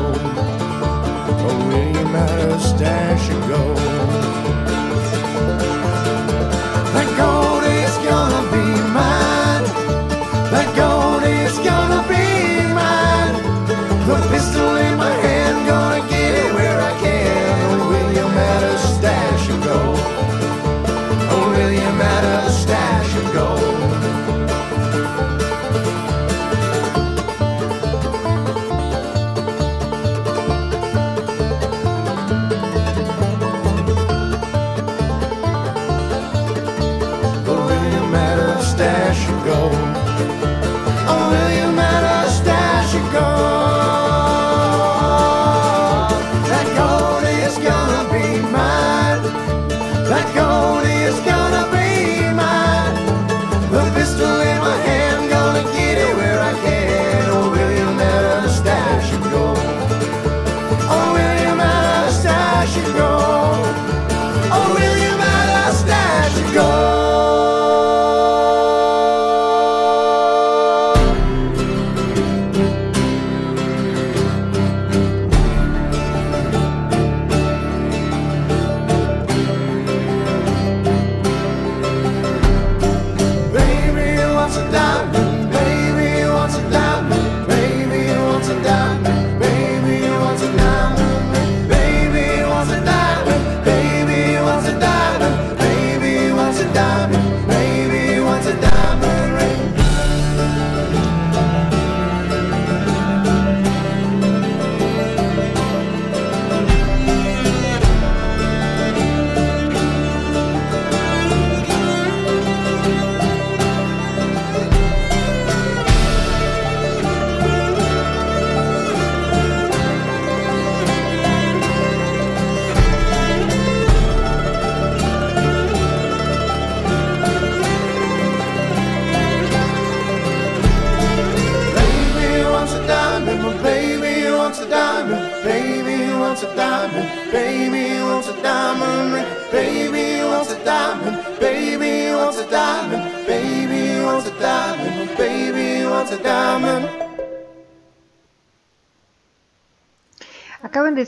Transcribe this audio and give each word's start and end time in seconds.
gold, 0.00 0.16
oh, 0.18 1.66
William 1.68 2.06
had 2.06 2.38
a 2.48 2.60
stash 2.60 3.28
go. 3.48 4.09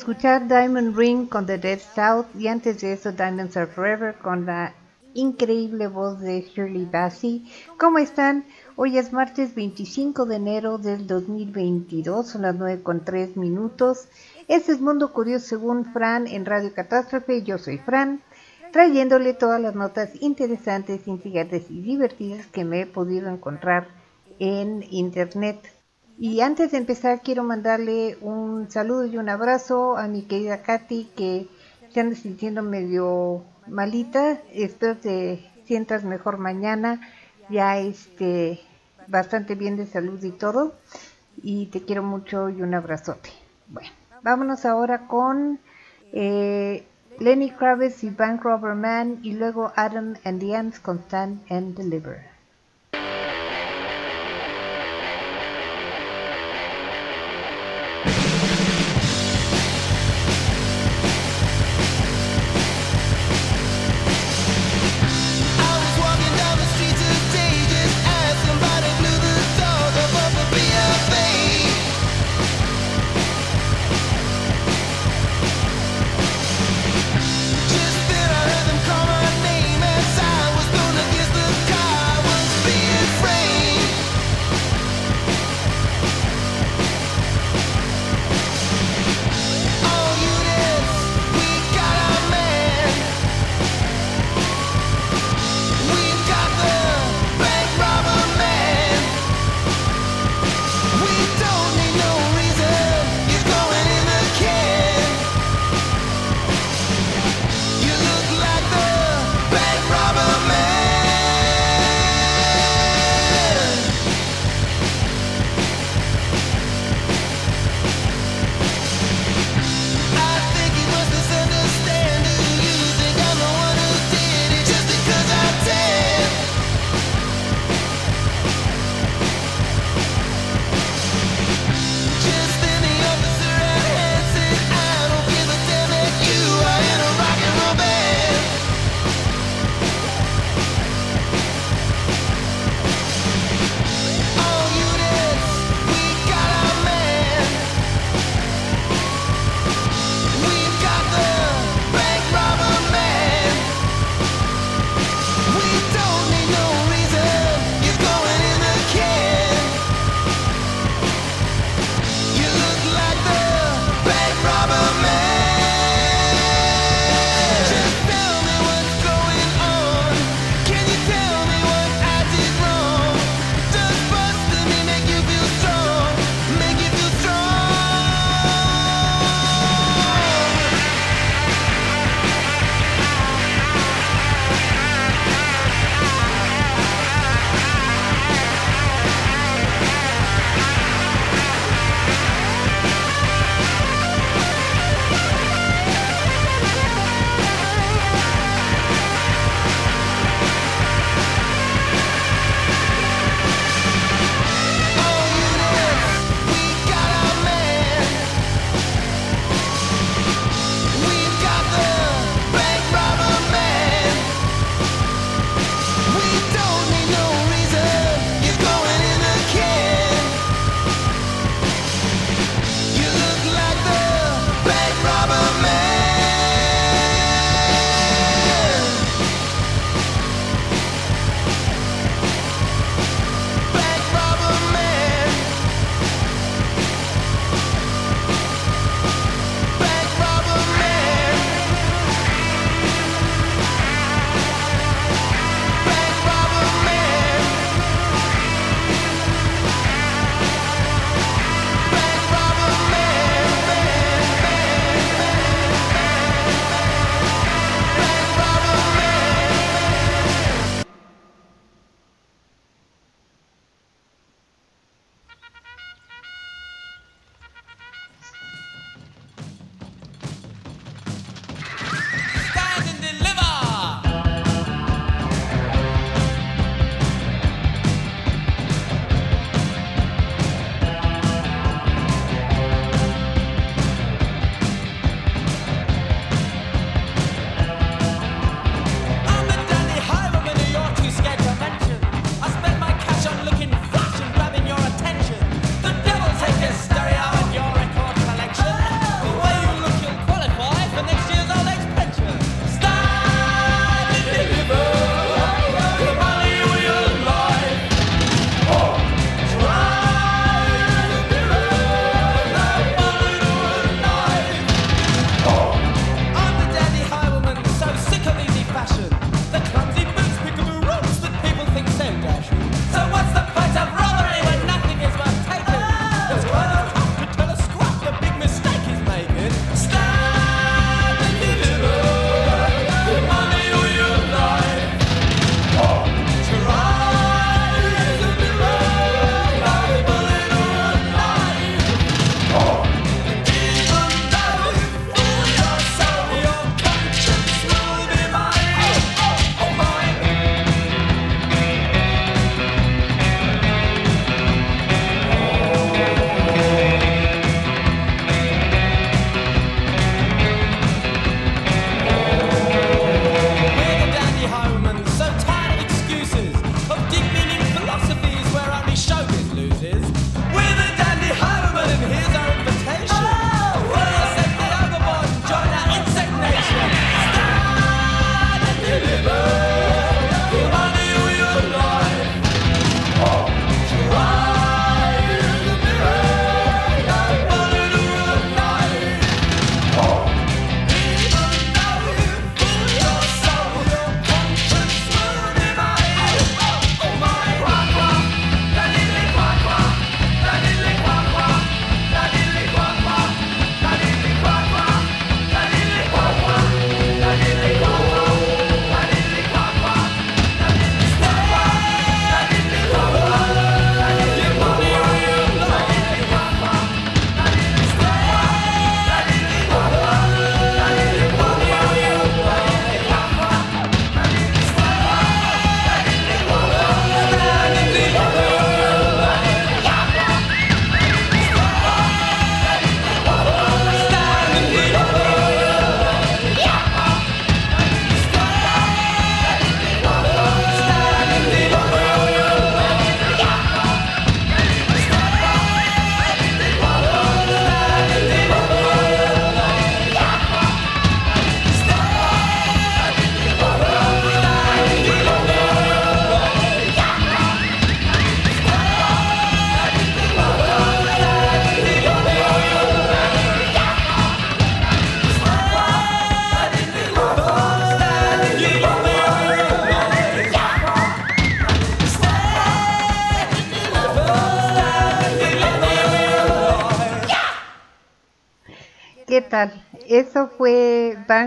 Escuchar 0.02 0.48
Diamond 0.48 0.96
Ring 0.96 1.28
con 1.28 1.46
The 1.46 1.58
Dead 1.58 1.78
South 1.78 2.26
y 2.36 2.48
antes 2.48 2.80
de 2.80 2.94
eso 2.94 3.12
Diamonds 3.12 3.56
Are 3.56 3.68
Forever 3.68 4.16
con 4.16 4.46
la 4.46 4.74
increíble 5.14 5.86
voz 5.86 6.18
de 6.18 6.40
Shirley 6.40 6.86
Bassey. 6.86 7.48
¿Cómo 7.78 7.98
están? 7.98 8.44
Hoy 8.74 8.98
es 8.98 9.12
martes 9.12 9.54
25 9.54 10.26
de 10.26 10.34
enero 10.34 10.78
del 10.78 11.06
2022, 11.06 12.26
son 12.26 12.42
las 12.42 12.56
9 12.56 12.82
con 12.82 13.04
3 13.04 13.36
minutos. 13.36 14.08
Este 14.48 14.72
es 14.72 14.80
Mundo 14.80 15.12
Curioso 15.12 15.46
según 15.46 15.84
Fran 15.92 16.26
en 16.26 16.46
Radio 16.46 16.74
Catástrofe. 16.74 17.44
Yo 17.44 17.58
soy 17.58 17.78
Fran, 17.78 18.20
trayéndole 18.72 19.34
todas 19.34 19.60
las 19.60 19.76
notas 19.76 20.20
interesantes, 20.20 21.06
intrigantes 21.06 21.70
y 21.70 21.80
divertidas 21.80 22.48
que 22.48 22.64
me 22.64 22.80
he 22.80 22.86
podido 22.86 23.30
encontrar 23.30 23.86
en 24.40 24.84
internet. 24.90 25.60
Y 26.18 26.40
antes 26.40 26.72
de 26.72 26.78
empezar 26.78 27.22
quiero 27.22 27.42
mandarle 27.42 28.16
un 28.20 28.70
saludo 28.70 29.06
y 29.06 29.18
un 29.18 29.28
abrazo 29.28 29.96
a 29.96 30.06
mi 30.08 30.22
querida 30.22 30.62
Katy 30.62 31.10
que 31.16 31.48
se 31.92 32.00
anda 32.00 32.16
sintiendo 32.16 32.62
medio 32.62 33.44
malita. 33.66 34.38
Espero 34.52 34.96
te 34.96 35.50
sientas 35.64 36.04
mejor 36.04 36.38
mañana. 36.38 37.00
Ya 37.48 37.78
este 37.78 38.60
bastante 39.08 39.54
bien 39.54 39.76
de 39.76 39.86
salud 39.86 40.22
y 40.22 40.30
todo. 40.30 40.74
Y 41.42 41.66
te 41.66 41.82
quiero 41.82 42.02
mucho 42.02 42.48
y 42.50 42.62
un 42.62 42.74
abrazote. 42.74 43.30
Bueno, 43.68 43.90
vámonos 44.22 44.64
ahora 44.64 45.06
con 45.08 45.60
eh, 46.12 46.86
Lenny 47.18 47.50
Kravitz 47.50 48.04
y 48.04 48.10
Bank 48.10 48.42
Robber 48.42 48.74
Man 48.74 49.20
y 49.22 49.32
luego 49.32 49.72
Adam 49.76 50.14
and 50.24 50.40
the 50.40 50.56
Ants 50.56 50.80
con 50.80 50.98
Stand 51.00 51.40
and 51.50 51.76
Deliver. 51.76 52.31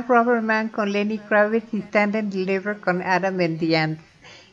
Fue 0.04 0.18
Bank 0.18 0.28
Robber 0.28 0.42
Man 0.42 0.70
con 0.70 0.92
Lenny 0.92 1.20
Kravitz 1.20 1.74
y 1.74 1.80
Stand 1.80 2.16
and 2.18 2.34
Deliver 2.34 2.80
con 2.80 3.02
Adam 3.02 3.40
and 3.40 4.00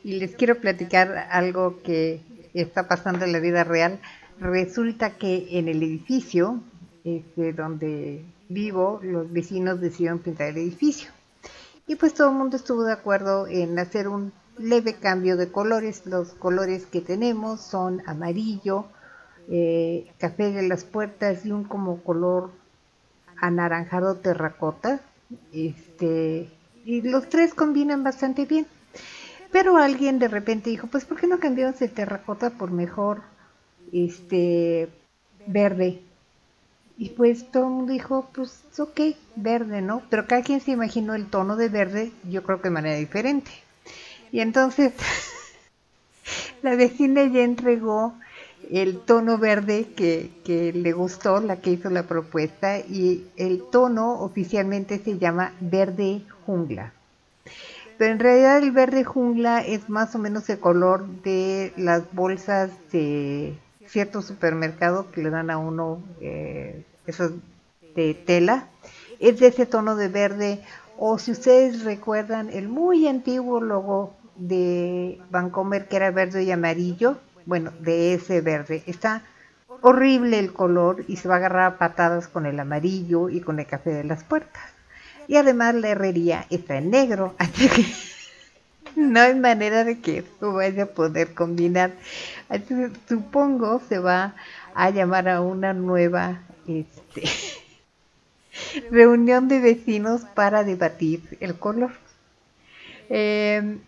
Y 0.04 0.18
les 0.18 0.36
quiero 0.36 0.56
platicar 0.56 1.26
algo 1.30 1.82
que 1.82 2.20
está 2.54 2.86
pasando 2.86 3.24
en 3.24 3.32
la 3.32 3.40
vida 3.40 3.64
real. 3.64 3.98
Resulta 4.38 5.10
que 5.10 5.58
en 5.58 5.68
el 5.68 5.82
edificio 5.82 6.60
este, 7.04 7.52
donde 7.52 8.24
vivo, 8.48 9.00
los 9.02 9.32
vecinos 9.32 9.80
decidieron 9.80 10.20
pintar 10.20 10.48
el 10.48 10.58
edificio. 10.58 11.10
Y 11.88 11.96
pues 11.96 12.14
todo 12.14 12.28
el 12.28 12.36
mundo 12.36 12.56
estuvo 12.56 12.84
de 12.84 12.92
acuerdo 12.92 13.48
en 13.48 13.78
hacer 13.78 14.06
un 14.06 14.32
leve 14.58 14.94
cambio 14.94 15.36
de 15.36 15.50
colores. 15.50 16.06
Los 16.06 16.34
colores 16.34 16.86
que 16.86 17.00
tenemos 17.00 17.60
son 17.60 18.02
amarillo, 18.06 18.86
eh, 19.48 20.08
café 20.18 20.52
de 20.52 20.68
las 20.68 20.84
puertas 20.84 21.44
y 21.44 21.50
un 21.50 21.64
como 21.64 22.02
color 22.02 22.50
anaranjado 23.40 24.16
terracota. 24.16 25.00
Este, 25.52 26.48
y 26.84 27.02
los 27.02 27.28
tres 27.28 27.54
combinan 27.54 28.02
bastante 28.02 28.46
bien. 28.46 28.66
Pero 29.50 29.76
alguien 29.76 30.18
de 30.18 30.28
repente 30.28 30.70
dijo, 30.70 30.86
pues 30.86 31.04
¿por 31.04 31.20
qué 31.20 31.26
no 31.26 31.38
cambiamos 31.38 31.80
el 31.82 31.90
terracota 31.90 32.50
por 32.50 32.70
mejor 32.70 33.22
este 33.92 34.88
verde? 35.46 36.00
Y 36.96 37.10
pues 37.10 37.50
todo 37.50 37.64
el 37.64 37.70
mundo 37.70 37.92
dijo, 37.92 38.28
pues 38.34 38.64
ok, 38.78 39.00
verde, 39.36 39.82
¿no? 39.82 40.02
Pero 40.08 40.26
cada 40.26 40.42
quien 40.42 40.60
se 40.60 40.70
imaginó 40.70 41.14
el 41.14 41.26
tono 41.26 41.56
de 41.56 41.68
verde, 41.68 42.12
yo 42.28 42.42
creo 42.42 42.58
que 42.58 42.68
de 42.68 42.74
manera 42.74 42.96
diferente. 42.96 43.50
Y 44.30 44.40
entonces 44.40 44.94
la 46.62 46.74
vecina 46.74 47.24
ya 47.24 47.42
entregó 47.42 48.14
el 48.70 49.00
tono 49.00 49.38
verde 49.38 49.88
que, 49.94 50.72
le 50.74 50.92
gustó, 50.92 51.40
la 51.40 51.56
que 51.60 51.70
hizo 51.70 51.90
la 51.90 52.04
propuesta, 52.04 52.78
y 52.78 53.26
el 53.36 53.62
tono 53.70 54.20
oficialmente 54.20 54.98
se 54.98 55.18
llama 55.18 55.52
verde 55.60 56.22
jungla. 56.46 56.92
Pero 57.98 58.12
en 58.12 58.18
realidad 58.18 58.58
el 58.58 58.72
verde 58.72 59.04
jungla 59.04 59.60
es 59.60 59.88
más 59.88 60.14
o 60.14 60.18
menos 60.18 60.48
el 60.48 60.58
color 60.58 61.06
de 61.22 61.72
las 61.76 62.12
bolsas 62.12 62.70
de 62.90 63.54
cierto 63.86 64.22
supermercado 64.22 65.10
que 65.10 65.22
le 65.22 65.30
dan 65.30 65.50
a 65.50 65.58
uno 65.58 66.00
eh, 66.20 66.84
esos 67.06 67.32
de 67.94 68.14
tela. 68.14 68.68
Es 69.20 69.38
de 69.38 69.48
ese 69.48 69.66
tono 69.66 69.94
de 69.96 70.08
verde. 70.08 70.62
O 70.98 71.18
si 71.18 71.32
ustedes 71.32 71.84
recuerdan 71.84 72.48
el 72.50 72.68
muy 72.68 73.06
antiguo 73.06 73.60
logo 73.60 74.14
de 74.36 75.20
Vancomer 75.30 75.88
que 75.88 75.96
era 75.96 76.10
verde 76.10 76.42
y 76.44 76.50
amarillo, 76.50 77.18
bueno, 77.46 77.72
de 77.80 78.14
ese 78.14 78.40
verde. 78.40 78.82
Está 78.86 79.22
horrible 79.80 80.38
el 80.38 80.52
color 80.52 81.04
y 81.08 81.16
se 81.16 81.28
va 81.28 81.34
a 81.34 81.38
agarrar 81.38 81.78
patadas 81.78 82.28
con 82.28 82.46
el 82.46 82.58
amarillo 82.58 83.28
y 83.28 83.40
con 83.40 83.58
el 83.58 83.66
café 83.66 83.90
de 83.90 84.04
las 84.04 84.24
puertas. 84.24 84.62
Y 85.28 85.36
además 85.36 85.74
la 85.74 85.88
herrería 85.88 86.46
está 86.50 86.76
en 86.76 86.90
negro, 86.90 87.34
así 87.38 87.68
que 87.68 87.86
no 88.96 89.20
hay 89.20 89.34
manera 89.34 89.84
de 89.84 90.00
que 90.00 90.18
esto 90.18 90.52
vaya 90.52 90.84
a 90.84 90.86
poder 90.86 91.34
combinar. 91.34 91.92
supongo 93.08 93.80
se 93.88 93.98
va 93.98 94.34
a 94.74 94.90
llamar 94.90 95.28
a 95.28 95.40
una 95.40 95.72
nueva 95.72 96.42
este, 96.66 97.22
reunión 98.90 99.48
de 99.48 99.60
vecinos 99.60 100.22
para 100.34 100.64
debatir 100.64 101.38
el 101.40 101.58
color. 101.58 101.92
Eh, 103.08 103.78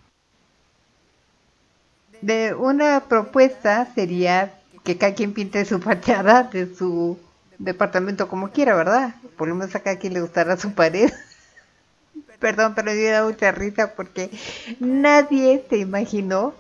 de 2.24 2.54
una 2.54 3.04
propuesta 3.06 3.86
sería 3.94 4.54
que 4.82 4.96
cada 4.96 5.14
quien 5.14 5.34
pinte 5.34 5.64
su 5.66 5.78
fachada 5.78 6.44
de 6.44 6.74
su 6.74 7.18
departamento 7.58 8.28
como 8.28 8.50
quiera, 8.50 8.74
¿verdad? 8.74 9.14
Por 9.36 9.48
lo 9.48 9.62
a 9.62 9.68
cada 9.68 9.98
quien 9.98 10.14
le 10.14 10.22
gustará 10.22 10.56
su 10.56 10.72
pared. 10.72 11.12
Perdón, 12.40 12.74
pero 12.74 12.92
me 12.92 13.02
da 13.04 13.24
mucha 13.24 13.52
risa 13.52 13.94
porque 13.94 14.30
nadie 14.80 15.64
se 15.68 15.76
imaginó 15.76 16.54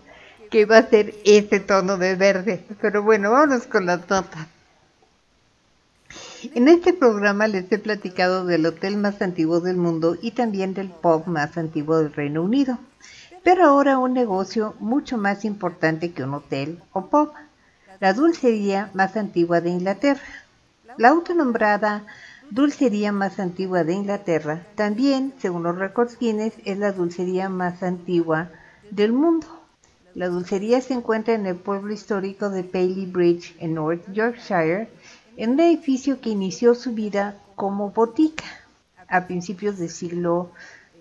que 0.50 0.60
iba 0.60 0.76
a 0.76 0.88
ser 0.88 1.14
ese 1.24 1.60
tono 1.60 1.96
de 1.96 2.14
verde. 2.14 2.64
Pero 2.80 3.02
bueno, 3.02 3.30
vamos 3.30 3.66
con 3.66 3.86
las 3.86 4.08
notas. 4.08 4.46
En 6.54 6.68
este 6.68 6.92
programa 6.92 7.46
les 7.48 7.72
he 7.72 7.78
platicado 7.78 8.44
del 8.44 8.66
hotel 8.66 8.98
más 8.98 9.22
antiguo 9.22 9.60
del 9.60 9.78
mundo 9.78 10.16
y 10.20 10.32
también 10.32 10.74
del 10.74 10.90
pub 10.90 11.26
más 11.26 11.56
antiguo 11.56 11.98
del 11.98 12.12
Reino 12.12 12.42
Unido 12.42 12.78
pero 13.44 13.66
ahora 13.66 13.98
un 13.98 14.14
negocio 14.14 14.74
mucho 14.80 15.18
más 15.18 15.44
importante 15.44 16.12
que 16.12 16.24
un 16.24 16.34
hotel 16.34 16.82
o 16.92 17.06
pub, 17.06 17.30
la 18.00 18.14
dulcería 18.14 18.90
más 18.94 19.16
antigua 19.16 19.60
de 19.60 19.70
Inglaterra. 19.70 20.22
La 20.96 21.10
autonombrada 21.10 22.06
dulcería 22.50 23.12
más 23.12 23.38
antigua 23.38 23.84
de 23.84 23.92
Inglaterra 23.92 24.66
también, 24.74 25.34
según 25.38 25.62
los 25.62 25.76
récords 25.76 26.18
Guinness, 26.18 26.54
es 26.64 26.78
la 26.78 26.92
dulcería 26.92 27.50
más 27.50 27.82
antigua 27.82 28.48
del 28.90 29.12
mundo. 29.12 29.46
La 30.14 30.28
dulcería 30.28 30.80
se 30.80 30.94
encuentra 30.94 31.34
en 31.34 31.44
el 31.44 31.56
pueblo 31.56 31.92
histórico 31.92 32.48
de 32.48 32.64
Paley 32.64 33.06
Bridge, 33.06 33.54
en 33.58 33.74
North 33.74 34.10
Yorkshire, 34.12 34.88
en 35.36 35.50
un 35.50 35.60
edificio 35.60 36.20
que 36.20 36.30
inició 36.30 36.74
su 36.74 36.92
vida 36.92 37.36
como 37.56 37.90
botica 37.90 38.44
a 39.06 39.26
principios 39.26 39.78
del 39.78 39.90
siglo 39.90 40.50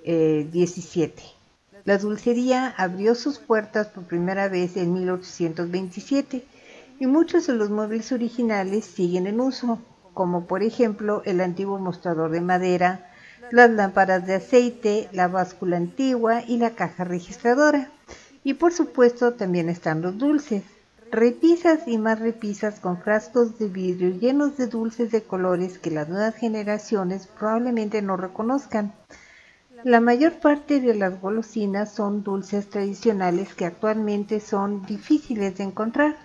XVII. 0.03 1.13
Eh, 1.13 1.42
la 1.85 1.97
dulcería 1.97 2.73
abrió 2.77 3.13
sus 3.13 3.39
puertas 3.39 3.87
por 3.87 4.05
primera 4.05 4.47
vez 4.47 4.77
en 4.77 4.93
1827 4.93 6.45
y 6.99 7.07
muchos 7.07 7.47
de 7.47 7.55
los 7.55 7.69
muebles 7.69 8.11
originales 8.11 8.85
siguen 8.85 9.27
en 9.27 9.41
uso, 9.41 9.79
como 10.13 10.45
por 10.45 10.63
ejemplo 10.63 11.21
el 11.25 11.41
antiguo 11.41 11.79
mostrador 11.79 12.31
de 12.31 12.39
madera, 12.39 13.09
las 13.51 13.69
lámparas 13.69 14.25
de 14.25 14.35
aceite, 14.35 15.09
la 15.11 15.27
báscula 15.27 15.77
antigua 15.77 16.41
y 16.47 16.57
la 16.57 16.71
caja 16.71 17.03
registradora. 17.03 17.89
Y 18.45 18.53
por 18.53 18.71
supuesto 18.71 19.33
también 19.33 19.67
están 19.67 20.01
los 20.01 20.17
dulces, 20.17 20.63
repisas 21.11 21.87
y 21.87 21.97
más 21.97 22.19
repisas 22.19 22.79
con 22.79 23.01
frascos 23.01 23.59
de 23.59 23.67
vidrio 23.67 24.09
llenos 24.17 24.57
de 24.57 24.67
dulces 24.67 25.11
de 25.11 25.23
colores 25.23 25.77
que 25.77 25.91
las 25.91 26.09
nuevas 26.09 26.35
generaciones 26.35 27.27
probablemente 27.27 28.01
no 28.01 28.17
reconozcan. 28.17 28.93
La 29.83 29.99
mayor 29.99 30.39
parte 30.39 30.79
de 30.79 30.95
las 30.95 31.19
golosinas 31.19 31.91
son 31.91 32.23
dulces 32.23 32.69
tradicionales 32.69 33.53
que 33.53 33.65
actualmente 33.65 34.39
son 34.39 34.85
difíciles 34.85 35.57
de 35.57 35.65
encontrar. 35.65 36.15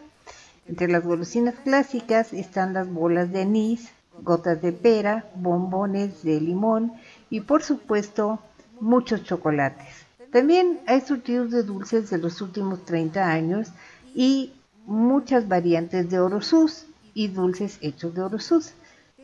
Entre 0.68 0.86
las 0.86 1.02
golosinas 1.02 1.56
clásicas 1.64 2.32
están 2.32 2.72
las 2.72 2.88
bolas 2.88 3.32
de 3.32 3.42
anís, 3.42 3.88
gotas 4.22 4.62
de 4.62 4.70
pera, 4.70 5.28
bombones 5.34 6.22
de 6.22 6.40
limón 6.40 6.92
y 7.30 7.40
por 7.40 7.64
supuesto 7.64 8.38
muchos 8.80 9.24
chocolates. 9.24 10.06
También 10.30 10.78
hay 10.86 11.00
surtidos 11.00 11.50
de 11.50 11.64
dulces 11.64 12.10
de 12.10 12.18
los 12.18 12.40
últimos 12.40 12.84
30 12.84 13.26
años 13.26 13.72
y 14.14 14.52
muchas 14.86 15.48
variantes 15.48 16.08
de 16.10 16.20
orosus 16.20 16.86
y 17.12 17.26
dulces 17.26 17.78
hechos 17.80 18.14
de 18.14 18.22
orosus. 18.22 18.74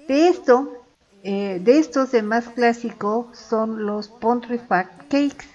De 0.08 0.28
esto 0.28 0.83
eh, 1.26 1.58
de 1.58 1.78
estos, 1.78 2.12
el 2.12 2.24
más 2.24 2.50
clásico 2.50 3.30
son 3.32 3.86
los 3.86 4.08
Pontefract 4.08 5.04
Cakes, 5.08 5.46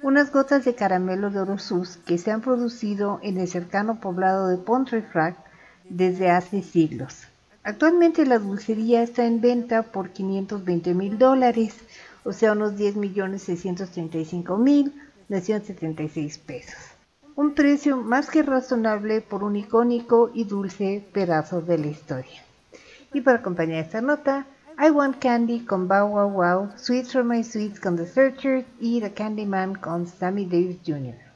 unas 0.00 0.30
gotas 0.30 0.64
de 0.64 0.76
caramelo 0.76 1.30
de 1.30 1.40
Orosus 1.40 1.96
que 2.06 2.18
se 2.18 2.30
han 2.30 2.40
producido 2.40 3.18
en 3.24 3.36
el 3.36 3.48
cercano 3.48 3.98
poblado 3.98 4.46
de 4.46 4.58
Pontefract 4.58 5.44
desde 5.88 6.30
hace 6.30 6.62
siglos. 6.62 7.24
Actualmente 7.64 8.26
la 8.26 8.38
dulcería 8.38 9.02
está 9.02 9.26
en 9.26 9.40
venta 9.40 9.82
por 9.82 10.10
520 10.10 10.94
mil 10.94 11.18
dólares, 11.18 11.74
o 12.22 12.32
sea, 12.32 12.52
unos 12.52 12.76
10 12.76 12.94
millones 12.94 13.42
635 13.42 14.56
mil 14.56 14.94
976 15.28 16.38
pesos. 16.38 16.78
Un 17.34 17.54
precio 17.54 17.96
más 17.96 18.30
que 18.30 18.44
razonable 18.44 19.20
por 19.20 19.42
un 19.42 19.56
icónico 19.56 20.30
y 20.32 20.44
dulce 20.44 21.04
pedazo 21.12 21.60
de 21.60 21.78
la 21.78 21.88
historia. 21.88 22.44
Y 23.12 23.20
para 23.22 23.38
acompañar 23.38 23.84
esta 23.84 24.00
nota, 24.00 24.46
I 24.80 24.90
Want 24.90 25.20
Candy 25.20 25.64
con 25.64 25.88
Bow 25.88 26.06
Wow 26.06 26.28
Wow, 26.28 26.70
Sweets 26.76 27.10
for 27.10 27.24
My 27.24 27.42
Sweets 27.42 27.80
con 27.80 27.96
The 27.96 28.06
Searchers 28.06 28.64
y 28.78 29.00
The 29.00 29.10
Candyman 29.10 29.74
con 29.74 30.06
Sammy 30.06 30.44
Davis 30.44 30.78
Jr. 30.86 31.27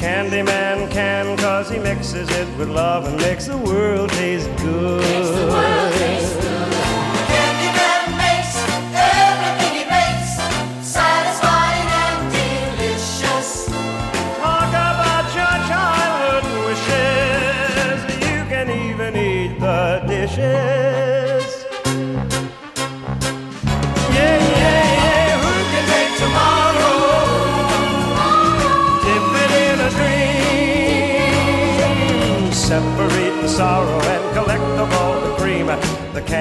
Candyman 0.00 0.90
can, 0.90 1.36
cause 1.36 1.68
he 1.68 1.78
mixes 1.78 2.26
it 2.30 2.48
with 2.56 2.70
love 2.70 3.04
and 3.04 3.18
makes 3.18 3.44
the 3.44 3.58
world 3.58 4.08
taste 4.08 4.48
good. 4.56 6.49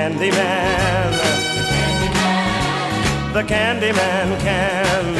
Candyman. 0.09 1.13
The 3.33 3.43
Candyman 3.43 4.39
can. 4.41 5.13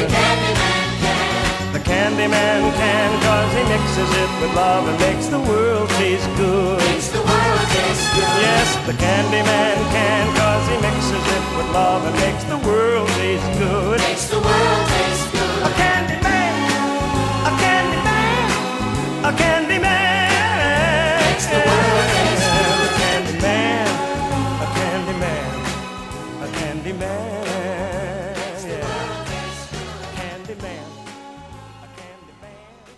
The 1.72 1.78
Candyman 1.78 2.74
can, 2.74 3.22
cause 3.22 3.52
he 3.54 3.62
mixes 3.70 4.10
it 4.18 4.30
with 4.42 4.52
love 4.56 4.88
and 4.88 4.98
makes 4.98 5.28
the 5.28 5.38
world 5.38 5.88
taste 5.90 6.26
good. 6.36 6.78
Makes 6.80 7.08
the 7.10 7.22
world 7.22 7.68
taste 7.70 8.10
good. 8.14 8.42
Yes, 8.42 8.74
the 8.86 8.94
Candyman 8.94 9.78
can, 9.94 10.26
cause 10.34 10.66
he 10.68 10.76
mixes 10.82 11.24
it 11.36 11.56
with 11.56 11.70
love 11.72 12.04
and 12.04 12.16
makes 12.16 12.42
the 12.44 12.58
world 12.58 13.08
taste 13.10 13.46
good. 13.58 14.00
Makes 14.00 14.26
the 14.28 14.40
world 14.40 14.86
taste 14.90 15.30
good. 15.32 15.62
A 15.62 15.70
Candyman, 15.78 16.54
a 17.46 17.52
Candyman, 17.62 18.50
a 19.22 19.32
Candyman. 19.38 21.20
Makes 21.22 21.46
the 21.46 21.58
world 21.58 22.19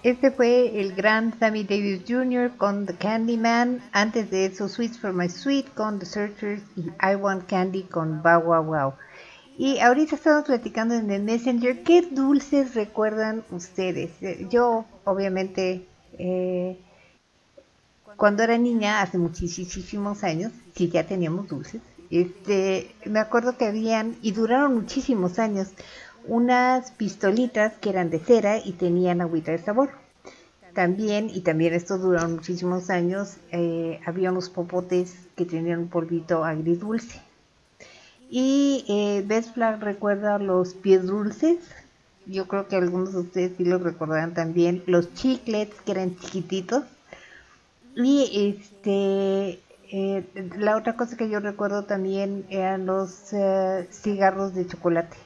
Este 0.02 0.32
fue 0.32 0.80
el 0.80 0.94
gran 0.94 1.38
Sammy 1.38 1.62
Davis 1.62 2.02
Jr. 2.08 2.50
con 2.56 2.86
The 2.86 2.94
Candyman. 2.94 3.80
Antes 3.92 4.30
de 4.30 4.46
eso, 4.46 4.68
Sweets 4.68 4.98
for 4.98 5.12
My 5.12 5.28
Sweet 5.28 5.74
con 5.74 6.00
The 6.00 6.06
Searchers 6.06 6.62
y 6.74 6.86
I 7.00 7.14
Want 7.14 7.46
Candy 7.48 7.84
con 7.84 8.20
Bow 8.20 8.42
Wow 8.42 8.64
Wow. 8.64 8.94
Y 9.56 9.78
ahorita 9.78 10.16
estamos 10.16 10.44
platicando 10.44 10.94
en 10.94 11.08
el 11.10 11.22
Messenger. 11.22 11.84
¿Qué 11.84 12.02
dulces 12.02 12.74
recuerdan 12.74 13.44
ustedes? 13.50 14.10
Eh, 14.22 14.48
Yo, 14.50 14.86
obviamente, 15.04 15.86
eh, 16.18 16.78
cuando 18.16 18.42
era 18.42 18.58
niña, 18.58 19.02
hace 19.02 19.18
muchísimos 19.18 20.24
años, 20.24 20.50
sí 20.74 20.88
ya 20.88 21.06
teníamos 21.06 21.46
dulces. 21.46 21.80
Este, 22.12 22.94
me 23.06 23.20
acuerdo 23.20 23.56
que 23.56 23.64
habían, 23.64 24.16
y 24.20 24.32
duraron 24.32 24.74
muchísimos 24.74 25.38
años, 25.38 25.68
unas 26.28 26.90
pistolitas 26.90 27.72
que 27.80 27.88
eran 27.88 28.10
de 28.10 28.18
cera 28.18 28.58
y 28.62 28.72
tenían 28.72 29.22
agüita 29.22 29.50
de 29.50 29.58
sabor. 29.58 29.90
También, 30.74 31.30
y 31.32 31.40
también 31.40 31.72
estos 31.72 32.02
duraron 32.02 32.34
muchísimos 32.34 32.90
años, 32.90 33.38
eh, 33.50 33.98
había 34.04 34.30
unos 34.30 34.50
popotes 34.50 35.16
que 35.36 35.46
tenían 35.46 35.80
un 35.80 35.88
polvito 35.88 36.44
agridulce. 36.44 37.18
Y 38.30 38.84
eh, 38.88 39.42
recuerda 39.80 40.38
los 40.38 40.74
pies 40.74 41.06
dulces. 41.06 41.60
Yo 42.26 42.46
creo 42.46 42.68
que 42.68 42.76
algunos 42.76 43.14
de 43.14 43.20
ustedes 43.20 43.52
sí 43.56 43.64
los 43.64 43.82
recordarán 43.82 44.34
también. 44.34 44.82
Los 44.86 45.14
chiclets 45.14 45.80
que 45.80 45.92
eran 45.92 46.16
chiquititos. 46.16 46.84
Y 47.94 48.56
este, 48.58 49.60
eh, 49.94 50.24
la 50.56 50.78
otra 50.78 50.96
cosa 50.96 51.18
que 51.18 51.28
yo 51.28 51.38
recuerdo 51.38 51.84
también 51.84 52.46
eran 52.48 52.86
los 52.86 53.30
eh, 53.34 53.86
cigarros 53.90 54.54
de 54.54 54.66
chocolate. 54.66 55.18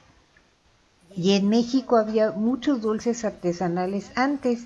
Y 1.15 1.37
en 1.37 1.47
México 1.47 1.95
había 1.95 2.31
muchos 2.31 2.81
dulces 2.81 3.23
artesanales 3.23 4.11
antes, 4.15 4.65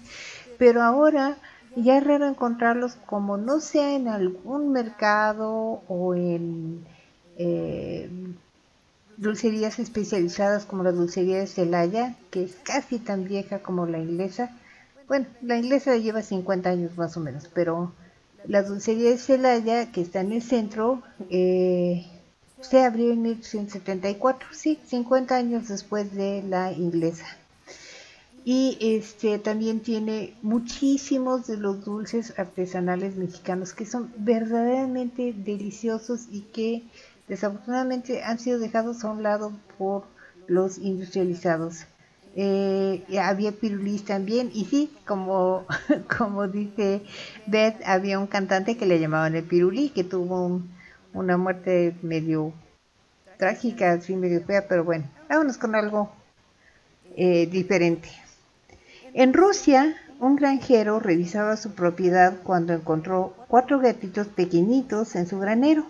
pero 0.58 0.82
ahora 0.82 1.38
ya 1.76 2.00
es 2.00 2.04
raro 2.04 2.28
encontrarlos 2.28 2.96
como 3.06 3.38
no 3.38 3.60
sea 3.60 3.96
en 3.96 4.08
algún 4.08 4.72
mercado 4.72 5.84
o 5.88 6.16
en 6.16 6.84
eh, 7.38 8.10
dulcerías 9.18 9.78
especializadas 9.78 10.66
como 10.66 10.82
la 10.82 10.94
dulcería 10.94 11.38
de 11.38 11.46
Celaya, 11.46 12.16
que 12.32 12.44
es 12.46 12.56
casi 12.64 12.98
tan 12.98 13.26
vieja 13.26 13.60
como 13.60 13.86
la 13.86 14.00
inglesa. 14.00 14.50
Bueno, 15.08 15.28
la 15.44 15.58
inglesa 15.58 15.96
lleva 15.96 16.24
50 16.24 16.72
años 16.72 16.98
más 16.98 17.16
o 17.18 17.20
menos, 17.20 17.48
pero 17.54 17.94
la 18.48 18.64
dulcería 18.64 19.12
de 19.12 19.18
Celaya, 19.18 19.92
que 19.92 20.02
está 20.02 20.22
en 20.22 20.32
el 20.32 20.42
centro, 20.42 21.02
eh, 21.30 22.06
se 22.62 22.84
abrió 22.84 23.12
en 23.12 23.22
1874, 23.22 24.50
sí, 24.52 24.80
50 24.86 25.36
años 25.36 25.68
después 25.68 26.14
de 26.14 26.44
la 26.44 26.72
inglesa. 26.72 27.26
Y 28.44 28.78
este 28.82 29.38
también 29.38 29.82
tiene 29.82 30.34
muchísimos 30.42 31.46
de 31.46 31.58
los 31.58 31.86
dulces 31.86 32.34
artesanales 32.40 33.16
mexicanos 33.16 33.74
que 33.74 33.86
son 33.86 34.12
verdaderamente 34.18 35.34
deliciosos 35.34 36.26
y 36.32 36.42
que 36.42 36.84
desafortunadamente 37.28 38.24
han 38.24 38.40
sido 38.40 38.58
dejados 38.58 39.04
a 39.04 39.12
un 39.12 39.22
lado 39.22 39.54
por 39.78 40.06
los 40.48 40.80
industrializados. 40.80 41.86
Eh, 42.36 43.04
había 43.22 43.52
pirulís 43.52 44.06
también 44.06 44.52
y 44.54 44.66
sí, 44.66 44.92
como, 45.06 45.66
como 46.18 46.48
dice 46.48 47.02
Beth, 47.46 47.76
había 47.86 48.20
un 48.20 48.28
cantante 48.28 48.78
que 48.78 48.86
le 48.86 49.00
llamaban 49.00 49.36
el 49.36 49.44
pirulí 49.44 49.90
que 49.90 50.04
tuvo 50.06 50.46
un- 50.46 50.70
una 51.14 51.38
muerte 51.38 51.94
medio 52.02 52.54
trágica, 53.38 53.92
así 53.94 54.16
medio 54.16 54.42
fea, 54.46 54.68
pero 54.68 54.84
bueno, 54.86 55.06
vámonos 55.30 55.58
con 55.58 55.76
algo 55.76 56.12
eh, 57.16 57.48
diferente. 57.48 58.10
En 59.14 59.34
Rusia, 59.34 59.96
un 60.20 60.36
granjero 60.36 61.00
revisaba 61.00 61.58
su 61.58 61.72
propiedad 61.74 62.38
cuando 62.44 62.74
encontró 62.74 63.34
cuatro 63.48 63.80
gatitos 63.80 64.28
pequeñitos 64.28 65.16
en 65.16 65.28
su 65.28 65.40
granero. 65.40 65.86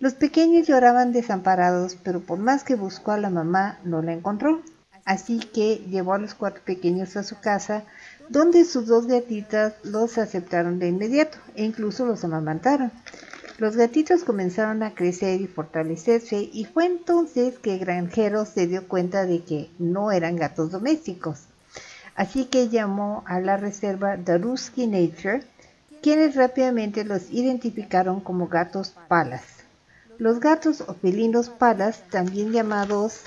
Los 0.00 0.14
pequeños 0.14 0.66
lloraban 0.66 1.12
desamparados, 1.12 1.96
pero 2.02 2.20
por 2.20 2.38
más 2.38 2.64
que 2.64 2.74
buscó 2.74 3.12
a 3.12 3.18
la 3.18 3.30
mamá, 3.30 3.78
no 3.84 4.02
la 4.02 4.12
encontró. 4.12 4.60
Así 5.04 5.40
que 5.40 5.76
llevó 5.88 6.14
a 6.14 6.18
los 6.18 6.34
cuatro 6.34 6.62
pequeños 6.64 7.16
a 7.16 7.22
su 7.22 7.40
casa, 7.40 7.84
donde 8.28 8.64
sus 8.64 8.86
dos 8.86 9.06
gatitas 9.06 9.74
los 9.82 10.16
aceptaron 10.18 10.78
de 10.78 10.88
inmediato 10.88 11.38
e 11.54 11.64
incluso 11.64 12.06
los 12.06 12.24
amamantaron. 12.24 12.92
Los 13.58 13.76
gatitos 13.76 14.24
comenzaron 14.24 14.82
a 14.82 14.94
crecer 14.94 15.40
y 15.40 15.46
fortalecerse 15.46 16.48
y 16.52 16.64
fue 16.64 16.86
entonces 16.86 17.58
que 17.58 17.74
el 17.74 17.80
granjero 17.80 18.44
se 18.44 18.66
dio 18.66 18.88
cuenta 18.88 19.26
de 19.26 19.42
que 19.42 19.70
no 19.78 20.10
eran 20.10 20.36
gatos 20.36 20.70
domésticos. 20.70 21.40
Así 22.14 22.46
que 22.46 22.68
llamó 22.68 23.24
a 23.26 23.40
la 23.40 23.56
reserva 23.56 24.16
Daruski 24.16 24.86
Nature, 24.86 25.42
quienes 26.02 26.34
rápidamente 26.34 27.04
los 27.04 27.30
identificaron 27.30 28.20
como 28.20 28.48
gatos 28.48 28.94
palas. 29.08 29.42
Los 30.18 30.40
gatos 30.40 30.82
o 30.86 30.94
felinos 30.94 31.48
palas, 31.48 32.02
también 32.10 32.52
llamados 32.52 33.20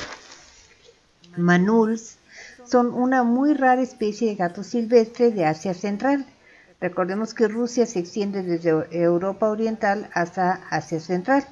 manuls, 1.37 2.17
son 2.65 2.93
una 2.93 3.23
muy 3.23 3.53
rara 3.53 3.81
especie 3.81 4.29
de 4.29 4.35
gato 4.35 4.63
silvestre 4.63 5.31
de 5.31 5.45
Asia 5.45 5.73
Central. 5.73 6.25
Recordemos 6.81 7.33
que 7.33 7.47
Rusia 7.47 7.85
se 7.85 7.99
extiende 7.99 8.43
desde 8.43 8.71
Europa 8.91 9.49
Oriental 9.49 10.09
hasta 10.13 10.61
Asia 10.69 10.99
Central. 10.99 11.45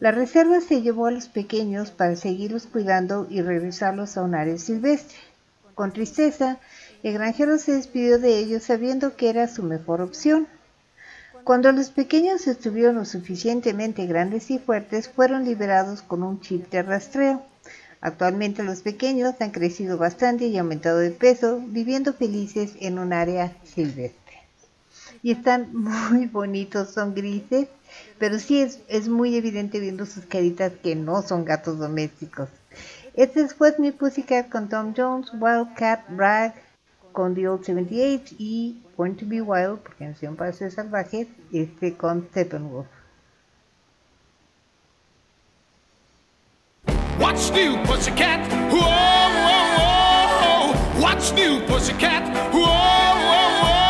La 0.00 0.12
reserva 0.12 0.60
se 0.60 0.82
llevó 0.82 1.06
a 1.06 1.10
los 1.10 1.28
pequeños 1.28 1.90
para 1.90 2.16
seguirlos 2.16 2.66
cuidando 2.66 3.26
y 3.28 3.42
regresarlos 3.42 4.16
a 4.16 4.22
un 4.22 4.34
área 4.34 4.58
silvestre. 4.58 5.18
Con 5.74 5.92
tristeza, 5.92 6.58
el 7.02 7.14
granjero 7.14 7.58
se 7.58 7.72
despidió 7.72 8.18
de 8.18 8.38
ellos 8.38 8.64
sabiendo 8.64 9.16
que 9.16 9.30
era 9.30 9.48
su 9.48 9.62
mejor 9.62 10.00
opción. 10.00 10.46
Cuando 11.44 11.72
los 11.72 11.90
pequeños 11.90 12.46
estuvieron 12.46 12.96
lo 12.96 13.04
suficientemente 13.04 14.06
grandes 14.06 14.50
y 14.50 14.58
fuertes, 14.58 15.08
fueron 15.08 15.44
liberados 15.44 16.02
con 16.02 16.22
un 16.22 16.40
chip 16.40 16.70
de 16.70 16.82
rastreo. 16.82 17.42
Actualmente 18.02 18.62
los 18.62 18.80
pequeños 18.80 19.34
han 19.40 19.50
crecido 19.50 19.98
bastante 19.98 20.46
y 20.46 20.56
aumentado 20.56 20.98
de 20.98 21.10
peso, 21.10 21.60
viviendo 21.66 22.14
felices 22.14 22.72
en 22.80 22.98
un 22.98 23.12
área 23.12 23.54
silvestre. 23.64 24.38
Y 25.22 25.32
están 25.32 25.68
muy 25.74 26.26
bonitos, 26.26 26.90
son 26.90 27.14
grises, 27.14 27.68
pero 28.18 28.38
sí 28.38 28.60
es, 28.88 29.08
muy 29.08 29.36
evidente 29.36 29.80
viendo 29.80 30.06
sus 30.06 30.24
caritas 30.24 30.72
que 30.82 30.96
no 30.96 31.22
son 31.22 31.44
gatos 31.44 31.78
domésticos. 31.78 32.48
Este 33.14 33.42
es 33.42 33.56
Me 33.78 33.92
Pussycat 33.92 34.48
con 34.48 34.68
Tom 34.68 34.94
Jones, 34.96 35.30
Wildcat 35.34 36.08
Rag 36.16 36.54
con 37.12 37.34
The 37.34 37.48
Old 37.48 37.64
78 37.64 38.36
y 38.38 38.82
Born 38.96 39.16
to 39.16 39.26
Be 39.26 39.42
Wild, 39.42 39.80
porque 39.80 40.06
nació 40.06 40.34
para 40.36 40.52
ser 40.52 40.70
salvajes, 40.70 41.26
este 41.52 41.96
con 41.96 42.28
Steppenwolf. 42.30 42.99
What's 47.20 47.50
new, 47.50 47.76
pussycat? 47.84 48.50
Whoa, 48.72 48.80
whoa, 48.80 49.76
whoa. 49.78 50.72
What's 51.02 51.32
new, 51.32 51.60
pussycat? 51.66 52.22
Whoa, 52.50 52.62
whoa, 53.28 53.60
whoa, 53.62 53.84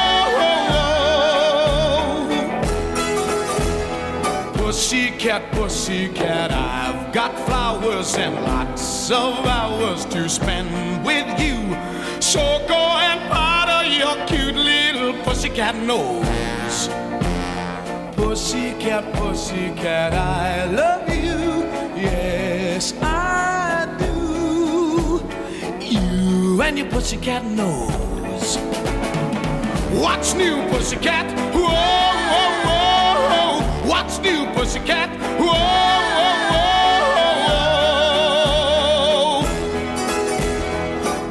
whoa. 4.52 4.64
Pussycat, 4.64 5.52
pussycat, 5.52 6.50
I've 6.50 7.12
got 7.12 7.38
flowers 7.46 8.16
and 8.16 8.34
lots 8.34 9.12
of 9.12 9.46
hours 9.46 10.04
to 10.06 10.28
spend 10.28 11.04
with 11.06 11.28
you. 11.40 11.76
So 12.20 12.40
go 12.66 12.74
and 12.74 13.20
powder 13.30 13.88
your 13.88 14.16
cute 14.26 14.56
little 14.56 15.12
pussycat 15.22 15.76
nose. 15.76 16.88
Pussycat, 18.16 19.12
pussycat, 19.14 20.14
I 20.14 20.64
love 20.64 21.08
you. 21.08 21.20
Yes, 22.80 22.94
I 23.02 23.84
do. 23.98 25.20
You 25.84 26.62
and 26.62 26.78
your 26.78 26.88
pussycat 26.88 27.44
nose. 27.44 28.56
What's 30.00 30.32
new, 30.32 30.62
pussycat? 30.70 31.26
Whoa, 31.54 31.60
whoa, 32.30 33.28
whoa. 33.28 33.60
What's 33.86 34.18
new, 34.20 34.46
pussycat? 34.54 35.10
Whoa, 35.38 35.52
whoa, 36.16 36.80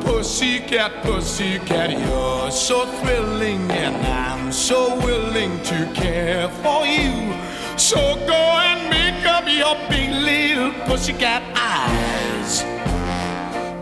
whoa. 0.03 0.13
Pussycat, 0.17 1.01
pussycat, 1.01 1.89
you're 1.99 2.51
so 2.51 2.85
thrilling, 3.01 3.71
and 3.71 3.95
I'm 4.05 4.51
so 4.51 4.95
willing 5.03 5.59
to 5.63 5.91
care 5.95 6.47
for 6.61 6.85
you. 6.85 7.33
So 7.75 8.15
go 8.27 8.33
and 8.35 8.87
make 8.91 9.08
up 9.25 9.45
your 9.47 9.75
big 9.89 10.09
little 10.11 10.71
pussycat 10.85 11.41
eyes. 11.55 12.63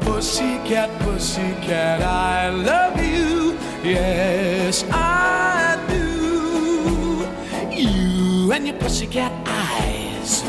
Pussycat, 0.04 0.90
pussycat, 1.02 2.02
I 2.02 2.50
love 2.50 2.98
you. 3.02 3.58
Yes, 3.84 4.84
I 4.92 5.78
do. 5.90 7.28
You 7.76 8.52
and 8.52 8.68
your 8.68 8.78
pussycat 8.78 9.32
eyes. 9.48 10.42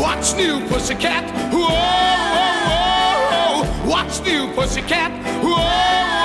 What's 0.00 0.34
new, 0.34 0.66
pussycat? 0.68 1.24
Whoa, 1.52 1.68
whoa, 2.36 3.62
whoa. 3.62 3.90
What's 3.90 4.20
new, 4.20 4.52
pussycat? 4.52 5.12
Whoa, 5.42 6.15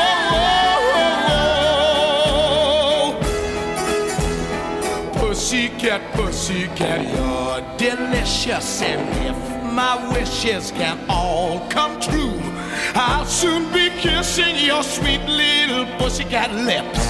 Pussycat, 5.81 6.13
pussycat, 6.13 7.01
you're 7.09 7.77
delicious. 7.79 8.83
And 8.83 9.01
if 9.25 9.73
my 9.73 10.13
wishes 10.13 10.69
can 10.69 10.99
all 11.09 11.67
come 11.71 11.99
true, 11.99 12.39
I'll 12.93 13.25
soon 13.25 13.63
be 13.73 13.89
kissing 13.99 14.57
your 14.57 14.83
sweet 14.83 15.21
little 15.25 15.87
pussycat 15.97 16.53
lips. 16.53 17.03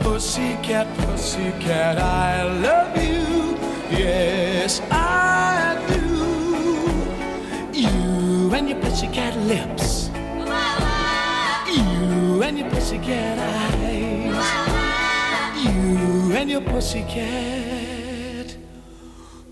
Pussycat, 0.00 0.86
pussycat, 0.96 1.98
I 1.98 2.44
love 2.44 2.96
you. 2.96 3.58
Yes, 3.94 4.80
I 4.90 5.76
do. 5.92 7.78
You 7.78 8.54
and 8.54 8.66
your 8.66 8.80
pussycat 8.80 9.36
lips. 9.40 10.08
You 11.68 12.42
and 12.42 12.58
your 12.58 12.70
pussycat 12.70 13.38
eyes. 13.38 13.97
And 16.30 16.50
your 16.50 16.60
pussycat 16.60 18.56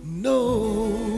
nose. 0.05 1.16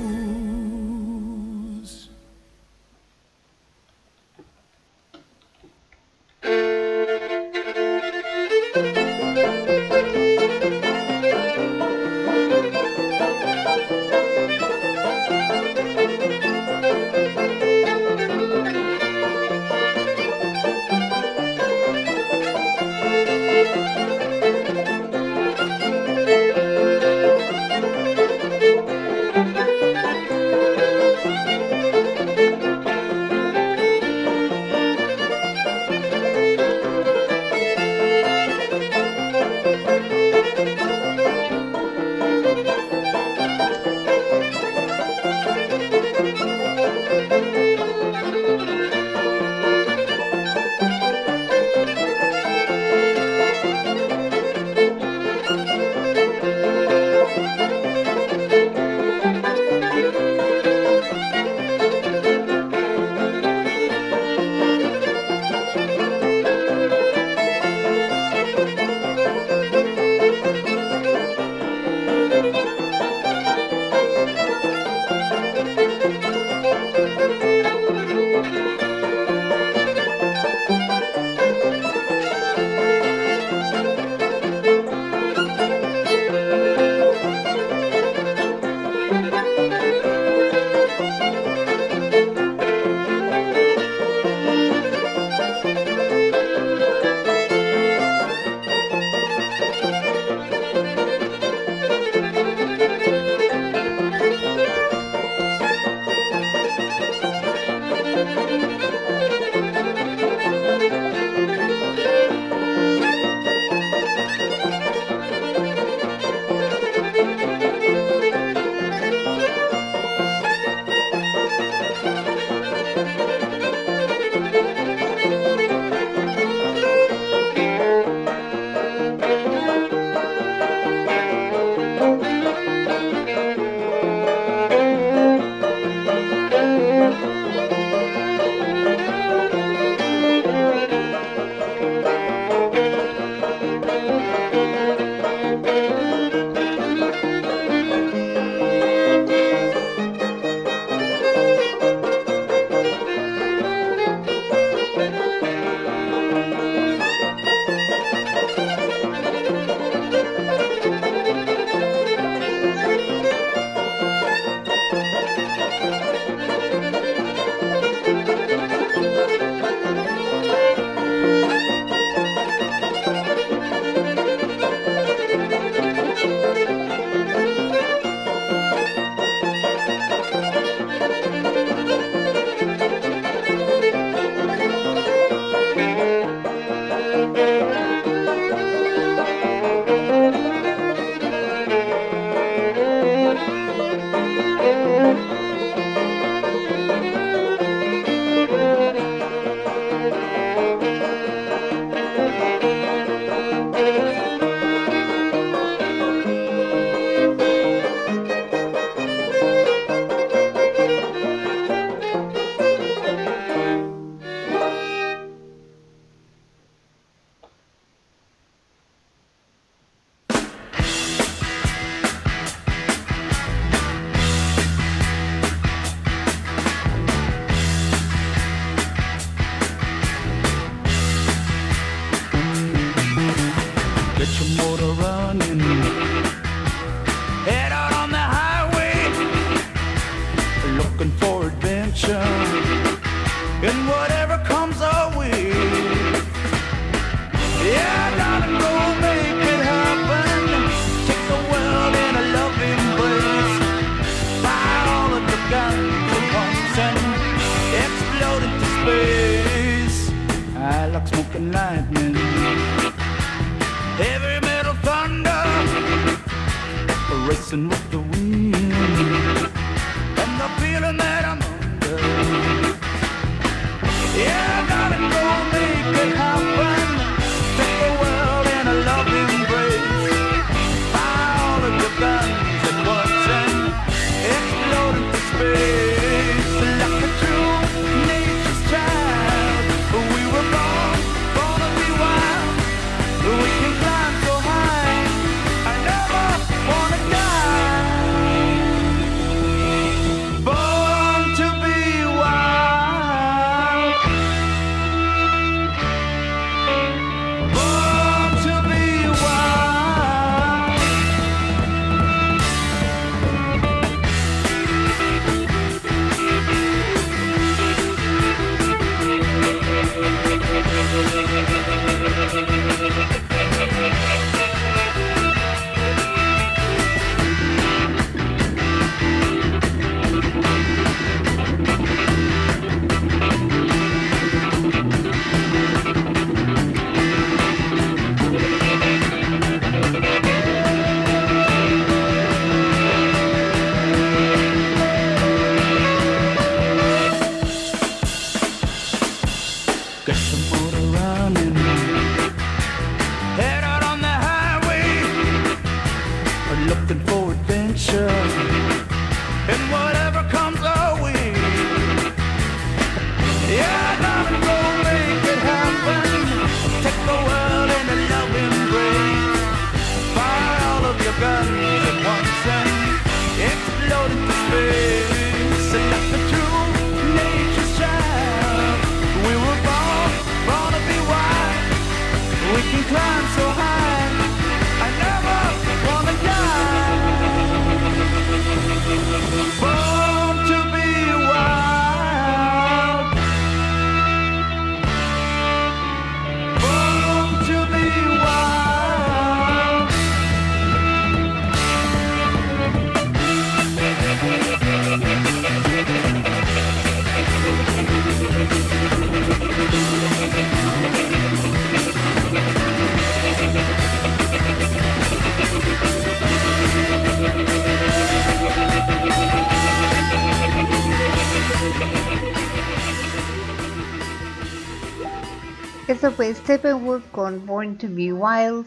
Fue 426.34 426.34
Steppenwolf 426.34 427.10
con 427.10 427.46
Born 427.46 427.78
to 427.78 427.86
Be 427.88 428.12
Wild, 428.12 428.66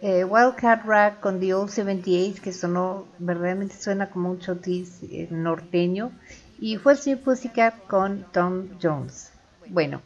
eh, 0.00 0.24
Wildcat 0.24 0.86
Rack 0.86 1.20
con 1.20 1.38
The 1.38 1.52
Old 1.52 1.68
78, 1.68 2.40
que 2.40 2.50
sonó, 2.50 3.06
verdaderamente 3.18 3.76
suena 3.76 4.08
como 4.08 4.30
un 4.30 4.38
chotis 4.38 5.02
eh, 5.02 5.28
norteño, 5.30 6.12
y 6.58 6.78
Fortune 6.78 7.18
Pussycat 7.18 7.86
con 7.88 8.24
Tom 8.32 8.68
Jones. 8.82 9.32
Bueno, 9.66 10.00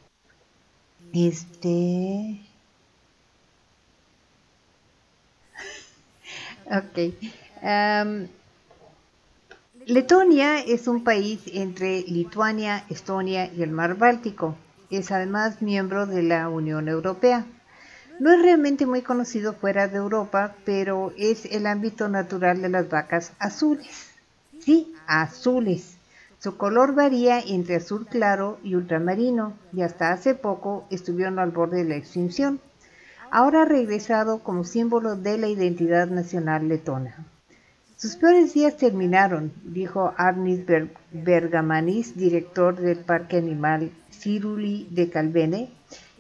este. 1.13 2.41
Ok. 6.67 7.15
am, 7.63 8.27
Letonia 9.87 10.59
es 10.59 10.89
un 10.89 11.05
país 11.05 11.43
entre 11.47 12.03
Lituania, 12.03 12.85
Estonia 12.91 13.51
y 13.55 13.63
el 13.63 13.71
mar 13.71 13.97
Báltico. 13.97 14.57
Es 14.91 15.11
además 15.13 15.61
miembro 15.61 16.07
de 16.07 16.23
la 16.23 16.49
Unión 16.49 16.89
Europea. 16.89 17.45
No 18.21 18.33
es 18.33 18.43
realmente 18.43 18.87
muy 18.87 19.03
conocido 19.03 19.53
fuera 19.53 19.87
de 19.87 19.99
Europa, 19.99 20.55
pero 20.65 21.13
es 21.17 21.45
el 21.47 21.67
ámbito 21.67 22.09
natural 22.09 22.63
de 22.63 22.69
las 22.69 22.89
vacas 22.89 23.33
azules. 23.39 24.11
Sí, 24.61 24.95
azules. 25.07 25.97
Su 26.41 26.57
color 26.57 26.95
varía 26.95 27.41
entre 27.41 27.77
azul 27.77 28.07
claro 28.07 28.59
y 28.63 28.75
ultramarino, 28.75 29.55
y 29.73 29.83
hasta 29.83 30.11
hace 30.13 30.35
poco 30.35 30.87
estuvieron 30.91 31.39
al 31.39 31.51
borde 31.51 31.79
de 31.79 31.89
la 31.89 31.97
extinción. 31.97 32.61
Ahora 33.31 33.63
ha 33.63 33.67
regresado 33.67 34.39
como 34.43 34.65
símbolo 34.65 35.17
de 35.17 35.37
la 35.37 35.49
identidad 35.49 36.09
nacional 36.09 36.67
letona. 36.69 37.27
Sus 37.97 38.17
peores 38.17 38.55
días 38.55 38.77
terminaron, 38.77 39.53
dijo 39.65 40.15
Arnis 40.17 40.65
Ber- 40.65 40.95
Bergamanis, 41.13 42.17
director 42.17 42.77
del 42.77 42.99
Parque 43.01 43.37
Animal 43.39 43.91
Ciruli 44.19 44.89
de 44.91 45.11
Calvene, 45.11 45.71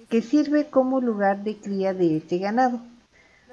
que 0.09 0.22
sirve 0.22 0.70
como 0.70 1.01
lugar 1.01 1.44
de 1.44 1.57
cría 1.57 1.94
de 1.94 2.16
este 2.16 2.38
ganado. 2.38 2.80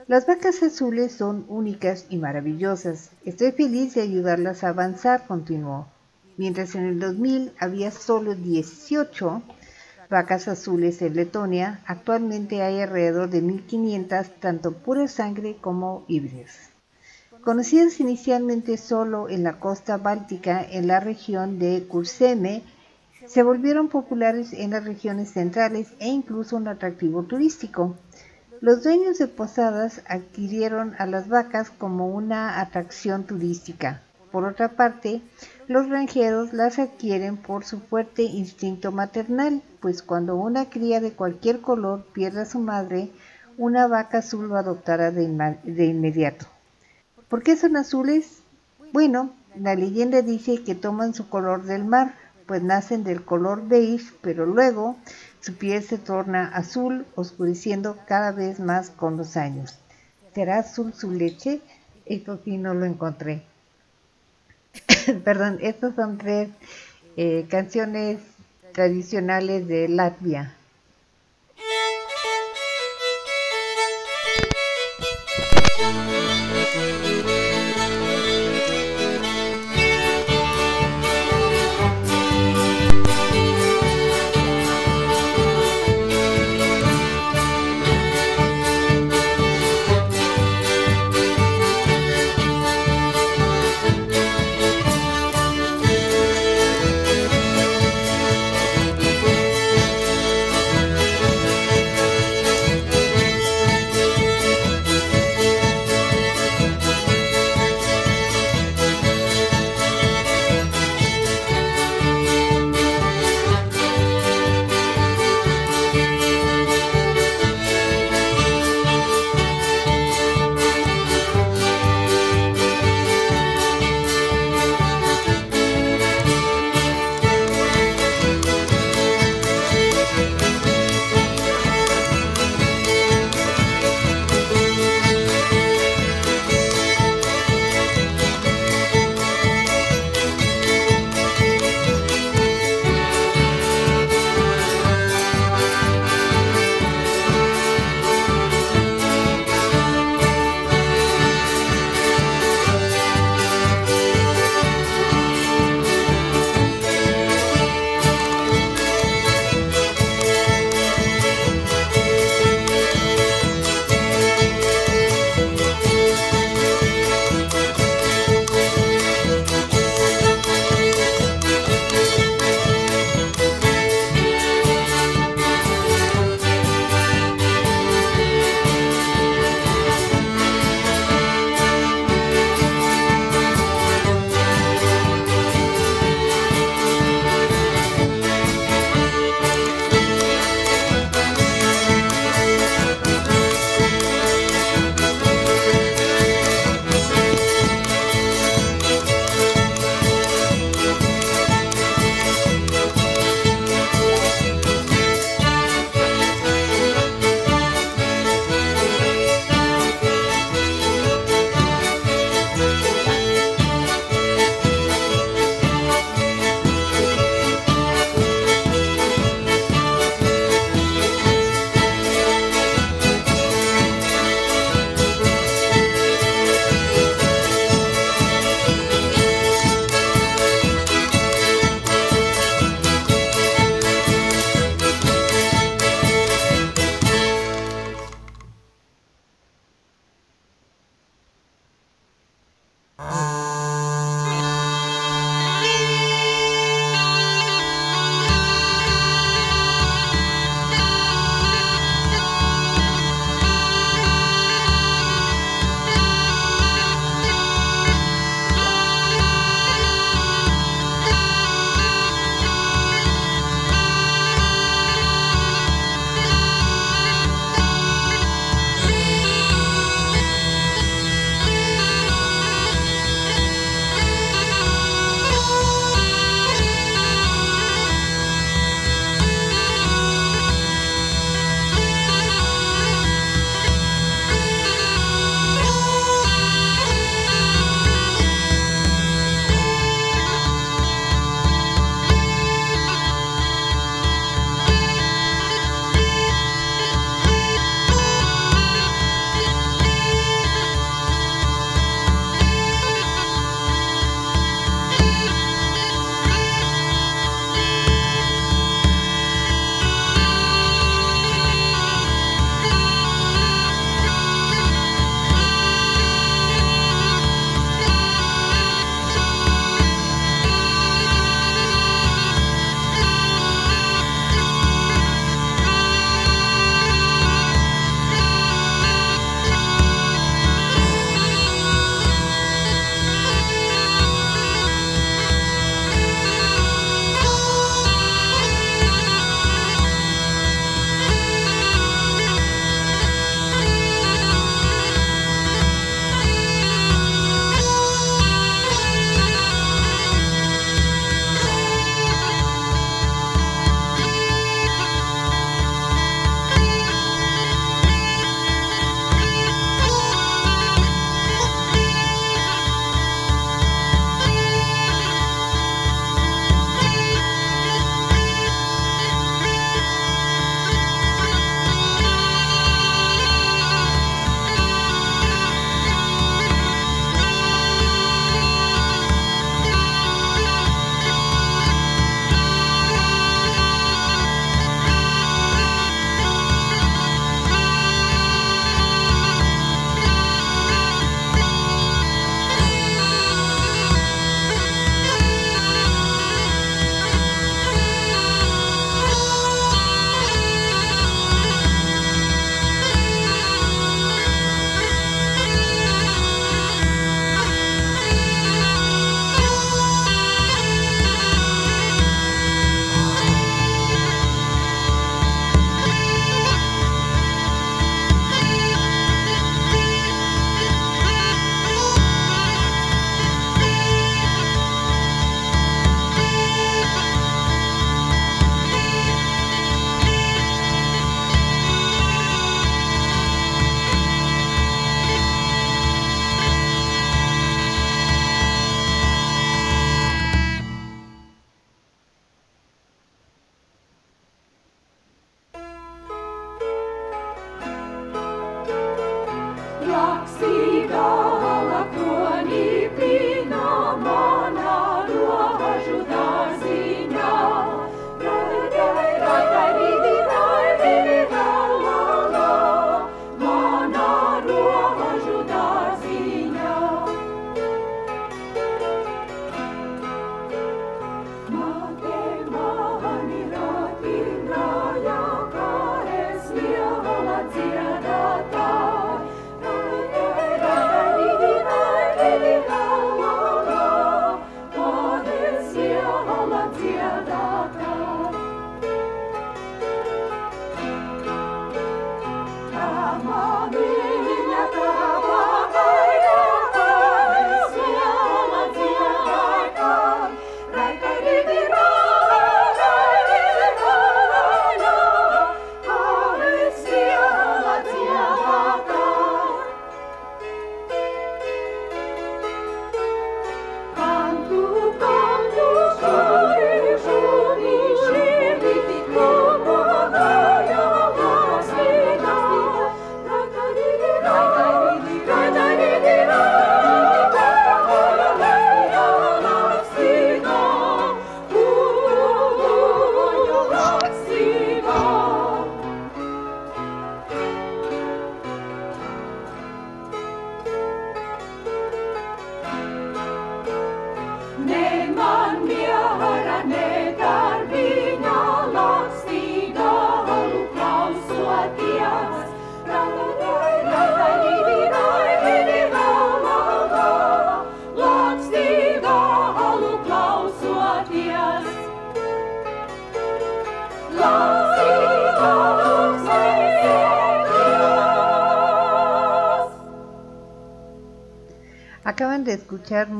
Las 0.08 0.28
vacas 0.28 0.62
azules 0.62 1.14
son 1.14 1.46
únicas 1.48 2.06
y 2.10 2.18
maravillosas. 2.18 3.10
Estoy 3.26 3.52
feliz 3.52 3.96
de 3.96 4.02
ayudarlas 4.02 4.64
a 4.64 4.70
avanzar, 4.70 5.26
continuó. 5.26 5.88
Mientras 6.38 6.76
en 6.76 6.86
el 6.86 7.00
2000 7.00 7.54
había 7.60 7.92
solo 7.92 8.36
18 8.36 9.42
vacas 10.10 10.48
azules 10.48 11.02
en 11.02 11.16
Letonia, 11.16 11.80
actualmente 11.88 12.62
hay 12.62 12.82
alrededor 12.82 13.30
de 13.30 13.42
1500, 13.42 14.40
tanto 14.40 14.74
pura 14.74 15.08
sangre 15.08 15.58
como 15.60 16.06
híbridas. 16.08 16.70
Conocidas 17.42 18.00
inicialmente 18.00 18.78
solo 18.78 19.30
en 19.30 19.44
la 19.44 19.60
costa 19.60 19.98
báltica, 19.98 20.64
en 20.64 20.88
la 20.88 21.00
región 21.00 21.58
de 21.58 21.86
Kurseme, 21.88 22.64
se 23.28 23.44
volvieron 23.44 23.90
populares 23.90 24.54
en 24.54 24.72
las 24.72 24.86
regiones 24.86 25.32
centrales 25.32 25.94
e 26.00 26.08
incluso 26.08 26.56
un 26.58 26.68
atractivo 26.68 27.24
turístico. 27.24 27.96
Los 28.62 28.84
dueños 28.84 29.18
de 29.18 29.28
posadas 29.28 30.02
adquirieron 30.08 30.96
a 30.98 31.06
las 31.06 31.28
vacas 31.28 31.70
como 31.70 32.08
una 32.08 32.62
atracción 32.62 33.26
turística. 33.26 34.02
Por 34.32 34.46
otra 34.46 34.70
parte, 34.70 35.22
los 35.68 35.88
granjeros 35.88 36.54
las 36.54 36.80
adquieren 36.80 37.38
por 37.38 37.64
su 37.64 37.80
fuerte 37.80 38.24
instinto 38.24 38.92
maternal, 38.92 39.62
pues 39.80 40.02
cuando 40.02 40.36
una 40.36 40.70
cría 40.70 41.00
de 41.00 41.12
cualquier 41.12 41.62
color 41.62 42.06
pierde 42.14 42.42
a 42.42 42.46
su 42.46 42.60
madre, 42.60 43.12
una 43.58 43.88
vaca 43.88 44.18
azul 44.18 44.48
lo 44.48 44.58
adoptará 44.58 45.12
de, 45.12 45.58
de 45.64 45.86
inmediato. 45.86 46.46
¿Por 47.30 47.44
qué 47.44 47.56
son 47.56 47.78
azules? 47.78 48.42
Bueno, 48.92 49.32
la 49.60 49.76
leyenda 49.76 50.22
dice 50.22 50.64
que 50.64 50.76
toman 50.76 51.14
su 51.14 51.30
color 51.30 51.64
del 51.64 51.86
mar, 51.86 52.14
pues 52.46 52.62
nacen 52.62 53.04
del 53.04 53.24
color 53.24 53.68
beige, 53.68 54.14
pero 54.22 54.46
luego 54.46 54.98
su 55.42 55.56
piel 55.56 55.84
se 55.84 55.98
torna 55.98 56.48
azul, 56.48 57.06
oscureciendo 57.16 57.98
cada 58.08 58.32
vez 58.32 58.60
más 58.60 58.90
con 58.90 59.18
los 59.18 59.38
años. 59.38 59.78
¿Será 60.34 60.60
azul 60.60 60.94
su 60.94 61.12
leche? 61.12 61.62
Esto 62.06 62.40
sí 62.44 62.58
no 62.58 62.74
lo 62.74 62.86
encontré. 62.86 63.44
Perdón, 65.24 65.60
estas 65.62 65.96
son 65.96 66.18
tres 66.18 66.50
eh, 67.18 67.46
canciones 67.50 68.20
tradicionales 68.74 69.68
de 69.68 69.88
Latvia. 69.88 70.54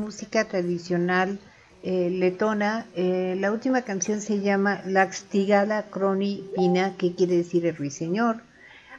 Música 0.06 0.46
tradicional 0.46 1.40
eh, 1.82 2.12
letona. 2.12 2.86
Eh, 2.96 3.36
la 3.40 3.52
última 3.52 3.82
canción 3.82 4.22
se 4.22 4.40
llama 4.40 4.82
Laxtigala 4.86 5.90
Croni 5.90 6.48
Pina, 6.56 6.96
que 6.96 7.16
quiere 7.16 7.38
decir 7.38 7.66
el 7.66 7.76
ruiseñor. 7.76 8.42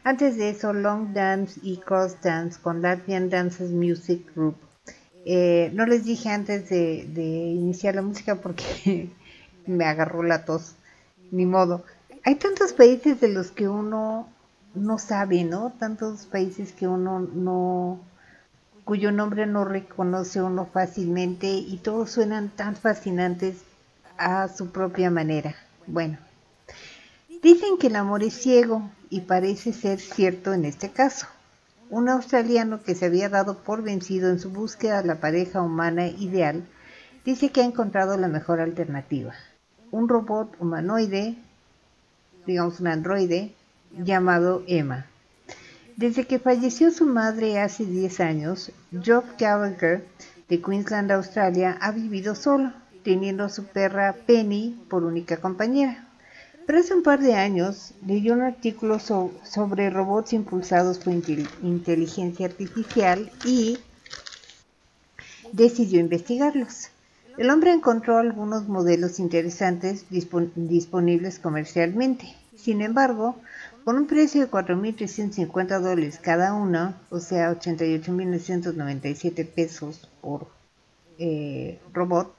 Antes 0.02 0.36
de 0.36 0.50
eso, 0.50 0.72
Long 0.72 1.12
Dance 1.12 1.61
y 1.62 1.76
Cross 1.76 2.20
Dance 2.22 2.59
con 2.61 2.82
Latvian 2.82 3.30
Dances 3.30 3.70
Music 3.70 4.34
Group. 4.34 4.57
Eh, 5.24 5.70
no 5.74 5.86
les 5.86 6.04
dije 6.04 6.28
antes 6.28 6.68
de 6.68 7.52
iniciar 7.62 7.94
la 7.94 8.02
música 8.02 8.36
porque 8.36 9.11
me 9.66 9.84
agarró 9.84 10.24
la 10.24 10.44
tos. 10.44 10.74
Ni 11.30 11.46
modo. 11.46 11.84
Hay 12.24 12.34
tantos 12.36 12.72
países 12.72 13.20
de 13.20 13.28
los 13.28 13.52
que 13.52 13.68
uno 13.68 14.28
no 14.74 14.98
sabe, 14.98 15.44
¿no? 15.44 15.72
Tantos 15.78 16.26
países 16.26 16.72
que 16.72 16.88
uno 16.88 17.20
no 17.20 18.00
cuyo 18.87 19.11
nombre 19.11 19.47
no 19.47 19.64
reconoce 19.64 20.41
uno 20.41 20.64
fácilmente 20.64 21.49
y 21.49 21.78
todos 21.78 22.09
suenan 22.09 22.51
tan 22.51 22.76
fascinantes 22.76 23.57
a 24.16 24.47
su 24.47 24.70
propia 24.70 25.11
manera. 25.11 25.57
Bueno, 25.89 26.18
dicen 27.43 27.78
que 27.80 27.89
el 27.89 27.97
amor 27.97 28.22
es 28.22 28.34
ciego 28.34 28.89
y 29.11 29.22
parece 29.22 29.72
ser 29.72 29.99
cierto 29.99 30.55
en 30.55 30.64
este 30.64 30.93
caso. 30.93 31.26
Un 31.91 32.09
australiano 32.09 32.84
que 32.84 32.95
se 32.95 33.07
había 33.07 33.28
dado 33.28 33.59
por 33.59 33.82
vencido 33.82 34.30
en 34.30 34.39
su 34.39 34.51
búsqueda 34.51 35.03
de 35.03 35.09
la 35.09 35.16
pareja 35.16 35.62
humana 35.62 36.07
ideal 36.07 36.62
dice 37.24 37.51
que 37.51 37.62
ha 37.62 37.64
encontrado 37.64 38.16
la 38.16 38.28
mejor 38.28 38.61
alternativa. 38.61 39.34
Un 39.91 40.09
robot 40.09 40.55
humanoide, 40.61 41.34
digamos 42.47 42.78
un 42.78 42.87
androide, 42.87 43.53
llamado 43.99 44.62
Emma. 44.68 45.07
Desde 45.97 46.26
que 46.26 46.38
falleció 46.38 46.90
su 46.90 47.07
madre 47.07 47.59
hace 47.59 47.84
10 47.86 48.20
años, 48.20 48.70
Job 49.05 49.24
Gallagher 49.38 50.05
de 50.49 50.61
Queensland, 50.61 51.11
Australia, 51.11 51.78
ha 51.80 51.90
vivido 51.90 52.34
solo, 52.34 52.72
teniendo 53.03 53.44
a 53.44 53.49
su 53.49 53.64
perra 53.64 54.14
Penny 54.26 54.78
por 54.90 55.05
única 55.05 55.38
compañera. 55.38 56.07
Pero 56.66 56.80
hace 56.80 56.94
un 56.94 57.03
par 57.03 57.20
de 57.20 57.34
años 57.34 57.94
leyó 58.05 58.34
un 58.34 58.42
artículo 58.42 58.99
so- 58.99 59.32
sobre 59.44 59.88
robots 59.88 60.32
impulsados 60.32 60.99
por 60.99 61.14
intel- 61.14 61.49
inteligencia 61.62 62.47
artificial 62.47 63.30
y 63.44 63.78
decidió 65.53 66.01
investigarlos. 66.01 66.88
El 67.38 67.51
hombre 67.51 67.72
encontró 67.72 68.18
algunos 68.18 68.68
modelos 68.68 69.18
interesantes 69.20 70.07
dispon- 70.11 70.51
disponibles 70.55 71.38
comercialmente. 71.38 72.34
Sin 72.57 72.80
embargo, 72.82 73.36
por 73.87 73.95
un 73.95 74.07
precio 74.09 74.41
de 74.41 74.51
4.350 74.51 75.80
dólares 75.80 76.18
cada 76.20 76.55
uno, 76.55 76.95
o 77.09 77.20
sea, 77.20 77.53
88.997 77.53 79.47
pesos 79.49 80.11
por 80.20 80.49
eh, 81.20 81.78
robot, 81.93 82.34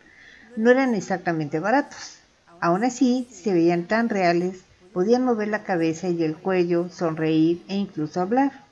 no 0.57 0.71
eran 0.71 0.93
exactamente 0.93 1.61
baratos. 1.61 2.17
Aún 2.59 2.83
así, 2.83 3.29
se 3.31 3.53
veían 3.53 3.85
tan 3.85 4.09
reales, 4.09 4.59
podían 4.91 5.23
mover 5.23 5.47
la 5.47 5.63
cabeza 5.63 6.09
y 6.09 6.21
el 6.21 6.35
cuello, 6.35 6.89
sonreír 6.89 7.63
e 7.69 7.77
incluso 7.77 8.19
hablar. 8.19 8.65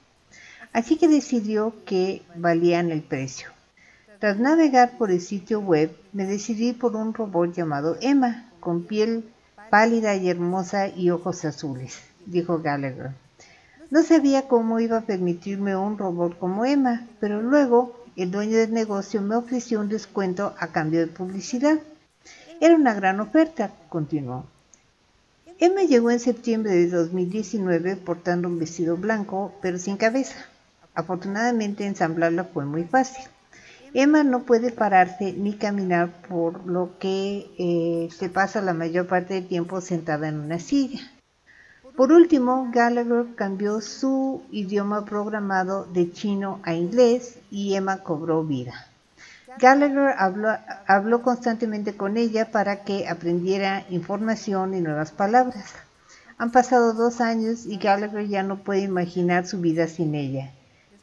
Así 0.74 0.98
que 0.98 1.08
decidió 1.08 1.74
que 1.86 2.24
valían 2.36 2.92
el 2.92 3.04
precio. 3.04 3.48
Tras 4.20 4.38
navegar 4.38 4.98
por 4.98 5.12
el 5.12 5.22
sitio 5.22 5.62
web, 5.62 5.96
me 6.12 6.26
decidí 6.26 6.74
por 6.74 6.98
un 6.98 7.14
robot 7.14 7.54
llamado 7.54 7.96
Emma, 8.02 8.52
con 8.60 8.84
piel 8.84 9.24
pálida 9.70 10.16
y 10.16 10.30
hermosa 10.30 10.90
y 10.90 11.10
ojos 11.10 11.46
azules, 11.46 12.02
dijo 12.26 12.60
Gallagher. 12.60 13.12
No 13.92 14.04
sabía 14.04 14.48
cómo 14.48 14.80
iba 14.80 14.98
a 14.98 15.06
permitirme 15.06 15.76
un 15.76 15.98
robot 15.98 16.38
como 16.40 16.66
Emma, 16.66 17.08
pero 17.20 17.42
luego 17.42 18.04
el 18.16 18.32
dueño 18.32 18.58
del 18.58 18.74
negocio 18.74 19.22
me 19.22 19.36
ofreció 19.36 19.80
un 19.80 19.90
descuento 19.90 20.56
a 20.58 20.68
cambio 20.68 21.02
de 21.02 21.08
publicidad. 21.08 21.80
Era 22.60 22.76
una 22.76 22.94
gran 22.94 23.20
oferta, 23.20 23.72
continuó. 23.90 24.46
Emma 25.60 25.84
llegó 25.84 26.12
en 26.12 26.20
septiembre 26.20 26.72
de 26.72 26.90
2019 26.90 27.96
portando 27.98 28.48
un 28.48 28.60
vestido 28.60 28.98
blanco, 28.98 29.54
pero 29.62 29.78
sin 29.78 29.98
cabeza. 29.98 30.36
Afortunadamente 30.94 31.86
ensamblarla 31.86 32.46
fue 32.46 32.66
muy 32.66 32.84
fácil. 32.86 33.24
Emma 33.94 34.24
no 34.24 34.44
puede 34.44 34.72
pararse 34.72 35.32
ni 35.32 35.54
caminar, 35.54 36.10
por 36.28 36.66
lo 36.66 36.98
que 37.00 37.50
eh, 37.58 38.10
se 38.12 38.30
pasa 38.30 38.62
la 38.62 38.74
mayor 38.74 39.08
parte 39.08 39.36
del 39.36 39.48
tiempo 39.48 39.80
sentada 39.80 40.28
en 40.28 40.40
una 40.40 40.60
silla. 40.60 41.00
Por 41.96 42.12
último, 42.12 42.70
Gallagher 42.74 43.36
cambió 43.36 43.80
su 43.80 44.44
idioma 44.52 45.06
programado 45.06 45.86
de 45.86 46.12
chino 46.12 46.60
a 46.64 46.74
inglés 46.74 47.40
y 47.50 47.76
Emma 47.76 48.04
cobró 48.04 48.44
vida. 48.44 48.74
Gallagher 49.60 50.14
habló, 50.88 51.22
constantemente 51.22 51.96
con 51.96 52.18
ella 52.18 52.52
para 52.52 52.84
que 52.84 53.08
aprendiera 53.08 53.86
información 53.90 54.74
y 54.74 54.82
nuevas 54.82 55.12
palabras. 55.12 55.74
Han 56.38 56.52
pasado 56.52 56.92
dos 56.94 57.22
años 57.22 57.66
y 57.66 57.78
Gallagher 57.78 58.28
ya 58.28 58.44
no 58.44 58.58
puede 58.58 58.82
imaginar 58.82 59.48
su 59.48 59.62
vida 59.62 59.88
sin 59.88 60.16
ella. 60.16 60.52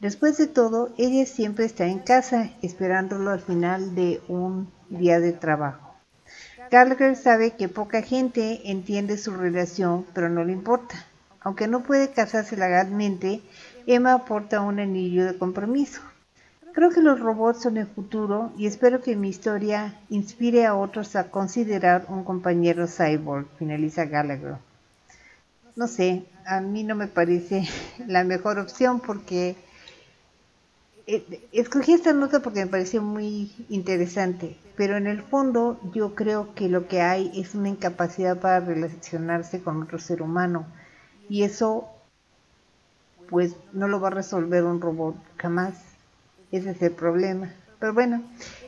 Después 0.01 0.36
de 0.36 0.47
todo, 0.47 0.90
ella 0.99 1.24
siempre 1.24 1.64
está 1.64 1.86
en 1.86 2.01
casa 2.01 2.51
esperándolo 2.61 3.30
al 3.30 3.40
final 3.40 3.95
de 3.95 4.20
un 4.28 4.70
día 4.90 5.20
de 5.20 5.32
trabajo. 5.32 5.91
Gallagher 6.73 7.16
sabe 7.16 7.51
que 7.51 7.68
poca 7.68 8.01
gente 8.01 8.70
entiende 8.70 9.18
su 9.18 9.33
relación, 9.33 10.07
pero 10.14 10.31
no 10.31 10.43
le 10.43 10.53
importa. 10.53 11.05
Aunque 11.43 11.68
no 11.68 11.83
puede 11.83 12.12
casarse 12.12 12.57
legalmente, 12.57 13.43
Emma 13.87 14.14
aporta 14.14 14.62
un 14.62 14.81
anillo 14.81 15.27
de 15.27 15.37
compromiso. 15.37 16.01
Creo 16.73 16.89
que 16.89 17.03
los 17.03 17.20
robots 17.20 17.61
son 17.64 17.77
el 17.77 17.87
futuro 17.87 18.55
y 18.57 18.64
espero 18.66 19.03
que 19.03 19.16
mi 19.16 19.29
historia 19.29 20.01
inspire 20.09 20.64
a 20.64 20.75
otros 20.75 21.14
a 21.14 21.31
considerar 21.31 22.07
un 22.09 22.25
compañero 22.25 22.87
cyborg, 22.87 23.47
finaliza 23.59 24.07
Gallagher. 24.07 24.55
No 25.77 25.87
sé, 25.87 26.25
a 26.47 26.62
mí 26.62 26.85
no 26.85 26.95
me 26.95 27.07
parece 27.07 27.68
la 28.07 28.25
mejor 28.25 28.59
opción 28.59 29.01
porque 29.01 29.57
escogí 31.07 31.93
esta 31.93 32.13
nota 32.13 32.41
porque 32.41 32.65
me 32.65 32.71
pareció 32.71 33.03
muy 33.03 33.53
interesante, 33.69 34.57
pero 34.77 34.97
en 34.97 35.07
el 35.07 35.23
fondo 35.23 35.81
yo 35.93 36.15
creo 36.15 36.55
que 36.55 36.69
lo 36.69 36.89
que 36.89 37.01
hay 37.01 37.31
es 37.35 37.55
una 37.55 37.69
incapacidad 37.69 38.39
para 38.39 38.61
relacionarse 38.61 39.63
con 39.63 39.83
otro 39.83 39.99
ser 39.99 40.23
humano 40.23 40.67
y 41.29 41.43
eso 41.43 41.89
pues 43.29 43.57
no 43.73 43.89
lo 43.89 44.01
va 44.01 44.09
a 44.09 44.13
resolver 44.13 44.65
un 44.65 44.81
robot 44.81 45.17
jamás. 45.39 45.75
Ese 46.51 46.71
es 46.71 46.83
el 46.83 46.93
problema. 46.93 47.51
Pero 47.81 47.95
bueno, 47.95 48.23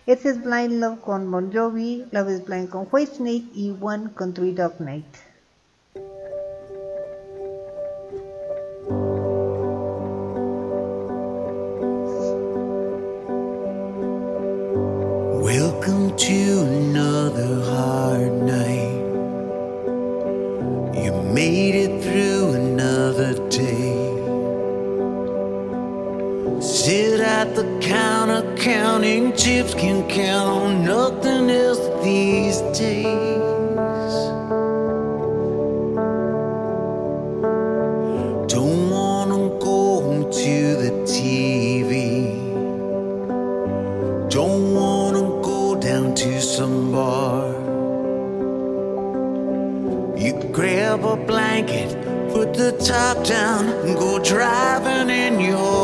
este 0.06 0.30
es 0.30 0.42
Blind 0.42 0.80
Love 0.80 1.00
con 1.00 1.30
Bon 1.30 1.52
Jovi, 1.52 2.06
Love 2.10 2.30
is 2.30 2.44
Blind 2.44 2.70
con 2.70 2.88
Whitesnake 2.90 3.50
y 3.54 3.76
One 3.80 4.10
con 4.14 4.32
Three 4.32 4.54
Dog 4.54 4.80
Night. 4.80 5.04
Counter 27.84 28.42
counting 28.56 29.36
chips, 29.36 29.74
can 29.74 30.08
count 30.08 30.48
on 30.48 30.84
nothing 30.84 31.50
else 31.50 31.84
these 32.02 32.60
days. 32.78 34.14
Don't 38.54 38.88
wanna 38.90 39.42
go 39.70 40.30
to 40.42 40.56
the 40.82 40.92
TV. 41.14 41.92
Don't 44.30 44.74
wanna 44.80 45.24
go 45.50 45.74
down 45.74 46.14
to 46.14 46.40
some 46.40 46.90
bar. 46.90 47.44
You 50.16 50.32
grab 50.52 51.04
a 51.04 51.16
blanket, 51.16 51.90
put 52.32 52.54
the 52.54 52.72
top 52.92 53.16
down, 53.26 53.66
and 53.84 53.94
go 53.98 54.18
driving 54.18 55.10
in 55.10 55.38
your 55.38 55.83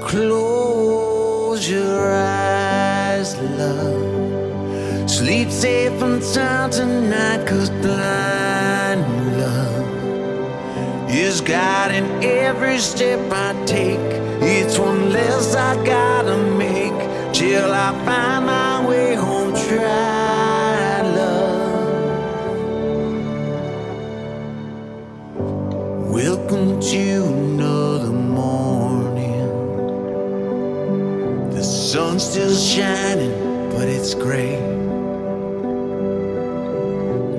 Close 0.00 1.68
your 1.68 2.12
eyes, 2.12 3.36
love. 3.58 5.10
Sleep 5.10 5.50
safe 5.50 6.02
and 6.02 6.22
sound 6.22 6.72
tonight, 6.72 7.46
cause 7.46 7.70
blind 7.70 9.02
love 9.38 9.84
is 11.08 11.40
guiding 11.40 12.08
every 12.24 12.78
step 12.78 13.20
I 13.32 13.52
take. 13.66 13.98
It's 14.42 14.78
one 14.78 15.10
less 15.10 15.54
I 15.54 15.74
gotta 15.84 16.36
make 16.36 17.32
till 17.32 17.72
I 17.72 17.92
find 18.04 18.46
my 18.46 18.86
way 18.88 19.14
home. 19.14 19.52
Try 19.68 20.13
sun's 31.94 32.24
still 32.28 32.52
shining, 32.52 33.30
but 33.70 33.86
it's 33.86 34.14
gray. 34.14 34.56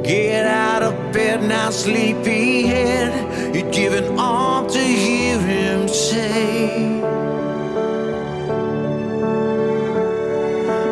Get 0.01 0.45
out 0.47 0.81
of 0.81 0.93
bed 1.11 1.43
now, 1.43 1.71
sleepyhead. 1.71 3.53
You're 3.53 3.69
giving 3.69 4.17
all 4.17 4.65
to 4.65 4.79
hear 4.79 5.37
him 5.41 5.89
say. 5.89 7.01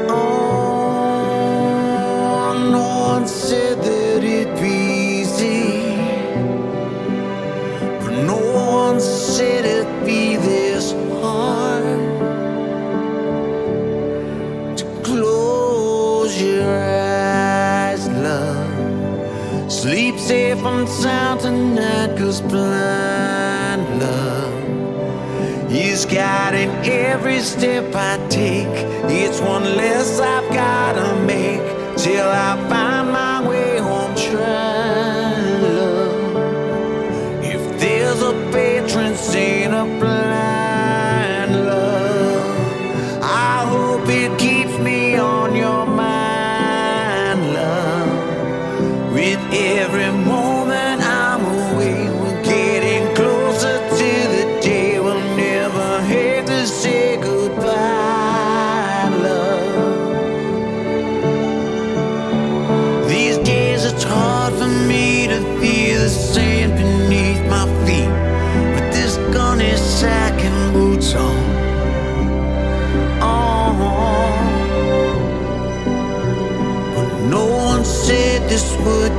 Oh, 0.09 1.33
no 2.69 2.87
one 3.13 3.25
said 3.25 3.77
that 3.81 4.23
it'd 4.25 4.59
be 4.59 5.21
easy. 5.21 5.95
But 8.03 8.13
no 8.27 8.39
one 8.81 8.99
said 8.99 9.63
it'd 9.63 9.72
Sleep 19.83 20.17
safe 20.17 20.63
and 20.63 20.87
sound 20.87 21.41
tonight, 21.41 22.17
cause 22.17 22.39
blind 22.39 23.99
love 23.99 24.53
is 25.69 26.05
guiding 26.05 26.69
every 26.89 27.41
step 27.41 27.93
I 27.93 28.15
take. 28.29 28.77
It's 29.11 29.41
one 29.41 29.65
less 29.75 30.21
I've 30.21 30.49
gotta 30.53 31.19
make 31.25 31.97
till 31.97 32.29
I 32.29 32.55
find 32.69 32.82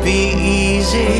be 0.05 0.35
easy, 0.37 1.17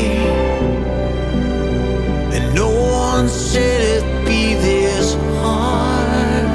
and 2.35 2.53
no 2.53 2.69
one 2.69 3.27
said 3.27 3.81
it'd 3.81 4.25
be 4.25 4.53
this 4.53 5.15
hard. 5.41 6.45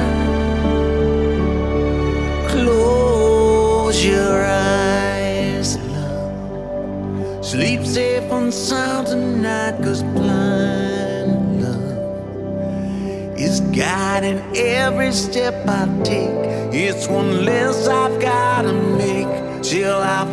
Close 2.50 4.04
your 4.04 4.44
eyes, 4.44 5.76
love. 5.88 7.44
Sleep 7.44 7.84
safe 7.84 8.30
and 8.30 8.54
sound 8.54 9.08
tonight, 9.08 9.82
cause 9.82 10.04
blind 10.04 11.62
love 11.62 13.36
is 13.36 13.60
guiding 13.72 14.40
every 14.56 15.10
step 15.10 15.54
I 15.66 15.88
take. 16.04 16.30
It's 16.72 17.08
one 17.08 17.44
less 17.44 17.88
I've 17.88 18.20
gotta 18.20 18.72
make 18.72 19.62
till 19.64 19.98
I 19.98 20.24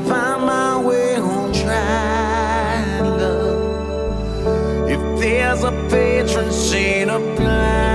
up 7.17 7.86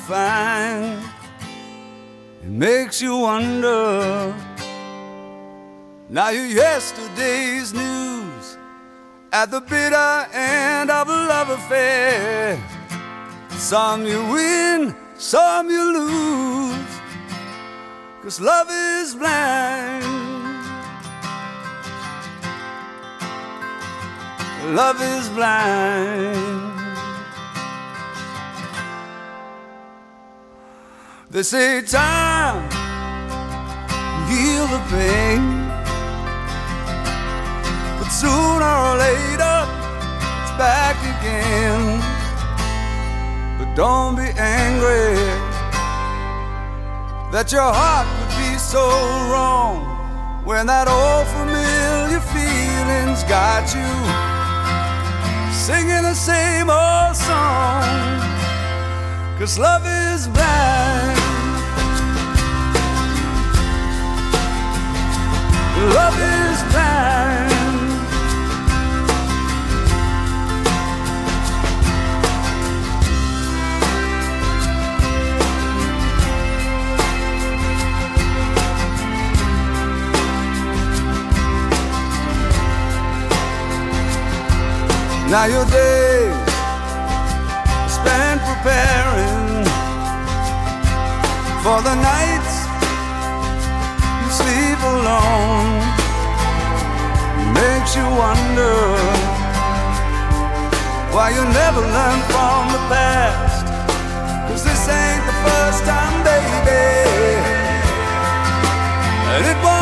find. 0.00 1.02
It 2.42 2.48
makes 2.48 3.00
you 3.00 3.16
wonder. 3.16 4.34
Now 6.08 6.30
you're 6.30 6.46
yesterday's 6.46 7.72
news 7.72 8.58
at 9.32 9.50
the 9.50 9.60
bitter 9.60 10.26
end 10.32 10.90
of 10.90 11.08
a 11.08 11.12
love 11.12 11.50
affair. 11.50 12.58
Some 13.50 14.06
you 14.06 14.24
win, 14.26 14.96
some 15.16 15.70
you 15.70 15.92
lose. 15.92 17.00
Cause 18.22 18.40
love 18.40 18.68
is 18.70 19.14
blind. 19.14 20.04
Love 24.74 25.00
is 25.00 25.28
blind. 25.30 26.69
They 31.32 31.44
say 31.44 31.80
time 31.82 32.68
heal 34.28 34.66
the 34.66 34.82
pain. 34.90 35.42
But 37.98 38.08
sooner 38.08 38.74
or 38.86 38.96
later 38.98 39.58
it's 40.42 40.54
back 40.58 40.98
again. 41.14 42.02
But 43.58 43.76
don't 43.76 44.16
be 44.16 44.28
angry 44.36 45.14
that 47.30 47.52
your 47.52 47.72
heart 47.72 48.08
could 48.18 48.34
be 48.42 48.58
so 48.58 48.82
wrong 49.30 49.86
when 50.44 50.66
that 50.66 50.88
old 50.88 51.28
familiar 51.38 52.18
feeling's 52.34 53.22
got 53.30 53.70
you 53.70 53.90
singing 55.54 56.02
the 56.02 56.14
same 56.14 56.68
old 56.70 57.14
song. 57.14 57.86
Cause 59.38 59.60
love 59.60 59.86
is 59.86 60.26
blind. 60.26 60.59
Love 65.80 66.20
is 66.20 66.62
blind. 66.70 67.50
Now 85.30 85.46
your 85.46 85.64
days 85.64 86.34
spent 87.88 88.40
preparing 88.42 89.64
for 91.62 91.80
the 91.82 91.94
sleep 91.94 92.49
alone. 94.82 95.80
Makes 97.52 97.96
you 97.96 98.06
wonder 98.24 98.76
why 101.14 101.30
you 101.36 101.42
never 101.60 101.80
learn 101.80 102.18
from 102.32 102.60
the 102.74 102.82
past. 102.92 103.66
Cause 104.48 104.64
this 104.64 104.88
ain't 104.88 105.24
the 105.26 105.36
first 105.46 105.84
time, 105.84 106.16
baby. 106.24 106.84
And 109.32 109.44
it 109.46 109.64
won't 109.64 109.79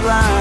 blind. 0.00 0.37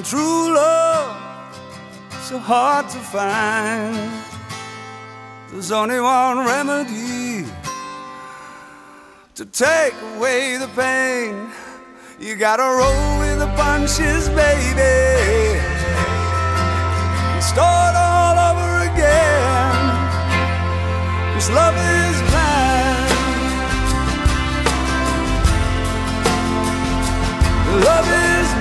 And 0.00 0.08
true 0.08 0.54
love 0.54 1.14
so 2.22 2.38
hard 2.38 2.88
to 2.88 2.96
find, 2.96 3.94
there's 5.50 5.70
only 5.72 6.00
one 6.00 6.38
remedy 6.38 7.44
to 9.34 9.44
take 9.44 9.92
away 10.14 10.56
the 10.56 10.68
pain. 10.68 11.50
You 12.18 12.36
gotta 12.36 12.62
roll 12.62 13.18
with 13.20 13.40
the 13.40 13.50
punches, 13.60 14.28
baby. 14.30 15.60
And 17.34 17.42
start 17.42 17.94
all 17.94 18.36
over 18.48 18.72
again. 18.90 19.74
Cause 21.34 21.50
love 21.50 21.76
is 21.76 22.18
blind. 22.30 23.10
Love 27.84 28.08
is. 28.08 28.59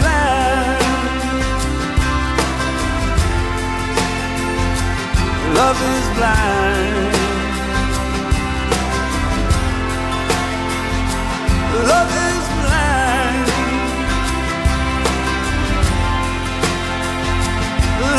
love 5.60 5.82
is 5.94 6.06
blind. 6.18 7.14
Love 11.92 12.14
is 12.28 12.46
blind. 12.60 13.48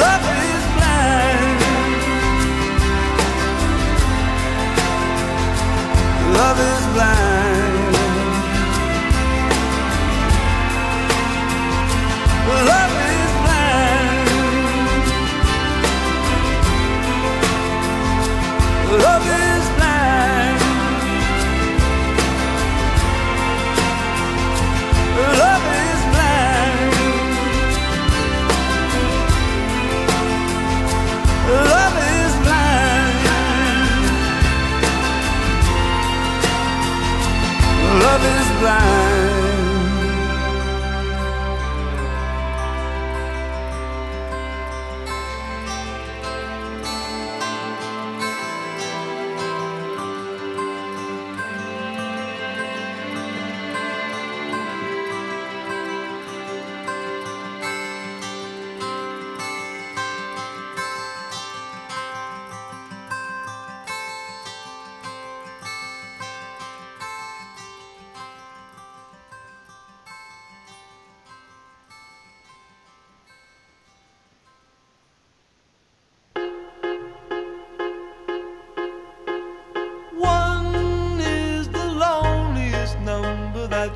Love 0.03 0.27
is 0.49 0.63
blind. 0.77 1.61
Love 6.37 6.61
is 6.71 6.83
blind. 6.95 7.30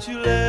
Ever 0.06 0.22
do. 0.22 0.43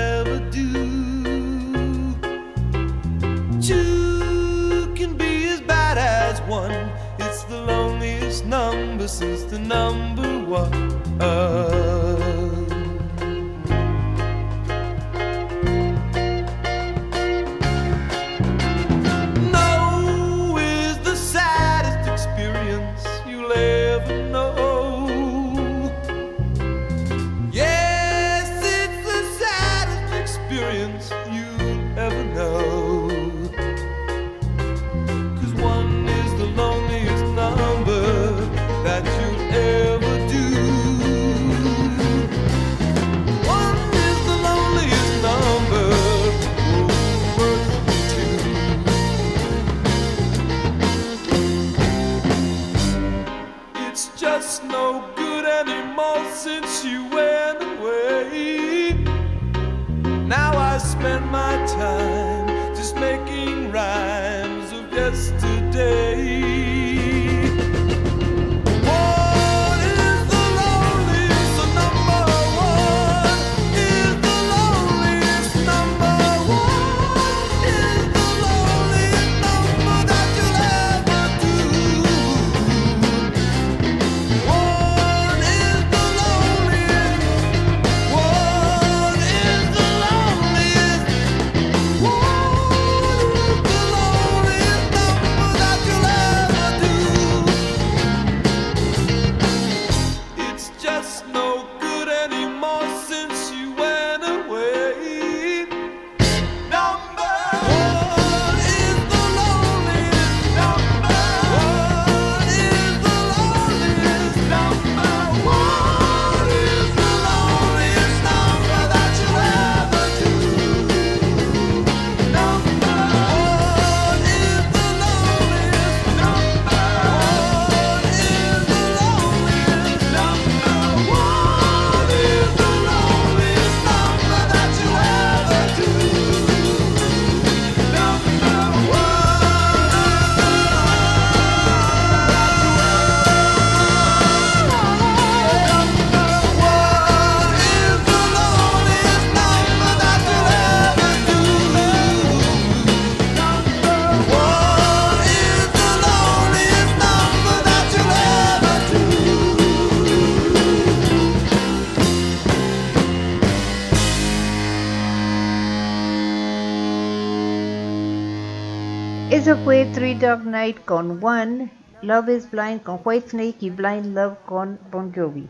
Con 170.73 171.23
One, 171.23 171.71
Love 172.01 172.29
is 172.29 172.49
Blind 172.49 172.81
con 172.81 172.99
Whitesnake 173.03 173.57
y 173.59 173.69
Blind 173.69 174.15
Love 174.15 174.37
con 174.45 174.79
Bon 174.89 175.13
Jovi. 175.13 175.47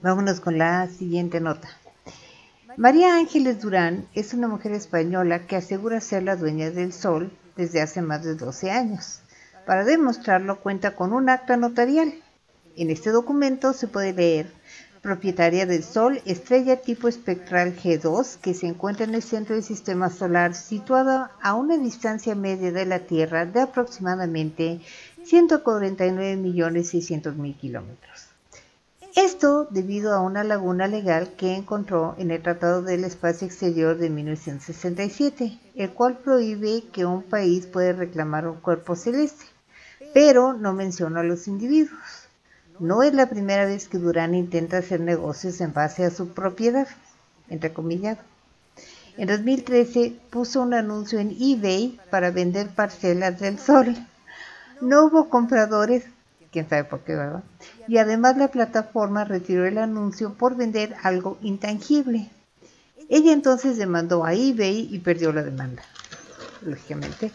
Vámonos 0.00 0.38
con 0.38 0.58
la 0.58 0.86
siguiente 0.86 1.40
nota. 1.40 1.68
María 2.76 3.16
Ángeles 3.16 3.60
Durán 3.60 4.06
es 4.14 4.32
una 4.32 4.46
mujer 4.46 4.72
española 4.72 5.46
que 5.46 5.56
asegura 5.56 6.00
ser 6.00 6.22
la 6.22 6.36
dueña 6.36 6.70
del 6.70 6.92
sol 6.92 7.32
desde 7.56 7.82
hace 7.82 8.00
más 8.00 8.22
de 8.22 8.36
12 8.36 8.70
años. 8.70 9.22
Para 9.66 9.84
demostrarlo 9.84 10.60
cuenta 10.60 10.94
con 10.94 11.12
un 11.12 11.28
acta 11.28 11.56
notarial. 11.56 12.14
En 12.76 12.90
este 12.90 13.10
documento 13.10 13.72
se 13.72 13.88
puede 13.88 14.12
leer 14.12 14.52
propietaria 15.02 15.66
del 15.66 15.82
Sol, 15.82 16.22
estrella 16.26 16.82
tipo 16.82 17.08
espectral 17.08 17.74
G2 17.76 18.36
que 18.40 18.54
se 18.54 18.66
encuentra 18.66 19.04
en 19.04 19.14
el 19.14 19.22
centro 19.22 19.54
del 19.54 19.64
sistema 19.64 20.10
solar 20.10 20.54
situada 20.54 21.30
a 21.40 21.54
una 21.54 21.78
distancia 21.78 22.34
media 22.34 22.70
de 22.70 22.84
la 22.84 22.98
Tierra 23.00 23.46
de 23.46 23.60
aproximadamente 23.60 24.82
149.600.000 25.24 27.56
kilómetros. 27.56 28.26
Esto 29.16 29.66
debido 29.70 30.14
a 30.14 30.20
una 30.20 30.44
laguna 30.44 30.86
legal 30.86 31.32
que 31.36 31.56
encontró 31.56 32.14
en 32.18 32.30
el 32.30 32.42
Tratado 32.42 32.82
del 32.82 33.02
Espacio 33.04 33.44
Exterior 33.46 33.98
de 33.98 34.08
1967, 34.08 35.58
el 35.74 35.90
cual 35.90 36.18
prohíbe 36.18 36.84
que 36.92 37.06
un 37.06 37.24
país 37.24 37.66
pueda 37.66 37.92
reclamar 37.92 38.46
un 38.46 38.60
cuerpo 38.60 38.94
celeste, 38.94 39.46
pero 40.14 40.52
no 40.52 40.74
menciona 40.74 41.20
a 41.20 41.24
los 41.24 41.48
individuos. 41.48 42.19
No 42.80 43.02
es 43.02 43.12
la 43.12 43.28
primera 43.28 43.66
vez 43.66 43.88
que 43.88 43.98
Durán 43.98 44.34
intenta 44.34 44.78
hacer 44.78 45.00
negocios 45.00 45.60
en 45.60 45.74
base 45.74 46.02
a 46.06 46.10
su 46.10 46.28
propiedad, 46.28 46.88
entrecomillado. 47.50 48.16
En 49.18 49.28
2013 49.28 50.16
puso 50.30 50.62
un 50.62 50.72
anuncio 50.72 51.18
en 51.18 51.36
eBay 51.38 52.00
para 52.08 52.30
vender 52.30 52.70
parcelas 52.70 53.38
del 53.38 53.58
sol. 53.58 53.94
No 54.80 55.04
hubo 55.04 55.28
compradores, 55.28 56.04
quién 56.50 56.70
sabe 56.70 56.84
por 56.84 57.00
qué, 57.00 57.16
¿verdad? 57.16 57.44
Y 57.86 57.98
además 57.98 58.38
la 58.38 58.48
plataforma 58.48 59.24
retiró 59.24 59.66
el 59.66 59.76
anuncio 59.76 60.32
por 60.32 60.56
vender 60.56 60.96
algo 61.02 61.36
intangible. 61.42 62.30
Ella 63.10 63.34
entonces 63.34 63.76
demandó 63.76 64.24
a 64.24 64.32
eBay 64.32 64.88
y 64.90 65.00
perdió 65.00 65.34
la 65.34 65.42
demanda, 65.42 65.82
lógicamente. 66.62 67.30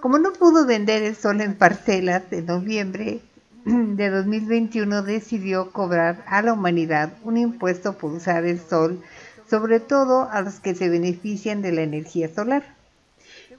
Como 0.00 0.18
no 0.18 0.32
pudo 0.32 0.64
vender 0.64 1.02
el 1.02 1.14
sol 1.14 1.42
en 1.42 1.56
parcelas 1.56 2.22
en 2.30 2.46
noviembre 2.46 3.20
de 3.96 4.10
2021 4.10 5.02
decidió 5.02 5.72
cobrar 5.72 6.24
a 6.28 6.40
la 6.40 6.52
humanidad 6.52 7.14
un 7.24 7.36
impuesto 7.36 7.98
por 7.98 8.12
usar 8.12 8.44
el 8.44 8.60
sol, 8.60 9.02
sobre 9.50 9.80
todo 9.80 10.30
a 10.30 10.40
los 10.42 10.60
que 10.60 10.76
se 10.76 10.88
benefician 10.88 11.62
de 11.62 11.72
la 11.72 11.82
energía 11.82 12.32
solar. 12.32 12.62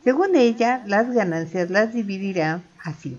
Según 0.06 0.38
ella, 0.38 0.82
las 0.86 1.14
ganancias 1.14 1.70
las 1.70 1.94
dividirá 1.94 2.62
así. 2.82 3.18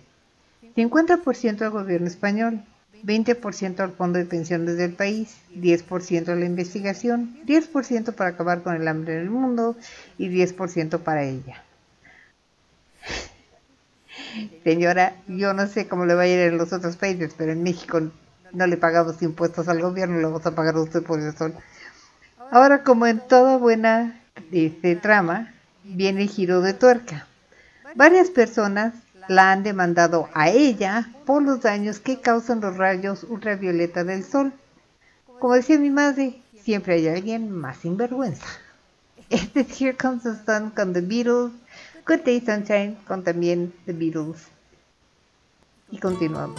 50% 0.77 1.61
al 1.61 1.71
gobierno 1.71 2.07
español, 2.07 2.63
20% 3.05 3.81
al 3.81 3.93
fondo 3.93 4.19
de 4.19 4.25
pensiones 4.25 4.79
del 4.79 4.95
país, 4.95 5.37
10% 5.55 6.29
a 6.29 6.37
la 6.37 6.47
investigación, 6.47 7.39
10% 7.45 8.15
para 8.15 8.31
acabar 8.31 8.63
con 8.63 8.75
el 8.75 8.89
hambre 8.89 9.17
en 9.17 9.21
el 9.21 9.31
mundo 9.31 9.77
y 10.17 10.31
10% 10.31 11.01
para 11.01 11.25
ella. 11.25 11.63
Señora, 14.65 15.15
yo 15.27 15.55
no 15.55 15.67
sé 15.67 15.89
cómo 15.89 16.05
le 16.07 16.15
va 16.15 16.23
a 16.23 16.27
ir 16.27 16.39
en 16.41 16.59
los 16.59 16.73
otros 16.73 16.97
países, 16.97 17.35
pero 17.37 17.53
en 17.53 17.63
México 17.63 18.01
no 18.53 18.67
le 18.67 18.77
pagamos 18.77 19.23
impuestos 19.23 19.69
al 19.69 19.81
gobierno, 19.81 20.19
le 20.19 20.25
vamos 20.25 20.47
a 20.47 20.55
pagar 20.55 20.77
usted 20.77 21.03
por 21.03 21.21
el 21.21 21.37
sol. 21.37 21.55
Ahora, 22.51 22.83
como 22.83 23.07
en 23.07 23.21
toda 23.21 23.59
buena 23.59 24.21
este, 24.53 24.97
trama, 24.97 25.53
viene 25.85 26.23
el 26.23 26.29
giro 26.29 26.61
de 26.61 26.75
tuerca. 26.75 27.27
Varias 27.95 28.31
personas 28.31 28.95
la 29.29 29.53
han 29.53 29.63
demandado 29.63 30.29
a 30.35 30.49
ella 30.49 31.11
por 31.27 31.43
los 31.43 31.61
daños 31.61 32.01
que 32.01 32.21
causan 32.21 32.61
los 32.61 32.77
rayos 32.77 33.25
ultravioleta 33.25 34.05
del 34.05 34.25
sol. 34.25 34.53
Como 35.39 35.55
decía 35.55 35.79
mi 35.79 35.91
madre, 35.91 36.41
siempre 36.63 36.95
hay 36.95 37.09
alguien 37.09 37.51
más 37.51 37.79
sinvergüenza. 37.79 38.47
Este 39.31 39.61
es 39.61 39.81
Here 39.81 39.97
Comes 39.97 40.23
the 40.23 40.35
Sun 40.47 40.71
con 40.71 40.95
The 40.95 41.03
Beatles, 41.03 41.53
Good 42.09 42.25
Day 42.25 42.41
Sunshine 42.41 42.97
con 43.07 43.23
también 43.23 43.75
The 43.85 43.93
Beatles. 43.93 44.49
Y 45.91 45.99
continuamos. 45.99 46.59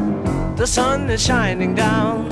the 0.61 0.67
sun 0.67 1.09
is 1.09 1.19
shining 1.19 1.73
down, 1.73 2.29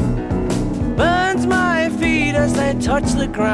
burns 0.96 1.48
my 1.48 1.90
feet 2.00 2.36
as 2.36 2.54
they 2.54 2.76
touch 2.80 3.12
the 3.14 3.26
ground. 3.26 3.50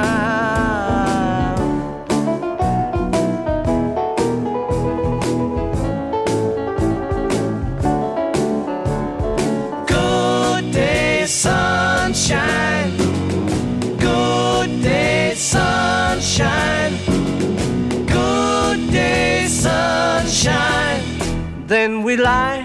Good 9.87 10.73
day, 10.73 11.25
sunshine. 11.25 12.97
Good 13.97 14.81
day, 14.83 15.35
sunshine. 15.35 16.97
Good 18.07 18.91
day, 18.91 19.47
sunshine. 19.47 21.01
Then 21.65 22.03
we 22.03 22.17
lie 22.17 22.64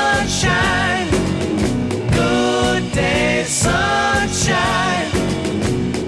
sunshine. 3.61 5.11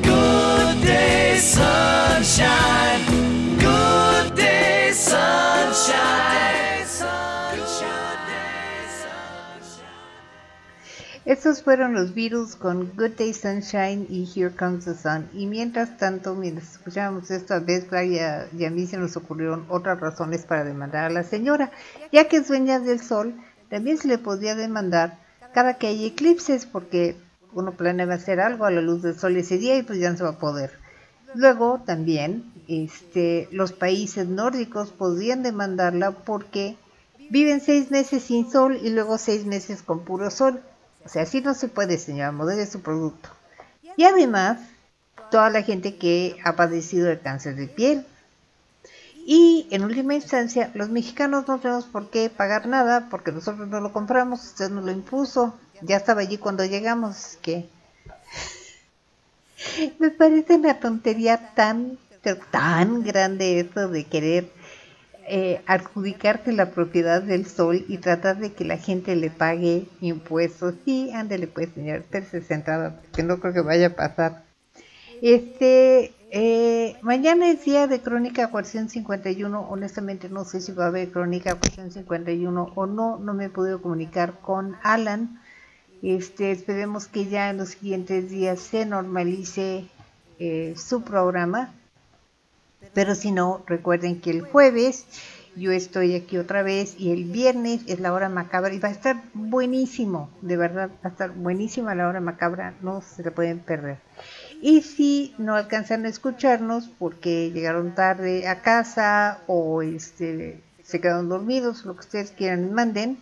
Good 0.02 0.82
day, 0.84 1.38
sunshine. 1.38 3.06
Good 3.60 4.36
day, 4.36 4.92
sunshine. 4.94 6.24
Estos 11.26 11.64
fueron 11.64 11.94
los 11.94 12.14
Beatles 12.14 12.56
con 12.56 12.92
Good 12.98 13.12
Day 13.18 13.34
Sunshine 13.34 14.08
y 14.10 14.28
Here 14.36 14.52
Comes 14.52 14.86
the 14.86 14.94
Sun. 14.94 15.30
Y 15.34 15.46
mientras 15.46 15.98
tanto, 15.98 16.36
mientras 16.36 16.74
escuchábamos 16.74 17.32
esto, 17.32 17.54
a 17.54 17.60
Beth 17.60 17.88
y 17.94 18.18
y 18.58 18.66
a 18.66 18.70
mí 18.70 18.88
se 18.88 18.98
nos 18.98 19.16
ocurrieron 19.16 19.66
otras 19.70 20.00
razones 20.02 20.44
para 20.44 20.66
demandar 20.66 21.06
a 21.06 21.10
la 21.10 21.24
señora, 21.24 21.72
ya 22.12 22.28
que 22.28 22.38
es 22.38 22.48
dueña 22.48 22.80
del 22.80 23.00
sol 23.00 23.36
también 23.70 23.98
se 23.98 24.08
le 24.08 24.18
podía 24.18 24.54
demandar 24.56 25.18
cada 25.54 25.76
que 25.76 25.88
hay 25.88 26.06
eclipses, 26.06 26.66
porque 26.66 27.16
uno 27.56 27.72
planeaba 27.74 28.16
hacer 28.16 28.40
algo 28.40 28.66
a 28.66 28.72
la 28.72 28.82
luz 28.82 29.02
del 29.02 29.18
sol 29.18 29.36
ese 29.38 29.58
día 29.58 29.78
y 29.78 29.84
pues 29.84 30.00
ya 30.00 30.10
no 30.12 30.18
se 30.18 30.24
va 30.24 30.32
a 30.32 30.40
poder. 30.40 30.72
Luego 31.36 31.82
también 31.86 32.52
este, 32.68 33.48
los 33.52 33.72
países 33.74 34.28
nórdicos 34.28 34.92
podrían 34.92 35.44
demandarla 35.44 36.12
porque 36.12 36.78
viven 37.30 37.62
seis 37.62 37.92
meses 37.92 38.24
sin 38.24 38.52
sol 38.52 38.78
y 38.82 38.90
luego 38.90 39.18
seis 39.18 39.46
meses 39.46 39.82
con 39.82 40.04
puro 40.04 40.30
sol. 40.30 40.62
O 41.06 41.10
sea, 41.10 41.24
así 41.24 41.42
no 41.42 41.54
se 41.54 41.68
puede, 41.68 41.98
señora, 41.98 42.32
modele 42.32 42.66
su 42.66 42.82
producto. 42.82 43.30
Y 43.98 44.06
además, 44.06 44.60
toda 45.30 45.50
la 45.50 45.64
gente 45.64 45.98
que 45.98 46.38
ha 46.44 46.56
padecido 46.56 47.08
de 47.08 47.20
cáncer 47.20 47.56
de 47.56 47.68
piel. 47.68 48.06
Y 49.26 49.68
en 49.72 49.84
última 49.84 50.16
instancia, 50.16 50.70
los 50.74 50.90
mexicanos 50.90 51.48
no 51.48 51.60
tenemos 51.60 51.86
por 51.86 52.10
qué 52.10 52.30
pagar 52.30 52.68
nada 52.68 53.08
porque 53.10 53.32
nosotros 53.32 53.68
no 53.68 53.80
lo 53.80 53.94
compramos, 53.94 54.44
usted 54.44 54.70
nos 54.70 54.84
lo 54.84 54.92
impuso. 54.92 55.56
Ya 55.86 55.98
estaba 55.98 56.22
allí 56.22 56.38
cuando 56.38 56.66
llegamos, 56.66 57.38
que 57.42 57.68
me 60.00 60.10
parece 60.10 60.56
una 60.56 60.80
tontería 60.80 61.54
tan, 61.56 61.98
tan 62.52 63.04
grande 63.04 63.60
eso 63.60 63.88
de 63.90 64.06
querer 64.06 64.50
eh, 65.26 65.62
adjudicarte 65.68 66.52
la 66.52 66.72
propiedad 66.72 67.22
del 67.22 67.46
sol 67.46 67.86
y 67.88 67.98
tratar 68.00 68.40
de 68.40 68.52
que 68.52 68.66
la 68.66 68.78
gente 68.78 69.16
le 69.16 69.30
pague 69.30 69.88
impuestos. 70.02 70.76
Sí, 70.84 71.12
ándele 71.14 71.48
pues, 71.48 71.70
señor, 71.74 72.00
espérese 72.00 72.42
sentada, 72.42 73.00
porque 73.02 73.24
no 73.24 73.40
creo 73.40 73.54
que 73.54 73.62
vaya 73.62 73.88
a 73.88 73.96
pasar. 73.96 74.44
Este, 75.22 76.14
eh, 76.32 76.98
mañana 77.02 77.50
es 77.50 77.64
día 77.64 77.88
de 77.88 78.02
Crónica 78.02 78.50
Cuestión 78.50 78.90
51. 78.90 79.62
Honestamente 79.70 80.28
no 80.28 80.44
sé 80.44 80.60
si 80.60 80.74
va 80.74 80.86
a 80.86 80.88
haber 80.88 81.12
Crónica 81.12 81.56
Cuestión 81.56 81.92
51 81.92 82.74
o 82.76 82.86
no. 82.86 83.18
No 83.20 83.34
me 83.34 83.46
he 83.46 83.50
podido 83.50 83.82
comunicar 83.82 84.40
con 84.42 84.76
Alan. 84.84 85.40
Este, 86.04 86.52
esperemos 86.52 87.08
que 87.08 87.26
ya 87.26 87.50
en 87.50 87.58
los 87.58 87.70
siguientes 87.70 88.30
días 88.30 88.60
se 88.60 88.86
normalice 88.86 89.88
eh, 90.38 90.76
su 90.78 91.02
programa. 91.02 91.74
Pero 92.94 93.16
si 93.16 93.32
no, 93.32 93.64
recuerden 93.66 94.20
que 94.20 94.30
el 94.30 94.42
jueves 94.42 95.06
yo 95.56 95.72
estoy 95.72 96.16
aquí 96.16 96.38
otra 96.38 96.64
vez 96.64 96.96
y 96.98 97.12
el 97.12 97.26
viernes 97.26 97.82
es 97.88 98.00
la 98.00 98.14
hora 98.14 98.28
macabra 98.28 98.74
y 98.74 98.80
va 98.80 98.90
a 98.90 98.92
estar 98.92 99.22
buenísimo, 99.34 100.30
de 100.42 100.58
verdad, 100.58 100.90
va 100.90 101.10
a 101.10 101.12
estar 101.12 101.32
buenísima 101.32 101.96
la 101.96 102.08
hora 102.08 102.20
macabra, 102.20 102.74
no 102.82 103.02
se 103.02 103.24
la 103.24 103.32
pueden 103.32 103.60
perder. 103.60 103.98
Y 104.62 104.82
si 104.82 105.36
no 105.38 105.56
alcanzan 105.56 106.06
a 106.06 106.10
escucharnos 106.10 106.90
porque 107.00 107.52
llegaron 107.52 107.96
tarde 107.96 108.48
a 108.48 108.62
casa 108.62 109.40
o 109.48 109.82
este, 109.82 110.62
se 110.84 111.00
quedaron 111.00 111.30
dormidos, 111.30 111.86
lo 111.86 111.94
que 111.94 112.02
ustedes 112.02 112.32
quieran, 112.32 112.74
manden, 112.74 113.20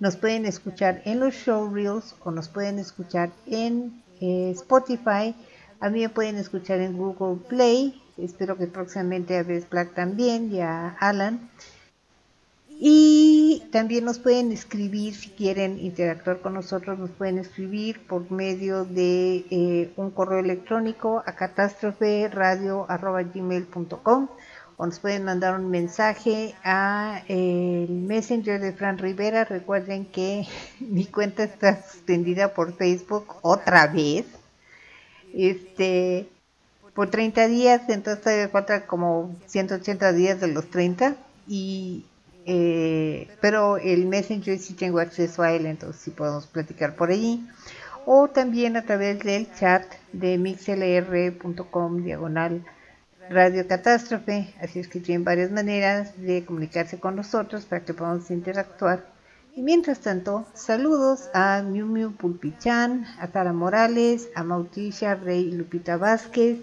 nos 0.00 0.16
pueden 0.16 0.46
escuchar 0.46 1.02
en 1.04 1.20
los 1.20 1.34
showreels 1.34 2.16
o 2.24 2.30
nos 2.30 2.48
pueden 2.48 2.78
escuchar 2.78 3.30
en 3.46 4.02
eh, 4.20 4.52
Spotify. 4.54 5.34
A 5.80 5.90
mí 5.90 6.00
me 6.00 6.08
pueden 6.08 6.36
escuchar 6.36 6.80
en 6.80 6.96
Google 6.96 7.42
Play. 7.48 8.02
Espero 8.16 8.56
que 8.56 8.66
próximamente 8.66 9.36
a 9.36 9.42
Best 9.42 9.68
Black 9.70 9.94
también 9.94 10.50
y 10.52 10.60
a 10.60 10.96
Alan. 11.00 11.50
Y 12.80 13.64
también 13.72 14.04
nos 14.04 14.20
pueden 14.20 14.52
escribir 14.52 15.16
si 15.16 15.30
quieren 15.30 15.80
interactuar 15.80 16.40
con 16.40 16.54
nosotros, 16.54 16.96
nos 16.96 17.10
pueden 17.10 17.38
escribir 17.38 18.06
por 18.06 18.30
medio 18.30 18.84
de 18.84 19.46
eh, 19.50 19.92
un 19.96 20.12
correo 20.12 20.38
electrónico 20.38 21.24
a 21.26 21.34
catástroferadio.gmail.com 21.34 24.28
o 24.78 24.86
nos 24.86 25.00
pueden 25.00 25.24
mandar 25.24 25.58
un 25.58 25.70
mensaje 25.70 26.54
a 26.62 27.22
el 27.26 27.90
Messenger 27.90 28.60
de 28.60 28.72
Fran 28.72 28.96
Rivera. 28.96 29.44
Recuerden 29.44 30.06
que 30.06 30.46
mi 30.80 31.04
cuenta 31.04 31.42
está 31.42 31.82
suspendida 31.82 32.54
por 32.54 32.74
Facebook 32.76 33.34
otra 33.42 33.88
vez. 33.88 34.24
Este 35.34 36.28
por 36.94 37.10
30 37.10 37.46
días, 37.48 37.82
entonces 37.88 38.22
todavía 38.24 38.48
falta 38.48 38.86
como 38.86 39.36
180 39.46 40.12
días 40.12 40.40
de 40.40 40.48
los 40.48 40.68
30 40.70 41.16
y 41.46 42.06
eh, 42.46 43.28
pero 43.40 43.76
el 43.76 44.06
Messenger 44.06 44.58
sí 44.58 44.74
tengo 44.74 45.00
acceso 45.00 45.42
a 45.42 45.52
él, 45.52 45.66
entonces 45.66 46.00
sí 46.02 46.10
podemos 46.10 46.46
platicar 46.46 46.94
por 46.96 47.10
allí. 47.10 47.46
O 48.06 48.28
también 48.28 48.76
a 48.76 48.82
través 48.82 49.18
del 49.20 49.52
chat 49.54 49.84
de 50.12 50.38
mixlr.com 50.38 52.02
diagonal 52.02 52.64
Radio 53.30 53.66
Catástrofe. 53.66 54.54
Así 54.60 54.78
es 54.80 54.88
que 54.88 55.00
tienen 55.00 55.24
varias 55.24 55.50
maneras 55.50 56.12
de 56.20 56.44
comunicarse 56.44 56.98
con 56.98 57.16
nosotros 57.16 57.64
para 57.64 57.84
que 57.84 57.94
podamos 57.94 58.30
interactuar. 58.30 59.04
Y 59.54 59.62
mientras 59.62 60.00
tanto, 60.00 60.46
saludos 60.54 61.28
a 61.34 61.62
Miu 61.62 61.86
Miu 61.86 62.12
Pulpichan, 62.12 63.04
a 63.20 63.28
Tara 63.28 63.52
Morales, 63.52 64.28
a 64.34 64.44
Mauticia 64.44 65.14
Rey 65.14 65.50
Lupita 65.50 65.96
Vázquez, 65.96 66.58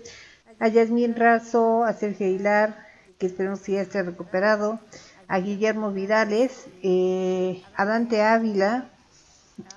a 0.60 0.70
Yasmín 0.70 1.16
Razo, 1.16 1.84
a 1.84 1.94
Sergio 1.94 2.28
Aguilar, 2.28 2.86
que 3.18 3.26
esperemos 3.28 3.60
que 3.62 3.74
ya 3.74 3.82
esté 3.82 4.02
recuperado, 4.02 4.80
a 5.28 5.40
Guillermo 5.40 5.92
Vidales, 5.92 6.68
eh, 6.84 7.64
a 7.76 7.86
Dante 7.86 8.22
Ávila, 8.22 8.90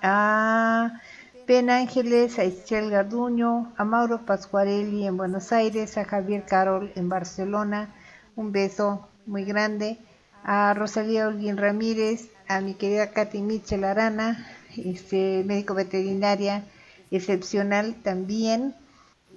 a 0.03 1.01
Ben 1.49 1.71
Ángeles, 1.71 2.39
a 2.39 2.45
Ischel 2.45 2.91
Garduño, 2.91 3.73
a 3.79 3.85
Mauro 3.87 4.27
Pascuarelli 4.27 5.07
en 5.07 5.17
Buenos 5.17 5.51
Aires, 5.51 5.97
a 5.97 6.05
Javier 6.05 6.45
Carol 6.45 6.93
en 6.95 7.09
Barcelona, 7.09 7.89
un 8.37 8.53
beso 8.53 9.09
muy 9.25 9.45
grande, 9.45 9.97
a 10.45 10.75
Rosalía 10.75 11.27
Olguín 11.27 11.57
Ramírez, 11.57 12.29
a 12.49 12.61
mi 12.61 12.75
querida 12.75 13.13
Katy 13.13 13.41
Michel 13.41 13.85
Arana, 13.85 14.47
este, 14.77 15.43
médico 15.47 15.73
veterinaria 15.73 16.65
excepcional 17.11 17.95
también, 18.03 18.75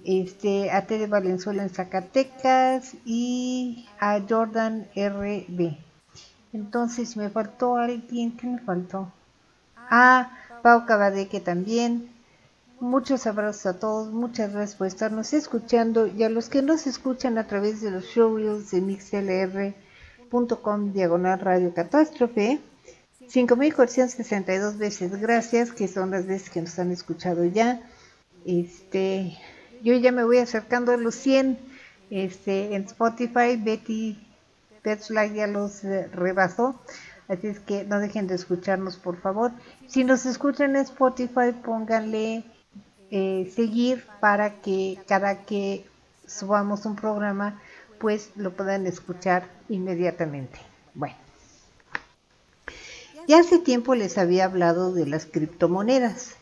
este, 0.03 0.69
a 0.69 0.85
Tere 0.87 1.07
Valenzuela 1.07 1.63
en 1.63 1.69
Zacatecas 1.69 2.93
y 3.05 3.87
a 4.01 4.19
Jordan 4.27 4.85
RB. 4.97 5.77
Entonces, 6.51 7.15
me 7.15 7.29
faltó 7.29 7.77
alguien, 7.77 8.35
¿qué 8.35 8.47
me 8.47 8.59
faltó? 8.59 9.13
Ah, 9.77 10.29
Pau 10.61 10.85
Cabadeque 10.85 11.39
también. 11.39 12.09
Muchos 12.79 13.27
abrazos 13.27 13.65
a 13.67 13.79
todos, 13.79 14.11
muchas 14.11 14.53
gracias 14.53 14.75
por 14.75 14.87
estarnos 14.87 15.33
escuchando 15.33 16.07
y 16.07 16.23
a 16.23 16.29
los 16.29 16.49
que 16.49 16.63
nos 16.63 16.87
escuchan 16.87 17.37
a 17.37 17.45
través 17.45 17.81
de 17.81 17.91
los 17.91 18.05
showreels 18.05 18.71
de 18.71 18.81
mixlr.com 18.81 19.73
diagonal 20.91 21.39
radio 21.39 21.73
catástrofe. 21.73 22.59
5462 23.27 24.77
veces 24.77 25.21
gracias, 25.21 25.71
que 25.71 25.87
son 25.87 26.11
las 26.11 26.25
veces 26.25 26.49
que 26.49 26.61
nos 26.61 26.79
han 26.79 26.91
escuchado 26.91 27.45
ya. 27.45 27.81
Este, 28.45 29.37
yo 29.83 29.93
ya 29.95 30.11
me 30.11 30.23
voy 30.23 30.39
acercando 30.39 30.91
a 30.91 30.97
los 30.97 31.15
100 31.15 31.57
este, 32.09 32.75
en 32.75 32.83
Spotify. 32.83 33.57
Betty 33.57 34.17
Petschlag 34.81 35.33
ya 35.33 35.47
los 35.47 35.83
eh, 35.83 36.07
rebasó. 36.11 36.81
Así 37.31 37.47
es 37.47 37.61
que 37.61 37.85
no 37.85 37.99
dejen 37.99 38.27
de 38.27 38.35
escucharnos, 38.35 38.97
por 38.97 39.15
favor. 39.15 39.51
Si 39.87 40.03
nos 40.03 40.25
escuchan 40.25 40.75
en 40.75 40.81
Spotify, 40.81 41.53
pónganle 41.63 42.43
eh, 43.09 43.49
seguir 43.55 44.03
para 44.19 44.59
que 44.59 44.99
cada 45.07 45.45
que 45.45 45.85
subamos 46.27 46.85
un 46.85 46.97
programa, 46.97 47.61
pues 48.01 48.31
lo 48.35 48.51
puedan 48.51 48.85
escuchar 48.85 49.47
inmediatamente. 49.69 50.59
Bueno. 50.93 51.15
Ya 53.29 53.39
hace 53.39 53.59
tiempo 53.59 53.95
les 53.95 54.17
había 54.17 54.43
hablado 54.43 54.93
de 54.93 55.07
las 55.07 55.25
criptomonedas. 55.25 56.35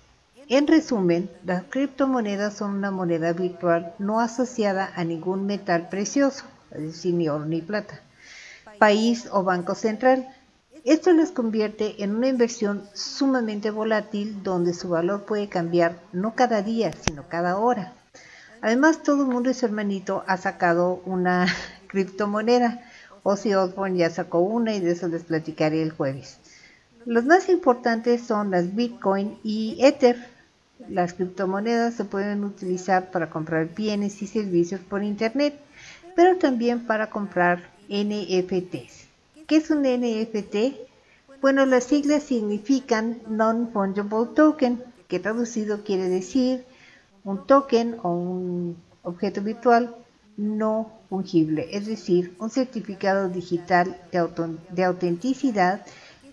En 0.47 0.65
resumen, 0.65 1.29
las 1.45 1.65
criptomonedas 1.69 2.57
son 2.57 2.73
una 2.73 2.89
moneda 2.89 3.31
virtual 3.33 3.93
no 3.99 4.21
asociada 4.21 4.91
a 4.95 5.03
ningún 5.03 5.45
metal 5.45 5.87
precioso, 5.89 6.45
es 6.71 6.81
decir, 6.81 7.13
ni 7.13 7.29
oro 7.29 7.45
ni 7.45 7.61
plata, 7.61 7.99
país 8.79 9.27
o 9.31 9.43
banco 9.43 9.75
central. 9.75 10.27
Esto 10.85 11.11
las 11.11 11.31
convierte 11.31 12.01
en 12.03 12.15
una 12.15 12.29
inversión 12.29 12.83
sumamente 12.93 13.69
volátil 13.69 14.43
donde 14.43 14.73
su 14.73 14.89
valor 14.89 15.25
puede 15.25 15.49
cambiar 15.49 15.99
no 16.13 16.35
cada 16.35 16.61
día, 16.61 16.93
sino 16.93 17.27
cada 17.27 17.57
hora. 17.57 17.93
Además, 18.61 19.03
todo 19.03 19.23
el 19.23 19.29
mundo 19.29 19.49
y 19.49 19.53
su 19.53 19.65
hermanito 19.65 20.23
ha 20.27 20.37
sacado 20.37 21.01
una 21.05 21.47
criptomoneda. 21.87 22.81
Ozzy 23.23 23.53
Osbourne 23.53 23.97
ya 23.97 24.09
sacó 24.09 24.39
una 24.39 24.73
y 24.73 24.79
de 24.79 24.91
eso 24.91 25.09
les 25.09 25.23
platicaré 25.23 25.81
el 25.81 25.91
jueves. 25.91 26.37
Los 27.05 27.25
más 27.25 27.49
importantes 27.49 28.21
son 28.21 28.51
las 28.51 28.73
Bitcoin 28.75 29.37
y 29.43 29.77
Ether. 29.79 30.17
Las 30.87 31.13
criptomonedas 31.13 31.95
se 31.95 32.05
pueden 32.05 32.45
utilizar 32.45 33.11
para 33.11 33.29
comprar 33.29 33.75
bienes 33.75 34.21
y 34.21 34.27
servicios 34.27 34.79
por 34.79 35.03
Internet, 35.03 35.59
pero 36.15 36.37
también 36.37 36.85
para 36.85 37.09
comprar 37.09 37.69
NFTs. 37.89 39.08
¿Qué 39.49 39.55
es 39.55 39.71
un 39.71 39.81
NFT? 39.81 40.77
Bueno, 41.41 41.65
las 41.65 41.85
siglas 41.85 42.21
significan 42.21 43.19
Non-Fungible 43.27 44.35
Token, 44.35 44.83
que 45.07 45.19
traducido 45.19 45.83
quiere 45.83 46.07
decir 46.07 46.65
un 47.23 47.47
token 47.47 47.97
o 48.03 48.11
un 48.11 48.77
objeto 49.01 49.41
virtual 49.41 49.95
no 50.37 50.91
fungible, 51.09 51.67
es 51.75 51.87
decir, 51.87 52.35
un 52.37 52.51
certificado 52.51 53.27
digital 53.27 53.99
de, 54.11 54.83
autenticidad 54.83 55.83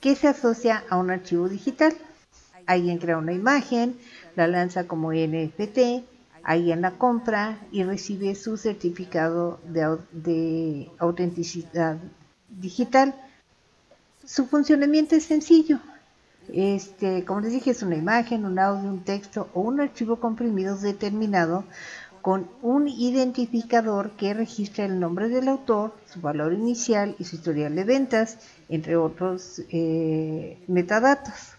que 0.03 0.15
se 0.15 0.29
asocia 0.29 0.85
a 0.91 0.99
un 0.99 1.11
archivo 1.11 1.49
digital. 1.49 1.95
Alguien 2.67 2.99
crea 2.99 3.17
una 3.17 3.33
imagen, 3.33 3.97
la 4.35 4.47
lanza 4.47 4.87
como 4.87 5.15
NFT, 5.15 6.05
alguien 6.43 6.83
la 6.83 6.91
compra 6.99 7.61
y 7.73 7.83
recibe 7.83 8.35
su 8.35 8.59
certificado 8.59 9.59
de, 9.65 9.97
de 10.13 10.91
autenticidad 10.99 11.97
digital. 12.49 13.15
Su 14.25 14.47
funcionamiento 14.47 15.15
es 15.15 15.25
sencillo. 15.25 15.79
Este, 16.53 17.25
como 17.25 17.41
les 17.41 17.53
dije, 17.53 17.71
es 17.71 17.83
una 17.83 17.97
imagen, 17.97 18.45
un 18.45 18.59
audio, 18.59 18.89
un 18.89 19.03
texto 19.03 19.49
o 19.53 19.61
un 19.63 19.81
archivo 19.81 20.17
comprimido 20.17 20.77
determinado 20.77 21.65
con 22.23 22.49
un 22.61 22.89
identificador 22.89 24.11
que 24.17 24.35
registra 24.35 24.85
el 24.85 24.99
nombre 24.99 25.29
del 25.29 25.47
autor, 25.47 25.93
su 26.13 26.21
valor 26.21 26.53
inicial 26.53 27.15
y 27.21 27.25
su 27.25 27.37
historial 27.37 27.77
de 27.77 27.85
ventas, 27.85 28.39
entre 28.69 28.97
otros 28.97 29.63
eh, 29.71 30.59
metadatos. 30.67 31.53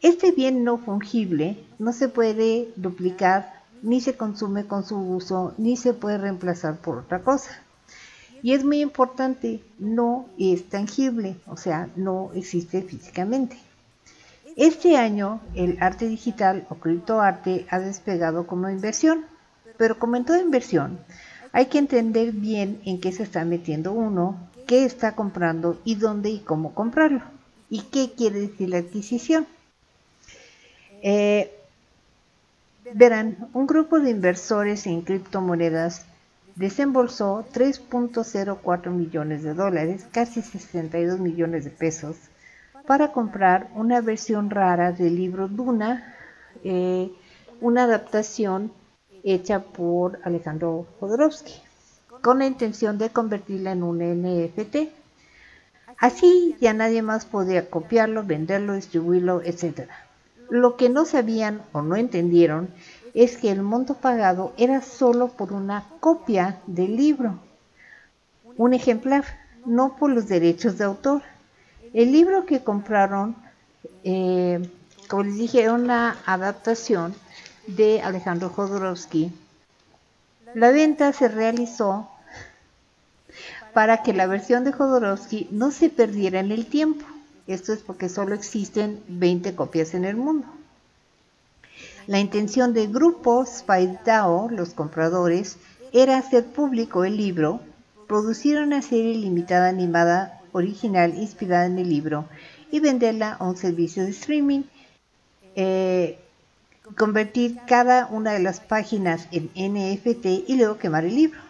Este 0.00 0.32
bien 0.32 0.64
no 0.64 0.78
fungible 0.78 1.58
no 1.78 1.92
se 1.92 2.08
puede 2.08 2.72
duplicar, 2.76 3.62
ni 3.82 4.00
se 4.00 4.16
consume 4.16 4.66
con 4.66 4.84
su 4.84 4.96
uso, 4.96 5.52
ni 5.58 5.76
se 5.76 5.92
puede 5.92 6.16
reemplazar 6.16 6.78
por 6.78 6.96
otra 6.96 7.20
cosa. 7.20 7.63
Y 8.44 8.52
es 8.52 8.62
muy 8.62 8.82
importante, 8.82 9.62
no 9.78 10.28
es 10.38 10.68
tangible, 10.68 11.36
o 11.46 11.56
sea, 11.56 11.88
no 11.96 12.30
existe 12.34 12.82
físicamente. 12.82 13.56
Este 14.54 14.98
año 14.98 15.40
el 15.54 15.78
arte 15.80 16.06
digital 16.08 16.66
o 16.68 16.74
criptoarte 16.74 17.64
ha 17.70 17.78
despegado 17.78 18.46
como 18.46 18.68
inversión, 18.68 19.24
pero 19.78 19.98
como 19.98 20.16
en 20.16 20.26
toda 20.26 20.42
inversión, 20.42 20.98
hay 21.52 21.66
que 21.68 21.78
entender 21.78 22.32
bien 22.32 22.82
en 22.84 23.00
qué 23.00 23.12
se 23.12 23.22
está 23.22 23.46
metiendo 23.46 23.92
uno, 23.92 24.36
qué 24.66 24.84
está 24.84 25.16
comprando 25.16 25.80
y 25.82 25.94
dónde 25.94 26.28
y 26.28 26.40
cómo 26.40 26.74
comprarlo, 26.74 27.22
y 27.70 27.80
qué 27.84 28.12
quiere 28.12 28.40
decir 28.40 28.68
la 28.68 28.76
adquisición. 28.76 29.46
Eh, 31.00 31.50
verán, 32.92 33.48
un 33.54 33.66
grupo 33.66 34.00
de 34.00 34.10
inversores 34.10 34.86
en 34.86 35.00
criptomonedas 35.00 36.04
desembolsó 36.56 37.44
3.04 37.52 38.90
millones 38.90 39.42
de 39.42 39.54
dólares, 39.54 40.06
casi 40.12 40.42
62 40.42 41.18
millones 41.18 41.64
de 41.64 41.70
pesos, 41.70 42.16
para 42.86 43.12
comprar 43.12 43.70
una 43.74 44.00
versión 44.00 44.50
rara 44.50 44.92
del 44.92 45.16
libro 45.16 45.48
Duna, 45.48 46.14
eh, 46.62 47.10
una 47.60 47.84
adaptación 47.84 48.72
hecha 49.22 49.60
por 49.60 50.20
Alejandro 50.22 50.86
Jodorowsky, 51.00 51.54
con 52.20 52.38
la 52.38 52.46
intención 52.46 52.98
de 52.98 53.10
convertirla 53.10 53.72
en 53.72 53.82
un 53.82 53.98
NFT. 53.98 54.90
Así 55.98 56.56
ya 56.60 56.74
nadie 56.74 57.02
más 57.02 57.24
podía 57.24 57.70
copiarlo, 57.70 58.24
venderlo, 58.24 58.74
distribuirlo, 58.74 59.42
etc. 59.42 59.88
Lo 60.50 60.76
que 60.76 60.88
no 60.88 61.04
sabían 61.04 61.62
o 61.72 61.82
no 61.82 61.96
entendieron 61.96 62.68
es 63.14 63.36
que 63.36 63.50
el 63.50 63.62
monto 63.62 63.94
pagado 63.94 64.52
era 64.56 64.82
solo 64.82 65.28
por 65.28 65.52
una 65.52 65.84
copia 66.00 66.58
del 66.66 66.96
libro, 66.96 67.38
un 68.56 68.74
ejemplar, 68.74 69.24
no 69.64 69.96
por 69.96 70.10
los 70.10 70.28
derechos 70.28 70.76
de 70.78 70.84
autor. 70.84 71.22
El 71.92 72.10
libro 72.12 72.44
que 72.44 72.62
compraron, 72.62 73.36
eh, 74.02 74.68
como 75.08 75.22
les 75.22 75.36
dije, 75.36 75.62
era 75.62 75.72
una 75.72 76.18
adaptación 76.26 77.14
de 77.68 78.02
Alejandro 78.02 78.50
Jodorowsky. 78.50 79.32
La 80.54 80.70
venta 80.70 81.12
se 81.12 81.28
realizó 81.28 82.08
para 83.72 84.02
que 84.02 84.12
la 84.12 84.26
versión 84.26 84.64
de 84.64 84.72
Jodorowsky 84.72 85.48
no 85.50 85.70
se 85.70 85.88
perdiera 85.88 86.40
en 86.40 86.52
el 86.52 86.66
tiempo. 86.66 87.04
Esto 87.46 87.72
es 87.72 87.80
porque 87.80 88.08
solo 88.08 88.34
existen 88.34 89.02
20 89.08 89.54
copias 89.54 89.94
en 89.94 90.04
el 90.04 90.16
mundo. 90.16 90.46
La 92.06 92.18
intención 92.18 92.74
del 92.74 92.92
grupo 92.92 93.46
Spice 93.46 93.98
DAO, 94.04 94.50
los 94.50 94.74
compradores, 94.74 95.56
era 95.92 96.18
hacer 96.18 96.44
público 96.44 97.04
el 97.04 97.16
libro, 97.16 97.60
producir 98.06 98.58
una 98.58 98.82
serie 98.82 99.14
limitada 99.14 99.68
animada 99.68 100.42
original 100.52 101.14
inspirada 101.16 101.66
en 101.66 101.78
el 101.78 101.88
libro 101.88 102.26
y 102.70 102.80
venderla 102.80 103.32
a 103.32 103.44
un 103.44 103.56
servicio 103.56 104.04
de 104.04 104.10
streaming. 104.10 104.64
Eh, 105.56 106.18
convertir 106.96 107.58
cada 107.66 108.06
una 108.06 108.32
de 108.32 108.40
las 108.40 108.60
páginas 108.60 109.26
en 109.32 109.48
NFT 109.54 110.26
y 110.46 110.56
luego 110.56 110.76
quemar 110.76 111.04
el 111.04 111.14
libro. 111.14 111.40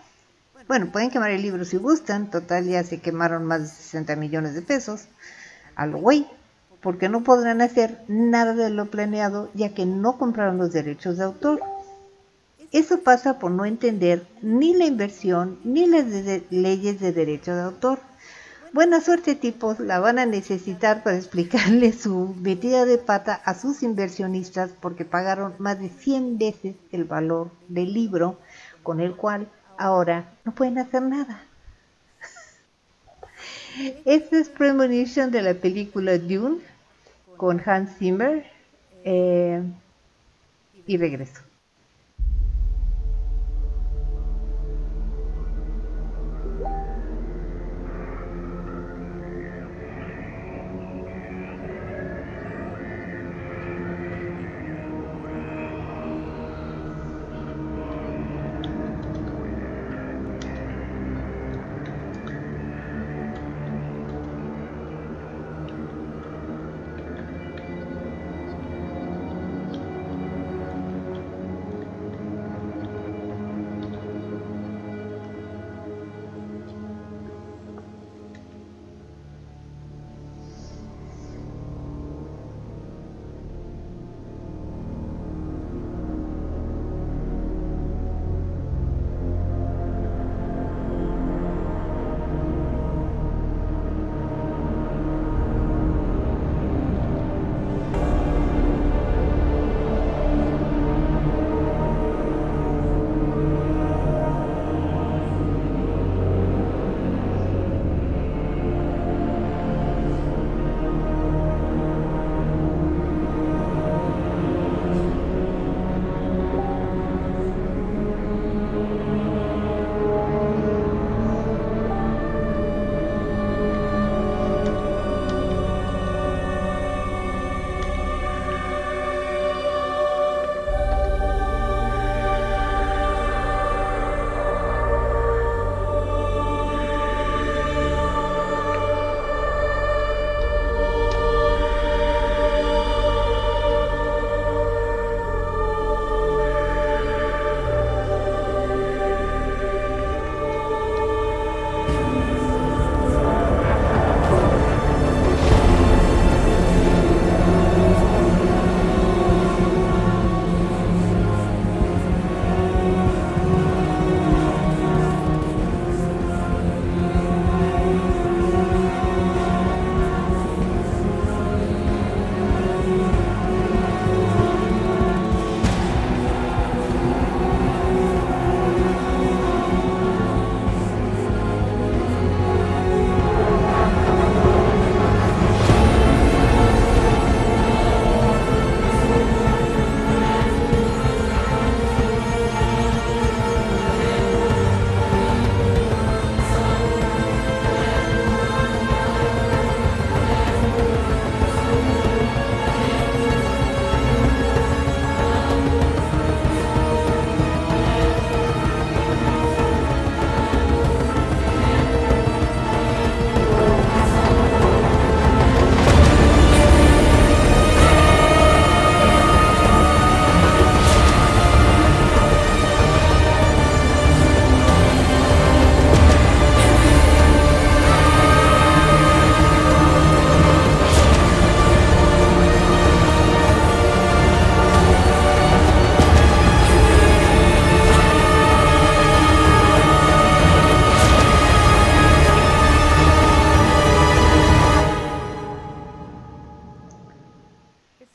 Bueno, 0.69 0.93
pueden 0.93 1.11
quemar 1.11 1.33
el 1.33 1.43
libro 1.43 1.65
si 1.65 1.77
gustan, 1.77 2.31
total 2.31 2.67
ya 2.67 2.85
se 2.85 3.01
quemaron 3.01 3.45
más 3.45 3.63
de 3.63 3.69
60 3.69 4.17
millones 4.17 4.55
de 4.55 4.63
pesos 4.63 5.07
a 5.75 5.87
lo 5.87 5.99
güey, 5.99 6.27
porque 6.85 7.09
no 7.09 7.25
podrán 7.25 7.63
hacer 7.63 8.03
nada 8.09 8.53
de 8.53 8.69
lo 8.69 8.91
planeado 8.91 9.49
ya 9.55 9.73
que 9.73 9.87
no 9.87 10.19
compraron 10.19 10.59
los 10.59 10.71
derechos 10.71 11.17
de 11.17 11.25
autor. 11.25 11.61
Eso 12.73 13.01
pasa 13.01 13.39
por 13.39 13.51
no 13.51 13.65
entender 13.65 14.27
ni 14.43 14.75
la 14.75 14.85
inversión 14.85 15.59
ni 15.65 15.87
las 15.87 16.05
leyes 16.51 17.01
de 17.01 17.13
derecho 17.13 17.55
de 17.55 17.63
autor. 17.63 18.01
Buena 18.75 19.01
suerte 19.01 19.35
tipos, 19.35 19.81
la 19.81 19.99
van 19.99 20.19
a 20.19 20.27
necesitar 20.27 21.03
para 21.03 21.17
explicarle 21.23 21.95
su 21.95 22.35
metida 22.39 22.85
de 22.85 22.99
pata 22.99 23.41
a 23.47 23.55
sus 23.55 23.83
inversionistas 23.83 24.71
porque 24.79 25.07
pagaron 25.07 25.55
más 25.59 25.81
de 25.81 25.89
100 25.89 26.37
veces 26.37 26.77
el 26.93 27.05
valor 27.05 27.51
del 27.69 27.95
libro 27.95 28.39
con 28.83 29.01
el 29.01 29.17
cual 29.17 29.49
ahora 29.79 30.35
no 30.45 30.55
pueden 30.55 30.77
hacer 30.77 31.01
nada. 31.01 31.45
Esta 34.05 34.37
es 34.37 34.51
Premonition 34.51 35.31
de 35.31 35.41
la 35.41 35.55
película 35.55 36.19
Dune 36.19 36.74
con 37.37 37.61
Hans 37.65 37.97
Zimmer 37.99 38.45
eh, 39.05 39.63
y 40.87 40.97
regreso. 40.97 41.43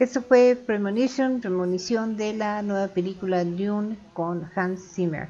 Eso 0.10 0.24
fue 0.24 0.56
Premonition, 0.56 1.40
Premonición 1.40 2.18
de 2.18 2.34
la 2.34 2.64
nueva 2.64 2.88
película 2.88 3.46
Dune 3.46 3.96
con 4.14 4.50
Hans 4.56 4.82
Zimmer. 4.96 5.28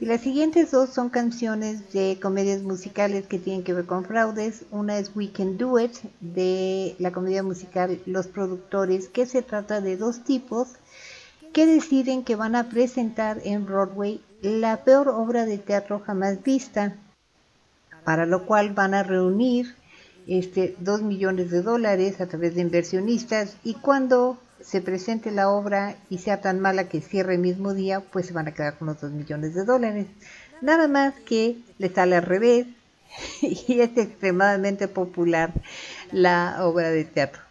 Y 0.00 0.06
las 0.06 0.22
siguientes 0.22 0.70
dos 0.70 0.88
son 0.88 1.10
canciones 1.10 1.92
de 1.92 2.18
comedias 2.18 2.62
musicales 2.62 3.26
que 3.26 3.38
tienen 3.38 3.62
que 3.62 3.74
ver 3.74 3.84
con 3.84 4.06
fraudes. 4.06 4.64
Una 4.70 4.96
es 4.96 5.10
We 5.14 5.32
Can 5.32 5.58
Do 5.58 5.78
It 5.78 5.98
de 6.20 6.96
la 6.98 7.12
comedia 7.12 7.42
musical 7.42 8.00
Los 8.06 8.26
Productores, 8.26 9.10
que 9.10 9.26
se 9.26 9.42
trata 9.42 9.82
de 9.82 9.98
dos 9.98 10.24
tipos 10.24 10.68
que 11.52 11.66
deciden 11.66 12.24
que 12.24 12.34
van 12.34 12.56
a 12.56 12.70
presentar 12.70 13.38
en 13.44 13.66
Broadway 13.66 14.22
la 14.40 14.82
peor 14.82 15.10
obra 15.10 15.44
de 15.44 15.58
teatro 15.58 16.00
jamás 16.06 16.42
vista, 16.42 16.96
para 18.02 18.24
lo 18.24 18.46
cual 18.46 18.72
van 18.72 18.94
a 18.94 19.02
reunir 19.02 19.74
este, 20.26 20.76
2 20.80 21.02
millones 21.02 21.50
de 21.50 21.62
dólares 21.62 22.20
a 22.20 22.26
través 22.26 22.54
de 22.54 22.62
inversionistas 22.62 23.56
y 23.64 23.74
cuando 23.74 24.38
se 24.60 24.80
presente 24.80 25.30
la 25.30 25.50
obra 25.50 25.96
y 26.08 26.18
sea 26.18 26.40
tan 26.40 26.60
mala 26.60 26.88
que 26.88 27.00
cierre 27.00 27.34
el 27.34 27.40
mismo 27.40 27.74
día, 27.74 28.00
pues 28.00 28.26
se 28.26 28.32
van 28.32 28.48
a 28.48 28.54
quedar 28.54 28.78
con 28.78 28.88
los 28.88 29.00
2 29.00 29.10
millones 29.12 29.54
de 29.54 29.64
dólares. 29.64 30.06
Nada 30.60 30.86
más 30.86 31.14
que 31.26 31.58
le 31.78 31.88
sale 31.88 32.16
al 32.16 32.22
revés 32.22 32.66
y 33.42 33.80
es 33.80 33.96
extremadamente 33.96 34.88
popular 34.88 35.52
la 36.12 36.58
obra 36.60 36.90
de 36.90 37.04
teatro. 37.04 37.42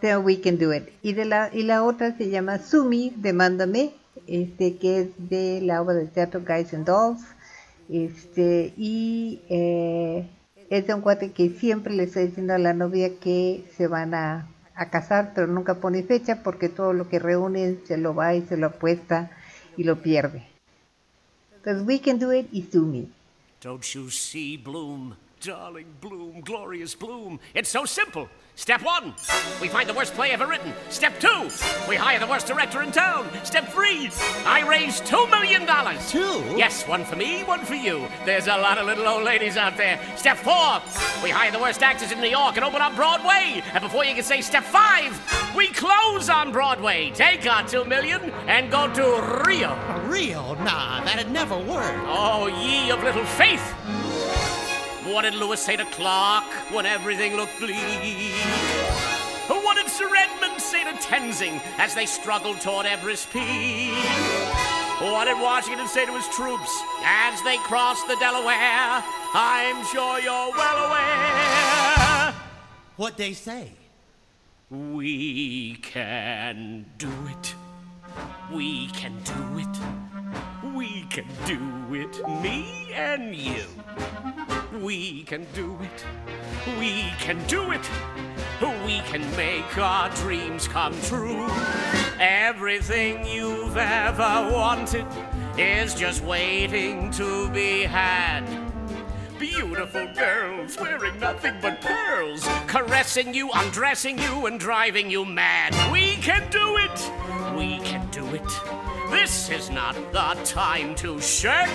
The 0.00 0.16
We 0.16 0.40
Can 0.40 0.58
Do 0.58 0.72
It. 0.72 0.88
Y, 1.02 1.12
de 1.12 1.24
la, 1.26 1.50
y 1.52 1.62
la 1.62 1.84
otra 1.84 2.16
se 2.16 2.30
llama 2.30 2.58
Sumi, 2.58 3.12
Demándame, 3.16 3.92
este, 4.26 4.76
que 4.76 5.00
es 5.00 5.08
de 5.18 5.60
la 5.60 5.82
obra 5.82 5.94
de 5.94 6.06
teatro 6.06 6.40
Guys 6.46 6.72
and 6.72 6.86
Dolls. 6.86 7.22
Este, 7.90 8.72
y 8.76 9.42
eh, 9.50 10.26
es 10.70 10.88
un 10.88 11.00
cuate 11.00 11.32
que 11.32 11.50
siempre 11.50 11.92
le 11.94 12.04
está 12.04 12.20
diciendo 12.20 12.54
a 12.54 12.58
la 12.58 12.72
novia 12.72 13.18
que 13.18 13.64
se 13.76 13.88
van 13.88 14.14
a, 14.14 14.46
casar, 14.90 15.32
pero 15.34 15.46
nunca 15.46 15.74
pone 15.74 16.02
fecha 16.04 16.42
porque 16.42 16.70
todo 16.70 16.94
lo 16.94 17.06
que 17.06 17.18
reúnen 17.18 17.82
se 17.86 17.98
lo 17.98 18.14
va 18.14 18.34
y 18.34 18.40
se 18.40 18.56
lo 18.56 18.68
apuesta 18.68 19.30
y 19.76 19.84
lo 19.84 20.00
pierde. 20.00 20.46
Entonces, 21.56 21.86
We 21.86 22.00
Can 22.00 22.18
Do 22.18 22.32
It 22.32 22.48
y 22.50 22.62
Sumi. 22.62 23.12
Don't 23.60 23.84
you 23.92 24.08
see, 24.08 24.56
Bloom? 24.56 25.14
Darling 25.44 25.88
Bloom, 26.00 26.40
glorious 26.40 26.94
Bloom. 26.98 27.38
It's 27.54 27.68
so 27.68 27.84
simple. 27.84 28.28
Step 28.60 28.82
one, 28.82 29.14
we 29.62 29.68
find 29.68 29.88
the 29.88 29.94
worst 29.94 30.12
play 30.12 30.32
ever 30.32 30.46
written. 30.46 30.74
Step 30.90 31.18
two, 31.18 31.48
we 31.88 31.96
hire 31.96 32.18
the 32.18 32.26
worst 32.26 32.46
director 32.46 32.82
in 32.82 32.92
town. 32.92 33.26
Step 33.42 33.66
three, 33.70 34.10
I 34.44 34.68
raise 34.68 35.00
two 35.00 35.26
million 35.28 35.64
dollars. 35.64 36.10
Two? 36.10 36.44
Yes, 36.58 36.86
one 36.86 37.06
for 37.06 37.16
me, 37.16 37.42
one 37.44 37.64
for 37.64 37.74
you. 37.74 38.06
There's 38.26 38.48
a 38.48 38.58
lot 38.58 38.76
of 38.76 38.84
little 38.84 39.08
old 39.08 39.24
ladies 39.24 39.56
out 39.56 39.78
there. 39.78 39.98
Step 40.14 40.36
four, 40.36 40.82
we 41.22 41.30
hire 41.30 41.50
the 41.50 41.58
worst 41.58 41.82
actors 41.82 42.12
in 42.12 42.20
New 42.20 42.28
York 42.28 42.56
and 42.56 42.64
open 42.66 42.82
up 42.82 42.94
Broadway. 42.94 43.62
And 43.72 43.80
before 43.82 44.04
you 44.04 44.14
can 44.14 44.24
say 44.24 44.42
step 44.42 44.64
five, 44.64 45.18
we 45.56 45.68
close 45.68 46.28
on 46.28 46.52
Broadway. 46.52 47.12
Take 47.14 47.50
our 47.50 47.66
two 47.66 47.86
million 47.86 48.30
and 48.46 48.70
go 48.70 48.92
to 48.92 49.42
Rio. 49.42 49.74
Rio? 50.06 50.54
Nah, 50.56 51.02
that'd 51.04 51.30
never 51.30 51.56
work. 51.56 51.96
Oh, 52.04 52.46
ye 52.62 52.90
of 52.90 53.02
little 53.02 53.24
faith! 53.24 53.74
What 55.12 55.22
did 55.22 55.34
Lewis 55.34 55.60
say 55.60 55.76
to 55.76 55.84
Clark 55.86 56.44
when 56.72 56.86
everything 56.86 57.34
looked 57.34 57.58
bleak? 57.58 58.32
What 59.48 59.76
did 59.76 59.88
Sir 59.88 60.08
Edmund 60.16 60.60
say 60.60 60.84
to 60.84 60.92
Tenzing 60.98 61.60
as 61.78 61.96
they 61.96 62.06
struggled 62.06 62.60
toward 62.60 62.86
Everest 62.86 63.28
Peak? 63.30 63.92
What 65.00 65.24
did 65.24 65.40
Washington 65.40 65.88
say 65.88 66.06
to 66.06 66.12
his 66.12 66.28
troops 66.28 66.70
as 67.04 67.42
they 67.42 67.56
crossed 67.58 68.06
the 68.06 68.14
Delaware? 68.20 69.02
I'm 69.34 69.84
sure 69.86 70.20
you're 70.20 70.52
well 70.52 70.86
aware. 70.86 72.34
What'd 72.96 73.18
they 73.18 73.32
say? 73.32 73.72
We 74.70 75.74
can 75.82 76.86
do 76.98 77.10
it. 77.26 77.54
We 78.52 78.86
can 78.88 79.18
do 79.24 79.58
it. 79.58 80.09
We 80.80 81.02
can 81.10 81.26
do 81.44 81.94
it, 81.94 82.26
me 82.40 82.90
and 82.94 83.36
you. 83.36 83.64
We 84.80 85.24
can 85.24 85.46
do 85.52 85.76
it. 85.82 86.06
We 86.78 87.04
can 87.18 87.46
do 87.48 87.70
it. 87.72 87.86
We 88.86 89.00
can 89.00 89.20
make 89.36 89.76
our 89.76 90.08
dreams 90.16 90.66
come 90.66 90.98
true. 91.02 91.46
Everything 92.18 93.26
you've 93.26 93.76
ever 93.76 94.50
wanted 94.50 95.04
is 95.58 95.94
just 95.94 96.24
waiting 96.24 97.10
to 97.10 97.50
be 97.50 97.82
had. 97.82 98.46
Beautiful 99.38 100.08
girls 100.14 100.78
wearing 100.80 101.20
nothing 101.20 101.56
but 101.60 101.82
pearls, 101.82 102.48
caressing 102.66 103.34
you, 103.34 103.50
undressing 103.52 104.16
you, 104.18 104.46
and 104.46 104.58
driving 104.58 105.10
you 105.10 105.26
mad. 105.26 105.74
We 105.92 106.14
can 106.22 106.50
do 106.50 106.78
it! 106.78 107.12
We 107.54 107.80
can 107.80 108.08
do 108.10 108.26
it. 108.34 108.89
This 109.10 109.50
is 109.50 109.70
not 109.70 109.94
the 110.12 110.40
time 110.44 110.94
to 110.96 111.20
shirk. 111.20 111.68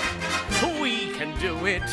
We 0.82 1.12
can 1.14 1.38
do 1.40 1.66
it. 1.66 1.84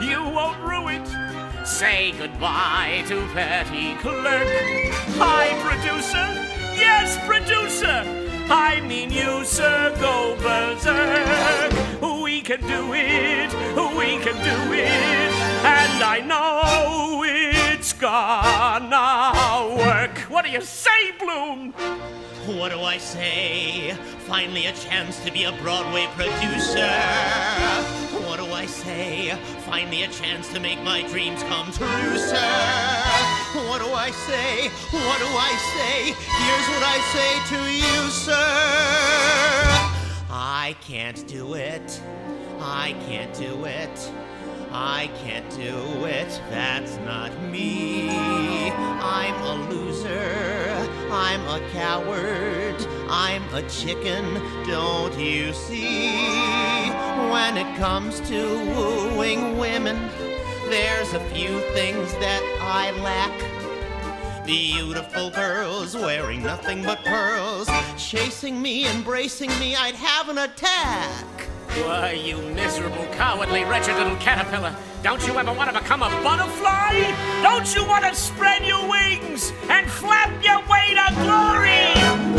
You 0.00 0.22
won't 0.22 0.60
rue 0.60 0.88
it. 0.88 1.66
Say 1.66 2.12
goodbye 2.12 3.04
to 3.08 3.26
petty 3.32 3.94
clerk. 3.96 4.48
Hi, 5.18 5.48
producer. 5.62 6.28
Yes, 6.76 7.18
producer. 7.26 8.04
I 8.50 8.80
mean 8.80 9.10
you, 9.10 9.44
sir, 9.44 9.94
go 10.00 10.34
berserk. 10.40 11.72
We 12.00 12.40
can 12.40 12.60
do 12.62 12.92
it, 12.94 13.52
we 13.96 14.18
can 14.24 14.36
do 14.36 14.72
it, 14.72 15.32
and 15.64 16.02
I 16.02 16.20
know 16.24 17.22
it's 17.90 17.98
gonna 17.98 19.74
work. 19.76 20.18
What 20.28 20.44
do 20.44 20.50
you 20.50 20.60
say, 20.60 21.12
Bloom? 21.18 21.72
What 22.58 22.70
do 22.70 22.80
I 22.80 22.98
say? 22.98 23.94
Finally 24.26 24.66
a 24.66 24.72
chance 24.72 25.24
to 25.24 25.32
be 25.32 25.44
a 25.44 25.52
Broadway 25.52 26.06
producer. 26.14 26.92
What 28.26 28.40
do 28.40 28.46
I 28.52 28.66
say? 28.66 29.34
Finally 29.64 30.02
a 30.02 30.08
chance 30.08 30.52
to 30.52 30.60
make 30.60 30.82
my 30.82 31.00
dreams 31.08 31.42
come 31.44 31.72
true, 31.72 32.18
sir. 32.18 32.52
What 33.68 33.80
do 33.80 33.90
I 33.90 34.10
say? 34.28 34.68
What 34.68 35.18
do 35.24 35.30
I 35.48 35.52
say? 35.74 35.96
Here's 36.42 36.68
what 36.72 36.84
I 36.94 36.98
say 37.14 37.30
to 37.52 37.60
you, 37.72 38.10
sir. 38.10 38.48
I 40.30 40.76
can't 40.82 41.26
do 41.26 41.54
it. 41.54 42.02
I 42.60 42.94
can't 43.06 43.32
do 43.32 43.64
it. 43.64 44.12
I 44.70 45.10
can't 45.22 45.48
do 45.50 46.04
it. 46.04 46.40
That's 46.50 46.96
not 46.98 47.32
me. 47.44 48.10
I'm 48.70 49.34
a 49.42 49.70
loser. 49.70 50.88
I'm 51.10 51.40
a 51.46 51.60
coward. 51.70 52.76
I'm 53.08 53.42
a 53.54 53.62
chicken. 53.68 54.34
Don't 54.66 55.18
you 55.18 55.52
see? 55.52 56.10
When 57.30 57.56
it 57.56 57.76
comes 57.78 58.20
to 58.28 58.58
wooing 58.74 59.58
women, 59.58 59.96
there's 60.68 61.14
a 61.14 61.20
few 61.30 61.60
things 61.72 62.12
that 62.14 62.42
I 62.60 62.90
lack. 63.02 64.44
Beautiful 64.46 65.30
girls 65.30 65.94
wearing 65.94 66.42
nothing 66.42 66.82
but 66.82 67.04
pearls, 67.04 67.68
chasing 67.98 68.60
me, 68.60 68.86
embracing 68.86 69.50
me, 69.58 69.76
I'd 69.76 69.94
have 69.94 70.28
an 70.28 70.38
attack. 70.38 71.48
Why, 71.76 72.12
you 72.12 72.38
miserable, 72.54 73.04
cowardly, 73.12 73.64
wretched 73.64 73.96
little 73.96 74.16
caterpillar. 74.16 74.74
Don't 75.02 75.24
you 75.26 75.34
ever 75.38 75.52
want 75.52 75.72
to 75.72 75.78
become 75.78 76.02
a 76.02 76.08
butterfly? 76.22 77.12
Don't 77.42 77.72
you 77.74 77.86
want 77.86 78.04
to 78.04 78.14
spread 78.14 78.64
your 78.66 78.88
wings 78.88 79.52
and 79.70 79.88
flap 79.88 80.30
your 80.42 80.58
way 80.66 80.94
to 80.96 81.14
glory? 81.22 81.94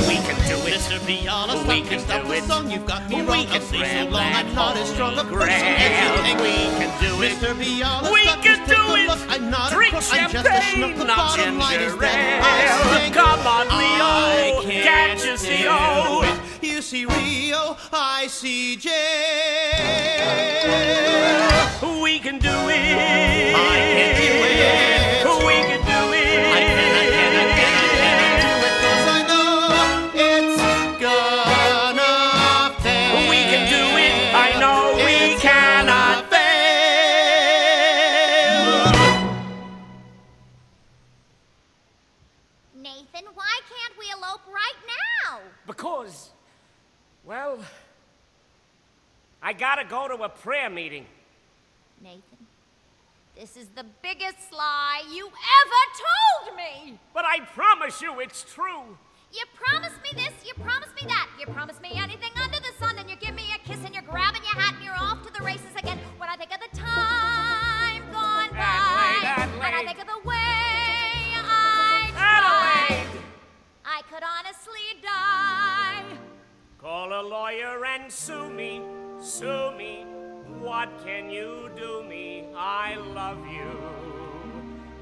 We 0.07 0.15
can 0.25 0.35
do 0.47 0.57
it. 0.67 0.73
Mr. 0.79 0.97
Viola, 0.99 1.55
stop 1.55 1.67
we 1.67 1.81
can 1.81 1.99
stop 1.99 2.21
do 2.23 2.27
the 2.29 2.35
it. 2.37 2.43
song. 2.43 2.69
You've 2.69 2.85
got 2.85 3.09
me 3.09 3.21
we 3.21 3.27
wrong. 3.27 3.45
can 3.45 3.61
I'll 3.61 4.05
so 4.05 4.09
long. 4.11 4.33
I'm 4.33 4.53
not 4.55 4.75
as 4.77 4.89
strong 4.89 5.17
a 5.17 5.23
person 5.23 5.49
as 5.49 5.93
you 6.03 6.23
think. 6.23 6.39
We 6.41 6.53
can 6.77 6.91
do 6.99 7.21
it. 7.23 7.31
Mr. 7.31 7.53
Viola, 7.55 8.11
We 8.11 8.23
stop, 8.23 8.43
can 8.43 8.67
do 8.67 8.95
it. 8.95 9.07
Look. 9.07 9.19
I'm 9.29 9.49
not 9.49 9.71
Drink 9.71 9.93
a 9.93 9.97
crook. 9.97 10.09
I'm 10.11 10.29
just 10.29 10.45
a 10.45 10.49
schnook. 10.49 10.97
The 10.97 11.05
bottom 11.05 11.57
line 11.59 11.79
is 11.79 11.95
that 11.97 12.43
I 12.43 12.97
stink. 12.99 13.15
Come 13.15 13.47
on, 13.47 13.67
Leo. 13.79 14.83
Can't 14.83 15.23
you 15.25 15.37
see, 15.37 15.65
oh? 15.69 16.25
You 16.61 16.81
see 16.81 17.05
Rio, 17.05 17.48
I 17.91 18.27
see 18.27 18.75
We 22.03 22.19
can 22.19 22.39
do 22.39 22.49
it. 22.49 23.55
I 23.55 23.77
can 23.95 24.15
do 24.15 24.33
it. 24.45 24.88
Well, 47.29 47.59
I 49.39 49.53
gotta 49.53 49.85
go 49.87 50.07
to 50.07 50.23
a 50.23 50.29
prayer 50.29 50.67
meeting. 50.67 51.05
Nathan, 52.01 52.21
this 53.35 53.55
is 53.55 53.67
the 53.75 53.85
biggest 54.01 54.51
lie 54.51 55.03
you 55.13 55.27
ever 55.27 55.83
told 56.47 56.57
me. 56.57 56.97
But 57.13 57.25
I 57.25 57.41
promise 57.41 58.01
you 58.01 58.19
it's 58.19 58.43
true. 58.51 58.97
You 59.31 59.43
promise 59.53 59.93
me 60.01 60.09
this, 60.15 60.33
you 60.43 60.55
promise 60.55 60.89
me 60.99 61.07
that. 61.07 61.29
You 61.39 61.45
promise 61.45 61.79
me 61.81 61.91
anything 61.93 62.31
under 62.43 62.59
the 62.59 62.73
sun, 62.79 62.97
and 62.97 63.07
you 63.07 63.15
give 63.17 63.35
me 63.35 63.43
a 63.53 63.59
kiss 63.59 63.85
and 63.85 63.93
you're 63.93 64.09
grabbing 64.09 64.41
your 64.41 64.59
hat 64.59 64.73
and 64.77 64.83
you're 64.83 64.97
off 64.97 65.23
to 65.27 65.31
the 65.31 65.45
races 65.45 65.75
again. 65.77 65.99
When 66.17 66.29
I 66.29 66.35
think 66.35 66.51
of 66.51 66.59
the 66.59 66.75
time 66.75 68.11
gone 68.11 68.49
by, 68.49 69.19
and 69.37 69.61
I 69.61 69.83
think 69.85 70.01
of 70.01 70.07
the 70.07 70.27
way 70.27 70.33
I 71.45 72.09
tried, 72.17 73.21
I 73.85 74.01
could 74.09 74.23
honestly 74.23 74.81
die. 75.03 76.28
Call 76.81 77.11
a 77.11 77.21
lawyer 77.21 77.83
and 77.85 78.09
sue 78.09 78.49
me, 78.49 78.81
sue 79.21 79.71
me. 79.77 80.05
What 80.61 80.89
can 81.03 81.29
you 81.29 81.69
do 81.75 82.03
me? 82.07 82.45
I 82.55 82.95
love 82.95 83.45
you. 83.47 83.69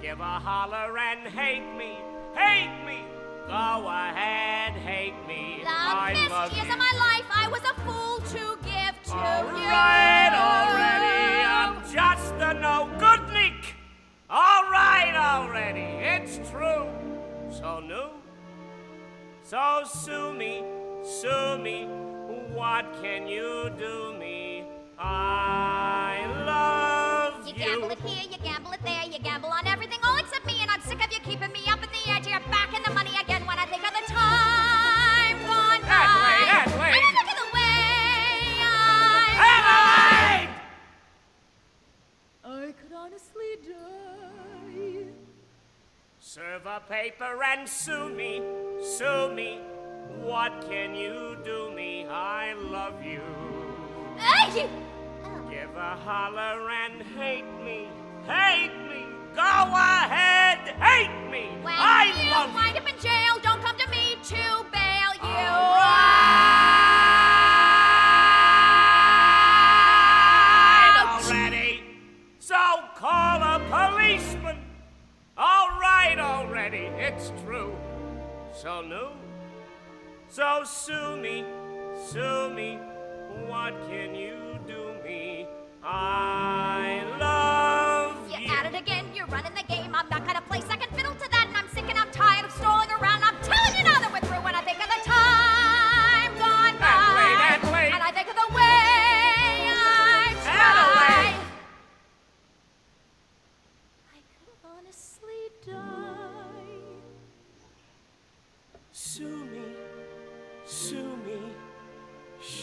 Give 0.01 0.19
a 0.19 0.23
holler 0.39 0.97
and 0.97 1.27
hate 1.27 1.75
me, 1.77 1.97
hate 2.35 2.83
me. 2.85 3.03
Go 3.47 3.53
ahead, 3.87 4.73
hate 4.73 5.13
me. 5.27 5.59
The 5.63 5.69
I 5.69 6.13
best 6.13 6.31
love 6.31 6.51
years 6.53 6.65
you. 6.67 6.73
of 6.73 6.79
my 6.79 6.93
life 6.97 7.25
I 7.33 7.47
was 7.47 7.61
a 7.61 7.73
fool 7.85 8.17
to 8.35 8.57
give 8.63 9.03
to 9.11 9.13
All 9.13 9.45
you. 9.45 9.67
right, 9.69 10.33
already. 10.33 11.45
I'm 11.45 11.75
just 11.93 12.33
a 12.41 12.53
no 12.55 12.89
good 12.99 13.31
nick. 13.31 13.75
All 14.29 14.63
right, 14.71 15.13
already. 15.15 16.03
It's 16.03 16.49
true. 16.49 16.87
So 17.51 17.79
new. 17.79 18.09
So 19.43 19.83
sue 19.85 20.33
me, 20.33 20.63
sue 21.03 21.57
me. 21.57 21.87
What 22.53 22.85
can 23.01 23.27
you 23.27 23.71
do 23.77 24.13
me? 24.19 24.65
I 24.99 26.25
love 26.45 27.47
You 27.47 27.53
you. 27.53 27.59
gamble 27.59 27.91
it 27.91 27.99
here, 27.99 28.23
you 28.31 28.37
gamble 28.43 28.71
it 28.71 28.81
there, 28.83 29.03
you 29.05 29.19
gamble 29.19 29.49
on 29.49 29.67
everything 29.67 29.99
oh, 30.03 30.09
all 30.11 30.17
except 30.17 30.45
me, 30.45 30.55
and 30.61 30.71
I'm 30.71 30.81
sick 30.81 31.03
of 31.05 31.11
you 31.13 31.19
keeping 31.19 31.51
me 31.51 31.61
up 31.69 31.83
in 31.83 31.89
the 31.89 32.11
edge. 32.11 32.25
You're 32.27 32.39
back 32.49 32.73
in 32.75 32.81
the 32.83 32.91
money 32.93 33.11
again 33.21 33.45
when 33.45 33.59
I 33.59 33.65
think 33.65 33.83
of 33.85 33.93
the 33.93 34.11
time 34.11 35.37
gone 35.45 35.81
by. 35.81 35.87
Adelaide, 35.93 36.49
Adelaide. 36.65 36.95
And 36.97 37.05
I 37.05 37.11
think 37.13 37.29
of 37.29 37.37
the 37.37 37.49
way 37.53 37.71
I 38.63 38.73
Adelaide! 42.43 42.69
I 42.69 42.73
could 42.73 42.93
honestly 42.95 43.51
die. 43.67 45.11
Serve 46.19 46.65
a 46.65 46.81
paper 46.89 47.43
and 47.43 47.69
sue 47.69 48.09
me, 48.09 48.41
sue 48.81 49.31
me. 49.33 49.59
What 50.21 50.69
can 50.69 50.95
you 50.95 51.37
do 51.43 51.71
me? 51.75 52.05
I 52.09 52.53
love 52.53 53.03
you. 53.03 53.21
Hey, 54.17 54.61
you! 54.61 54.67
Give 55.49 55.75
a 55.75 55.95
holler 55.95 56.69
and 56.69 57.01
hate 57.17 57.45
me, 57.63 57.87
hate 58.25 58.75
me. 58.89 59.05
Go 59.35 59.41
ahead, 59.43 60.59
hate 60.81 61.29
me. 61.31 61.49
When 61.61 61.73
I 61.77 62.11
you 62.23 62.31
love 62.31 62.53
wind 62.53 62.75
you. 62.75 62.81
up 62.81 62.89
in 62.89 62.99
jail, 63.01 63.37
don't 63.41 63.61
come 63.61 63.77
to 63.77 63.89
me 63.89 64.15
to 64.23 64.65
bail 64.71 65.13
you. 65.21 65.47
Right 69.77 70.95
already. 71.29 71.83
So 72.39 72.55
call 72.95 73.41
a 73.41 73.59
policeman. 73.69 74.57
All 75.37 75.69
right 75.79 76.17
already, 76.19 76.89
it's 76.97 77.31
true. 77.45 77.75
So 78.53 78.81
new. 78.81 79.09
So 80.29 80.63
sue 80.65 81.15
me, 81.15 81.45
sue 82.09 82.49
me. 82.49 82.77
What 83.47 83.73
can 83.87 84.13
you 84.13 84.59
do 84.67 84.93
me? 85.03 85.47
I 85.81 86.96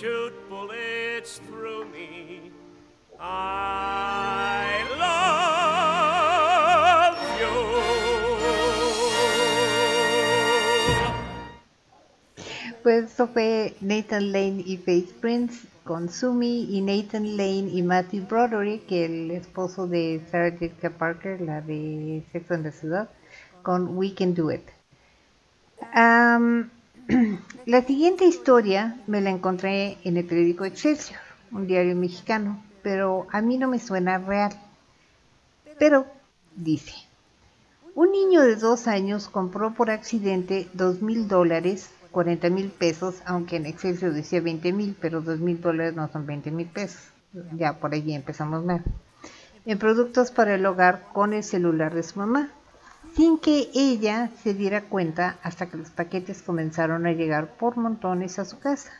shoot 0.00 0.34
bullets 0.48 1.38
through 1.46 1.84
me. 1.92 2.50
I 3.20 4.82
love 4.98 6.34
you. 7.40 7.54
Pues 12.82 13.12
eso 13.12 13.28
fue 13.28 13.76
Nathan 13.80 14.32
Lane 14.32 14.64
y 14.66 14.76
Faith 14.78 15.12
Prince 15.20 15.68
con 15.84 16.08
Sumi 16.08 16.66
y 16.70 16.80
Nathan 16.80 17.36
Lane 17.36 17.70
y 17.72 17.82
Matthew 17.82 18.26
Broderick, 18.26 18.90
el 18.90 19.30
esposo 19.30 19.86
de 19.86 20.20
Sarah 20.30 20.50
Jessica 20.50 20.90
Parker, 20.90 21.40
la 21.40 21.60
de 21.60 22.24
Sexo 22.32 22.54
en 22.54 22.64
la 22.64 22.72
Ciudad, 22.72 23.08
con 23.62 23.96
We 23.96 24.12
Can 24.12 24.34
Do 24.34 24.50
It. 24.50 24.68
Am, 25.92 26.70
la 27.66 27.82
siguiente 27.82 28.24
historia 28.24 28.96
me 29.06 29.20
la 29.20 29.30
encontré 29.30 29.98
en 30.04 30.16
el 30.16 30.24
periódico 30.24 30.64
Excelsior, 30.64 31.18
un 31.52 31.66
diario 31.66 31.94
mexicano, 31.94 32.62
pero 32.82 33.26
a 33.30 33.42
mí 33.42 33.58
no 33.58 33.68
me 33.68 33.78
suena 33.78 34.18
real. 34.18 34.52
Pero 35.78 36.06
dice, 36.56 36.94
un 37.94 38.10
niño 38.10 38.42
de 38.42 38.56
dos 38.56 38.86
años 38.86 39.28
compró 39.28 39.74
por 39.74 39.90
accidente 39.90 40.68
dos 40.72 41.02
mil 41.02 41.28
dólares, 41.28 41.90
40 42.10 42.48
mil 42.50 42.70
pesos, 42.70 43.16
aunque 43.26 43.56
en 43.56 43.66
Excelsior 43.66 44.12
decía 44.12 44.40
20 44.40 44.72
mil, 44.72 44.96
pero 45.00 45.20
dos 45.20 45.40
mil 45.40 45.60
dólares 45.60 45.94
no 45.94 46.08
son 46.08 46.26
20 46.26 46.50
mil 46.52 46.68
pesos. 46.68 47.02
Ya 47.52 47.74
por 47.74 47.92
allí 47.92 48.14
empezamos 48.14 48.64
mal. 48.64 48.82
En 49.66 49.78
productos 49.78 50.30
para 50.30 50.54
el 50.54 50.64
hogar 50.64 51.08
con 51.12 51.34
el 51.34 51.42
celular 51.42 51.94
de 51.94 52.02
su 52.02 52.18
mamá, 52.18 52.50
sin 53.14 53.38
que 53.38 53.70
ella 53.74 54.30
se 54.42 54.54
diera 54.54 54.82
cuenta 54.82 55.38
hasta 55.42 55.66
que 55.66 55.76
los 55.76 55.90
paquetes 55.90 56.42
comenzaron 56.42 57.06
a 57.06 57.12
llegar 57.12 57.56
por 57.56 57.76
montones 57.76 58.38
a 58.38 58.44
su 58.44 58.58
casa. 58.58 58.92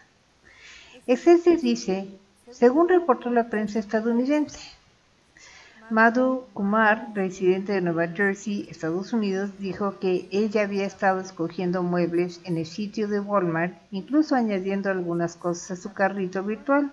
Excelsior 1.06 1.60
dice, 1.60 2.08
según 2.50 2.88
reportó 2.88 3.30
la 3.30 3.48
prensa 3.50 3.78
estadounidense, 3.78 4.60
Madhu 5.90 6.46
Kumar, 6.54 7.08
residente 7.14 7.72
de 7.72 7.82
Nueva 7.82 8.08
Jersey, 8.08 8.66
Estados 8.70 9.12
Unidos, 9.12 9.50
dijo 9.58 9.98
que 9.98 10.28
ella 10.30 10.62
había 10.62 10.86
estado 10.86 11.20
escogiendo 11.20 11.82
muebles 11.82 12.40
en 12.44 12.56
el 12.56 12.64
sitio 12.64 13.06
de 13.06 13.20
Walmart, 13.20 13.74
incluso 13.90 14.34
añadiendo 14.34 14.90
algunas 14.90 15.36
cosas 15.36 15.72
a 15.72 15.82
su 15.82 15.92
carrito 15.92 16.42
virtual, 16.42 16.90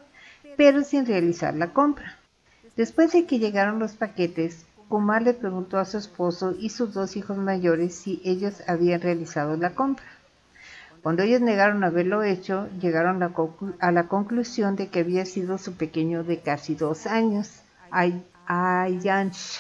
pero 0.57 0.83
sin 0.83 1.05
realizar 1.05 1.55
la 1.55 1.71
compra. 1.71 2.17
Después 2.75 3.13
de 3.13 3.25
que 3.25 3.39
llegaron 3.39 3.79
los 3.79 3.93
paquetes, 3.93 4.65
Kumar 4.91 5.21
le 5.21 5.33
preguntó 5.33 5.77
a 5.79 5.85
su 5.85 5.97
esposo 5.97 6.53
y 6.59 6.67
sus 6.67 6.93
dos 6.93 7.15
hijos 7.15 7.37
mayores 7.37 7.95
si 7.95 8.21
ellos 8.25 8.61
habían 8.67 8.99
realizado 8.99 9.55
la 9.55 9.73
compra. 9.73 10.03
Cuando 11.01 11.23
ellos 11.23 11.39
negaron 11.39 11.85
haberlo 11.85 12.23
hecho, 12.23 12.67
llegaron 12.81 13.23
a 13.23 13.91
la, 13.93 14.07
conclusión 14.09 14.75
de 14.75 14.89
que 14.89 14.99
había 14.99 15.25
sido 15.25 15.57
su 15.57 15.75
pequeño 15.75 16.25
de 16.25 16.41
casi 16.41 16.75
dos 16.75 17.07
años, 17.07 17.61
Ay- 17.89 18.21
Ayansh. 18.45 19.59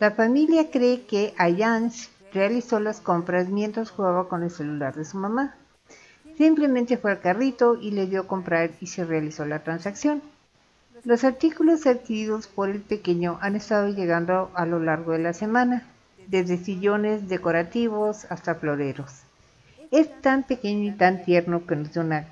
La 0.00 0.10
familia 0.10 0.68
cree 0.72 1.06
que 1.06 1.32
Ayansh 1.38 2.08
realizó 2.34 2.80
las 2.80 3.00
compras 3.00 3.48
mientras 3.48 3.92
jugaba 3.92 4.28
con 4.28 4.42
el 4.42 4.50
celular 4.50 4.96
de 4.96 5.04
su 5.04 5.16
mamá. 5.16 5.54
Simplemente 6.36 6.98
fue 6.98 7.12
al 7.12 7.20
carrito 7.20 7.76
y 7.80 7.92
le 7.92 8.06
dio 8.06 8.22
a 8.22 8.26
comprar 8.26 8.70
y 8.80 8.88
se 8.88 9.04
realizó 9.04 9.46
la 9.46 9.62
transacción. 9.62 10.20
Los 11.04 11.24
artículos 11.24 11.86
adquiridos 11.86 12.46
por 12.46 12.68
el 12.68 12.80
pequeño 12.80 13.38
han 13.40 13.56
estado 13.56 13.88
llegando 13.88 14.50
a 14.54 14.66
lo 14.66 14.78
largo 14.80 15.12
de 15.12 15.20
la 15.20 15.32
semana, 15.32 15.84
desde 16.26 16.58
sillones 16.58 17.28
decorativos 17.28 18.26
hasta 18.30 18.54
floreros. 18.54 19.22
Es 19.90 20.20
tan 20.20 20.42
pequeño 20.42 20.90
y 20.90 20.92
tan 20.92 21.24
tierno 21.24 21.66
que 21.66 21.76
nos 21.76 21.92
dio, 21.92 22.02
una- 22.02 22.26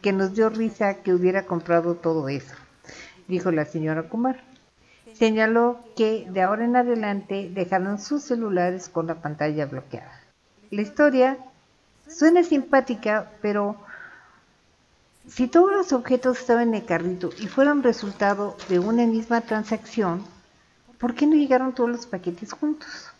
que 0.00 0.12
nos 0.12 0.34
dio 0.34 0.48
risa 0.48 0.94
que 0.94 1.12
hubiera 1.12 1.44
comprado 1.44 1.94
todo 1.94 2.28
eso, 2.28 2.54
dijo 3.28 3.50
la 3.50 3.66
señora 3.66 4.04
Kumar. 4.04 4.40
Señaló 5.12 5.80
que 5.96 6.26
de 6.30 6.42
ahora 6.42 6.64
en 6.64 6.76
adelante 6.76 7.50
dejaron 7.52 7.98
sus 7.98 8.22
celulares 8.22 8.88
con 8.88 9.06
la 9.06 9.16
pantalla 9.16 9.66
bloqueada. 9.66 10.18
La 10.70 10.82
historia 10.82 11.36
suena 12.08 12.42
simpática, 12.42 13.30
pero 13.42 13.76
si 15.26 15.48
todos 15.48 15.70
los 15.72 15.92
objetos 15.92 16.38
estaban 16.38 16.68
en 16.68 16.74
el 16.74 16.84
carrito 16.84 17.30
y 17.38 17.46
fueron 17.46 17.82
resultado 17.82 18.56
de 18.68 18.78
una 18.78 19.06
misma 19.06 19.40
transacción, 19.42 20.24
¿por 20.98 21.14
qué 21.14 21.26
no 21.26 21.34
llegaron 21.34 21.74
todos 21.74 21.90
los 21.90 22.06
paquetes 22.06 22.52
juntos? 22.52 23.10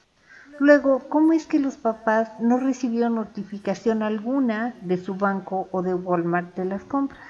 Luego, 0.59 1.09
¿cómo 1.09 1.33
es 1.33 1.47
que 1.47 1.59
los 1.59 1.77
papás 1.77 2.31
no 2.39 2.59
recibieron 2.59 3.15
notificación 3.15 4.03
alguna 4.03 4.75
de 4.83 4.99
su 4.99 5.15
banco 5.15 5.69
o 5.73 5.83
de 5.83 5.95
Walmart 5.95 6.55
de 6.55 6.67
las 6.67 6.85
compras? 6.85 7.27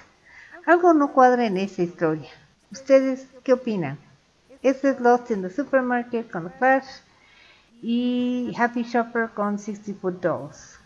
Algo 0.66 0.94
no 0.94 1.12
cuadra 1.12 1.46
en 1.46 1.56
esa 1.56 1.82
historia. 1.82 2.28
¿Ustedes 2.72 3.28
qué 3.44 3.52
opinan? 3.52 3.98
Este 4.62 4.90
es 4.90 5.00
Lost 5.00 5.30
in 5.30 5.42
the 5.42 5.50
Supermarket 5.50 6.30
con 6.30 6.48
The 6.48 6.58
Flash 6.58 6.86
y 7.82 8.52
Happy 8.58 8.82
Shopper 8.82 9.30
con 9.30 9.58
60 9.58 10.00
Foot 10.00 10.20
Dolls. 10.20 10.78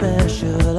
Special 0.00 0.69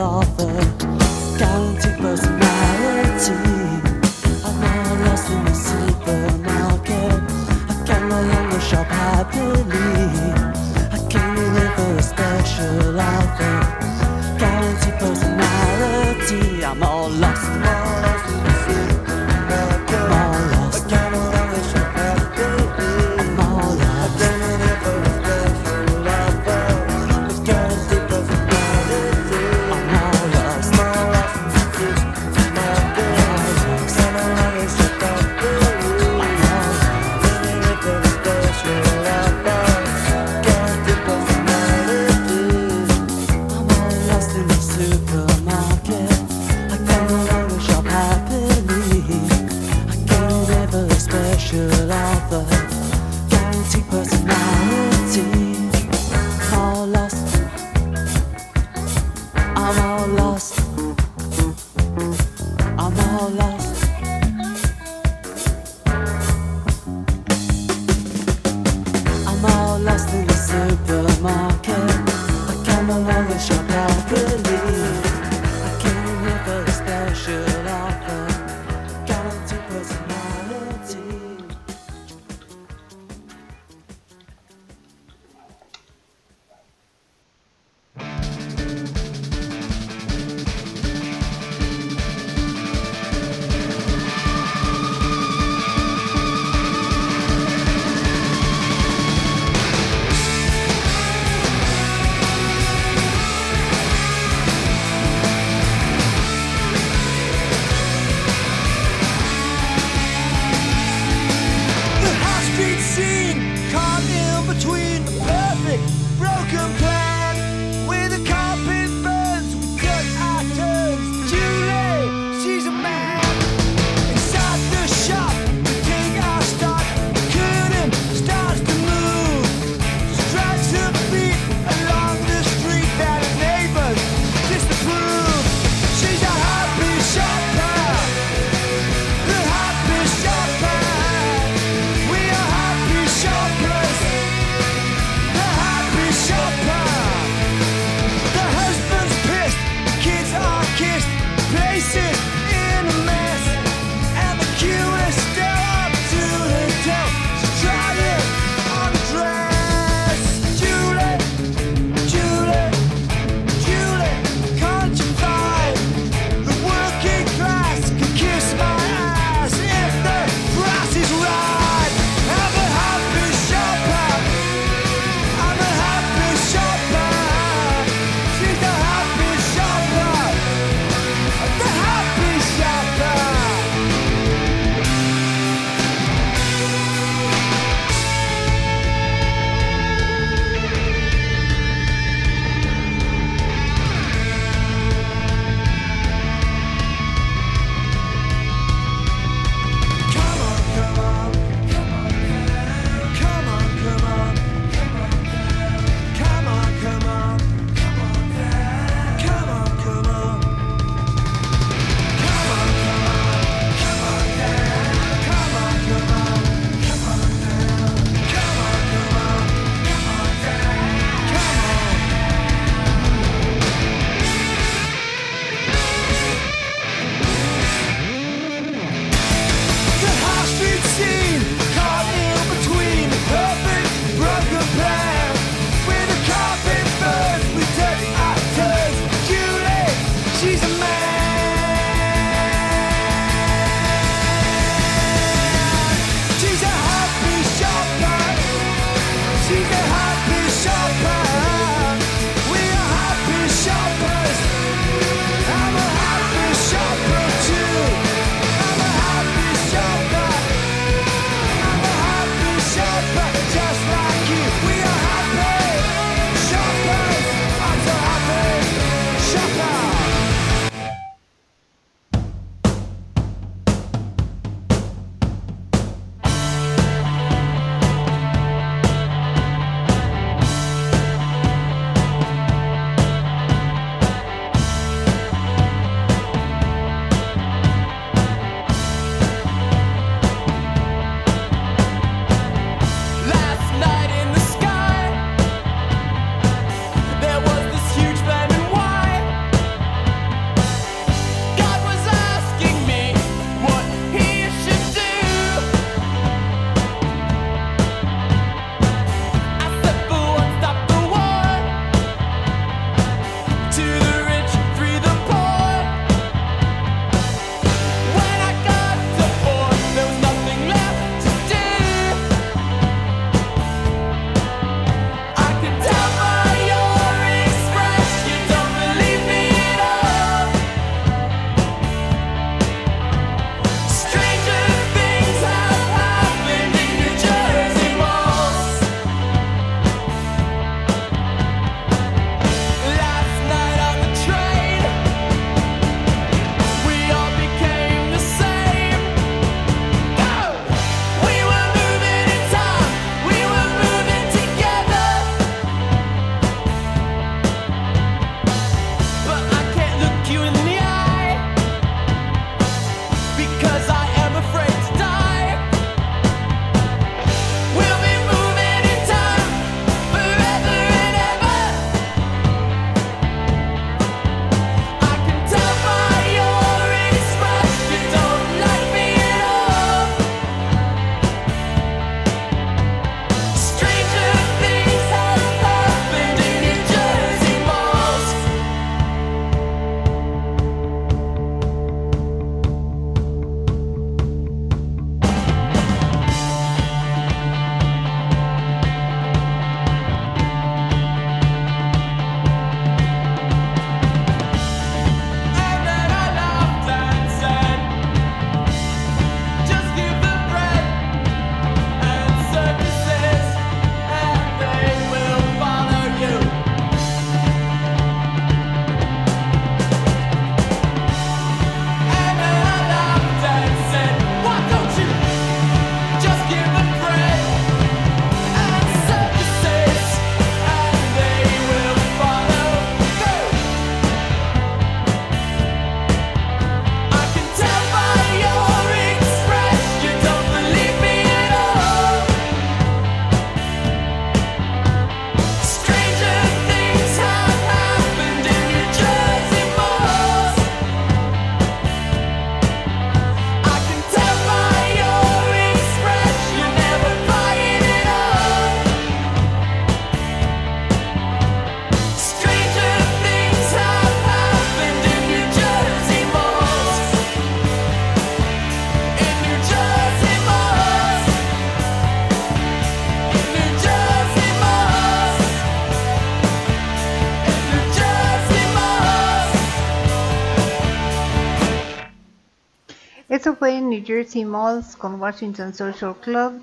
New 483.79 484.03
Jersey 484.05 484.43
Malls 484.43 484.97
con 484.97 485.21
Washington 485.21 485.73
Social 485.73 486.15
Club 486.19 486.61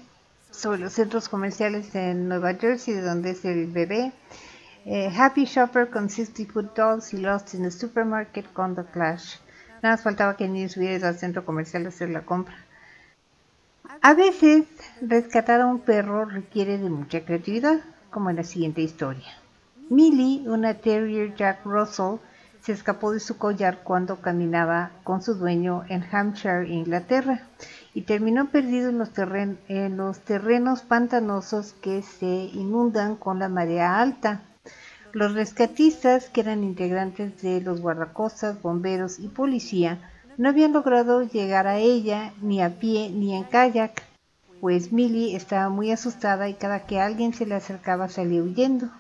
sobre 0.51 0.81
los 0.81 0.93
centros 0.93 1.29
comerciales 1.29 1.95
en 1.95 2.29
Nueva 2.29 2.55
Jersey, 2.55 2.95
de 2.95 3.01
donde 3.01 3.31
es 3.31 3.45
el 3.45 3.67
bebé. 3.69 4.13
Eh, 4.85 5.11
Happy 5.17 5.47
Shopper 5.47 5.89
con 5.89 6.11
60 6.11 6.53
Foot 6.53 6.77
Dogs 6.77 7.15
y 7.15 7.19
Lost 7.19 7.55
in 7.55 7.63
the 7.63 7.71
Supermarket 7.71 8.53
con 8.53 8.75
The 8.75 8.85
Clash. 8.85 9.37
Nada 9.83 9.95
más 9.95 10.03
faltaba 10.03 10.37
que 10.37 10.49
ni 10.49 10.69
subiera 10.69 11.09
al 11.09 11.19
centro 11.19 11.45
comercial 11.47 11.87
a 11.87 11.89
hacer 11.89 12.11
la 12.11 12.27
compra. 12.27 12.57
A 14.03 14.13
veces, 14.15 14.67
rescatar 15.01 15.63
a 15.63 15.67
un 15.67 15.81
perro 15.81 16.27
requiere 16.27 16.77
de 16.77 16.91
mucha 16.91 17.25
creatividad, 17.25 17.81
como 18.11 18.29
en 18.29 18.37
la 18.37 18.45
siguiente 18.45 18.83
historia. 18.83 19.39
Millie, 19.89 20.47
una 20.47 20.75
Terrier 20.75 21.35
Jack 21.35 21.65
Russell, 21.65 22.17
se 22.63 22.73
escapó 22.73 23.13
de 23.13 23.21
su 23.21 23.39
collar 23.39 23.81
cuando 23.85 24.21
caminaba 24.21 24.91
con 25.05 25.23
su 25.23 25.35
dueño 25.35 25.85
en 25.89 26.05
Hampshire, 26.11 26.69
Inglaterra, 26.69 27.43
y 27.95 28.03
terminó 28.03 28.49
perdido 28.51 28.91
en 28.91 28.99
los, 28.99 29.13
terren- 29.15 29.59
en 29.69 29.97
los 29.97 30.21
terrenos 30.21 30.83
pantanosos 30.83 31.75
que 31.81 32.03
se 32.03 32.27
inundan 32.27 33.17
con 33.17 33.39
la 33.39 33.49
marea 33.49 34.01
alta. 34.01 34.43
Los 35.13 35.33
rescatistas, 35.35 36.29
que 36.29 36.43
eran 36.43 36.63
integrantes 36.65 37.41
de 37.41 37.61
los 37.61 37.81
guardacostas, 37.81 38.61
bomberos 38.61 39.19
y 39.19 39.29
policía, 39.29 39.99
no 40.37 40.51
habían 40.51 40.73
logrado 40.73 41.23
llegar 41.23 41.67
a 41.67 41.79
ella 41.79 42.33
ni 42.43 42.63
a 42.63 42.79
pie 42.79 43.11
ni 43.11 43.35
en 43.35 43.45
kayak, 43.45 44.03
pues 44.61 44.93
Millie 44.93 45.35
estaba 45.35 45.69
muy 45.71 45.91
asustada 45.91 46.49
y 46.49 46.55
cada 46.55 46.81
que 46.81 47.01
alguien 47.01 47.33
se 47.33 47.47
le 47.47 47.55
acercaba 47.55 48.09
salía 48.09 48.43
huyendo. 48.43 48.91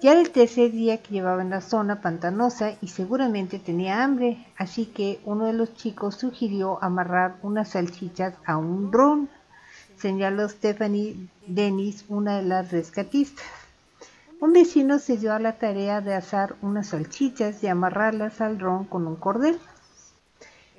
Ya 0.00 0.12
era 0.12 0.20
el 0.20 0.30
tercer 0.30 0.70
día 0.70 1.02
que 1.02 1.14
llevaba 1.14 1.42
en 1.42 1.50
la 1.50 1.60
zona 1.60 2.00
pantanosa 2.00 2.74
y 2.80 2.86
seguramente 2.86 3.58
tenía 3.58 4.04
hambre, 4.04 4.46
así 4.56 4.86
que 4.86 5.18
uno 5.24 5.46
de 5.46 5.52
los 5.52 5.74
chicos 5.74 6.14
sugirió 6.14 6.78
amarrar 6.84 7.34
unas 7.42 7.70
salchichas 7.70 8.34
a 8.46 8.58
un 8.58 8.92
dron, 8.92 9.28
señaló 9.96 10.48
Stephanie 10.48 11.16
Dennis, 11.48 12.04
una 12.08 12.36
de 12.36 12.44
las 12.44 12.70
rescatistas. 12.70 13.44
Un 14.40 14.52
vecino 14.52 15.00
se 15.00 15.16
dio 15.16 15.34
a 15.34 15.40
la 15.40 15.58
tarea 15.58 16.00
de 16.00 16.14
asar 16.14 16.54
unas 16.62 16.90
salchichas 16.90 17.64
y 17.64 17.66
amarrarlas 17.66 18.40
al 18.40 18.56
dron 18.56 18.84
con 18.84 19.04
un 19.04 19.16
cordel. 19.16 19.58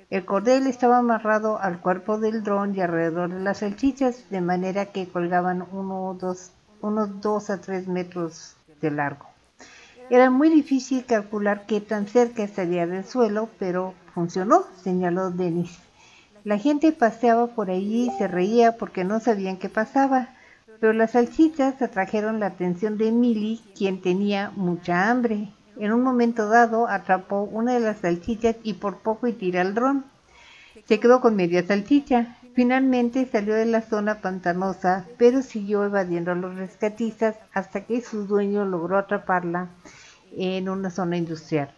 El 0.08 0.24
cordel 0.24 0.66
estaba 0.66 0.96
amarrado 0.96 1.60
al 1.60 1.78
cuerpo 1.78 2.16
del 2.16 2.42
dron 2.42 2.74
y 2.74 2.80
alrededor 2.80 3.28
de 3.28 3.40
las 3.40 3.58
salchichas, 3.58 4.30
de 4.30 4.40
manera 4.40 4.86
que 4.86 5.08
colgaban 5.08 5.66
uno, 5.72 6.16
dos, 6.18 6.52
unos 6.80 7.20
2 7.20 7.50
a 7.50 7.60
3 7.60 7.86
metros 7.86 8.56
largo. 8.88 9.26
Era 10.08 10.30
muy 10.30 10.48
difícil 10.48 11.04
calcular 11.04 11.66
qué 11.66 11.80
tan 11.80 12.06
cerca 12.06 12.42
estaría 12.42 12.86
del 12.86 13.04
suelo, 13.04 13.48
pero 13.58 13.94
funcionó, 14.14 14.64
señaló 14.82 15.30
Dennis. 15.30 15.78
La 16.42 16.58
gente 16.58 16.92
paseaba 16.92 17.48
por 17.48 17.70
allí 17.70 18.06
y 18.06 18.18
se 18.18 18.26
reía 18.26 18.78
porque 18.78 19.04
no 19.04 19.20
sabían 19.20 19.58
qué 19.58 19.68
pasaba, 19.68 20.30
pero 20.80 20.94
las 20.94 21.10
salchichas 21.10 21.82
atrajeron 21.82 22.40
la 22.40 22.46
atención 22.46 22.96
de 22.96 23.12
Millie, 23.12 23.60
quien 23.76 24.00
tenía 24.00 24.50
mucha 24.56 25.10
hambre. 25.10 25.50
En 25.78 25.92
un 25.92 26.02
momento 26.02 26.48
dado 26.48 26.88
atrapó 26.88 27.42
una 27.42 27.74
de 27.74 27.80
las 27.80 27.98
salchichas 27.98 28.56
y 28.62 28.74
por 28.74 28.98
poco 28.98 29.26
y 29.26 29.32
tira 29.32 29.60
el 29.60 29.74
dron. 29.74 30.04
Se 30.86 30.98
quedó 30.98 31.20
con 31.20 31.36
media 31.36 31.66
salchicha. 31.66 32.36
Finalmente 32.54 33.26
salió 33.26 33.54
de 33.54 33.66
la 33.66 33.80
zona 33.80 34.20
pantanosa, 34.20 35.06
pero 35.18 35.42
siguió 35.42 35.84
evadiendo 35.84 36.32
a 36.32 36.34
los 36.34 36.56
rescatistas 36.56 37.36
hasta 37.52 37.82
que 37.82 38.00
su 38.00 38.26
dueño 38.26 38.64
logró 38.64 38.98
atraparla 38.98 39.68
en 40.36 40.68
una 40.68 40.90
zona 40.90 41.16
industrial. 41.16 41.70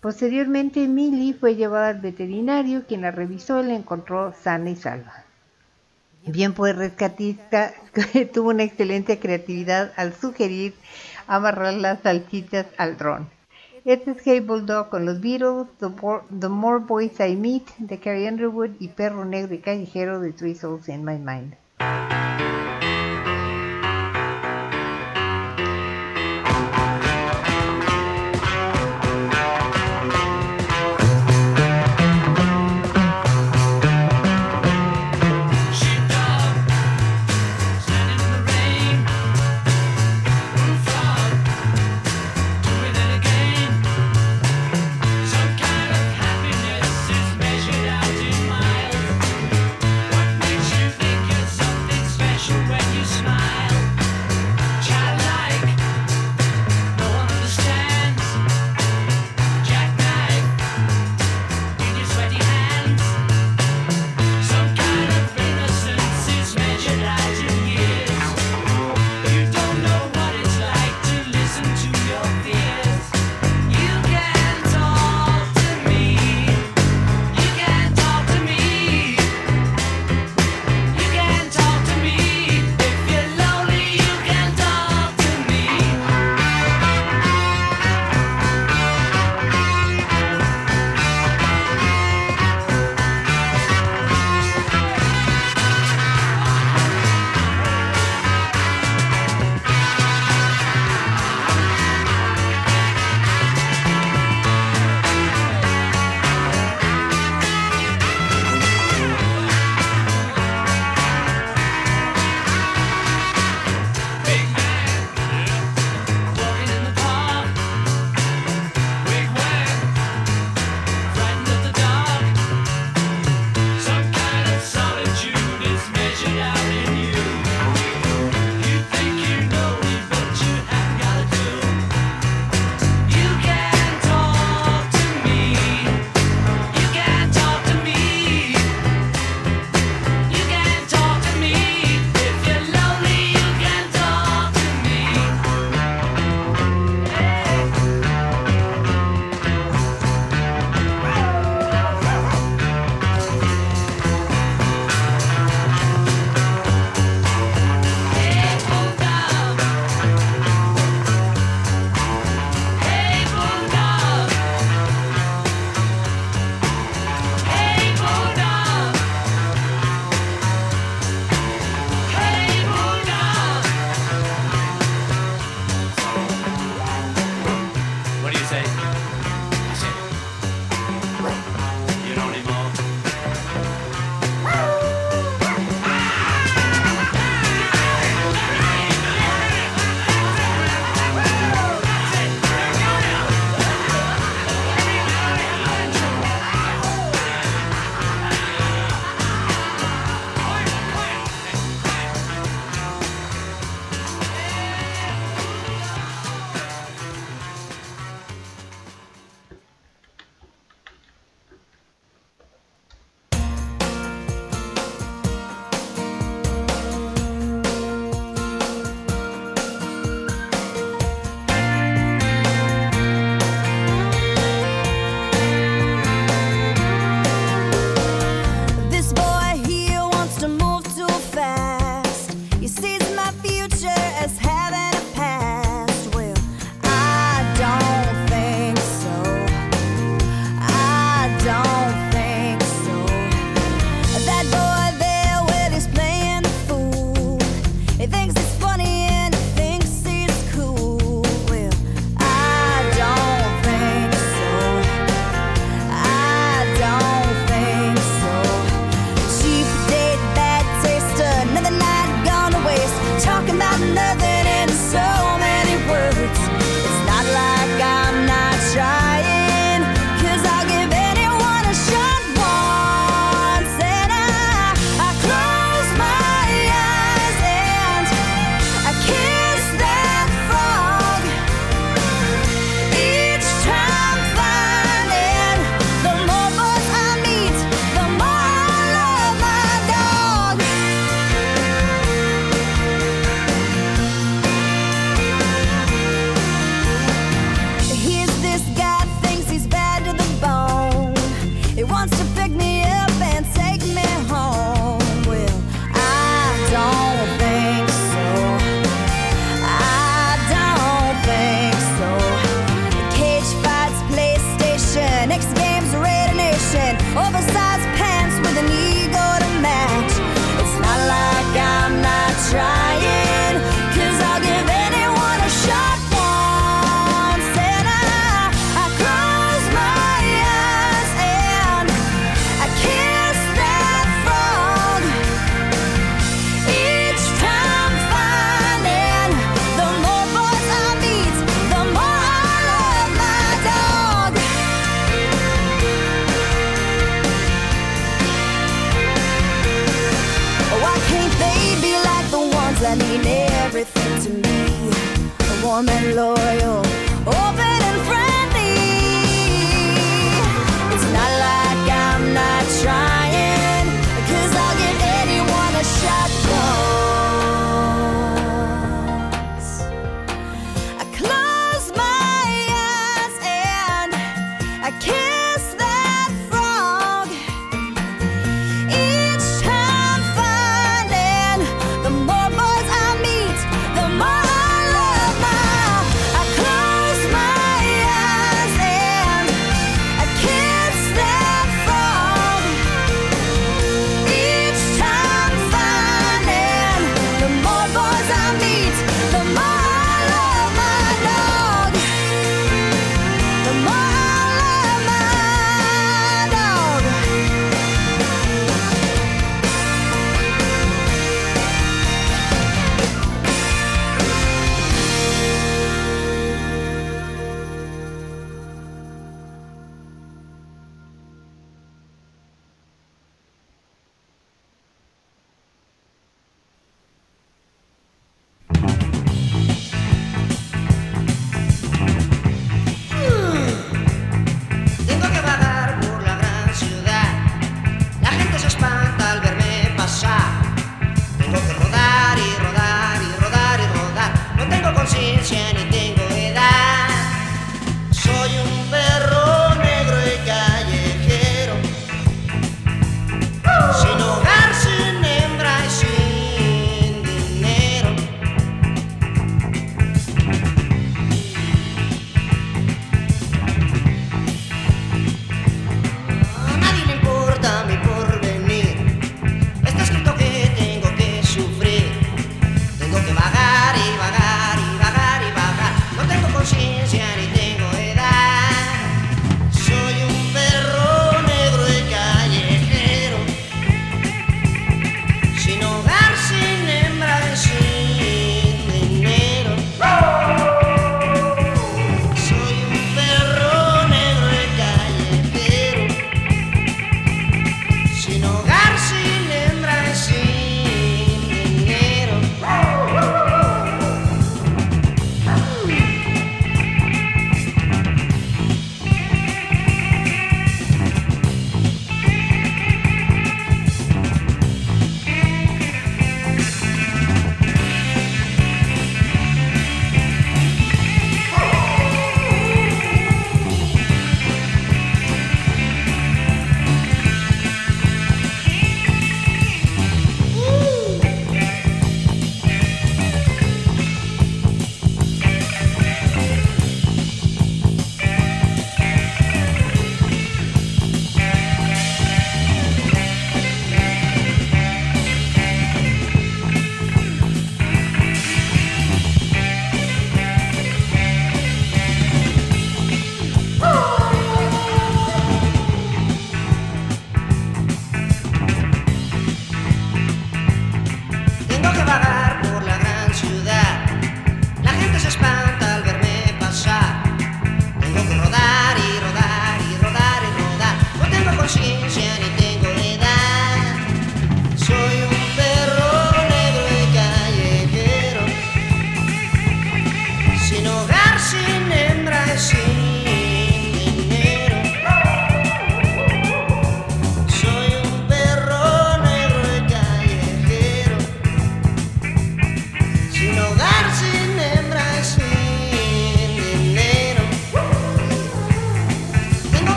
Posteriormente, 0.00 0.86
Millie 0.86 1.34
fue 1.34 1.56
llevada 1.56 1.88
al 1.88 2.00
veterinario, 2.00 2.86
quien 2.86 3.00
la 3.00 3.10
revisó 3.10 3.62
y 3.62 3.66
la 3.66 3.74
encontró 3.74 4.32
sana 4.32 4.70
y 4.70 4.76
salva. 4.76 5.24
Bien, 6.26 6.54
pues 6.54 6.76
rescatista 6.76 7.74
tuvo 8.32 8.50
una 8.50 8.62
excelente 8.62 9.18
creatividad 9.18 9.92
al 9.96 10.14
sugerir 10.14 10.74
amarrar 11.26 11.74
las 11.74 12.00
salchichas 12.00 12.66
al 12.78 12.96
dron. 12.96 13.33
Este 13.84 14.12
es 14.12 14.18
Hey 14.24 14.40
Bulldog 14.40 14.88
con 14.88 15.04
los 15.04 15.20
Beatles, 15.20 15.66
The, 15.78 15.86
Bo- 15.86 16.22
The 16.40 16.48
More 16.48 16.78
Boys 16.78 17.20
I 17.20 17.36
Meet 17.36 17.76
de 17.78 17.98
Carrie 17.98 18.28
Underwood 18.28 18.70
y 18.80 18.88
Perro 18.88 19.24
Negro 19.24 19.54
y 19.54 19.58
Callejero 19.58 20.20
de 20.20 20.32
Three 20.32 20.54
Souls 20.54 20.88
in 20.88 21.04
My 21.04 21.18
Mind. 21.18 21.54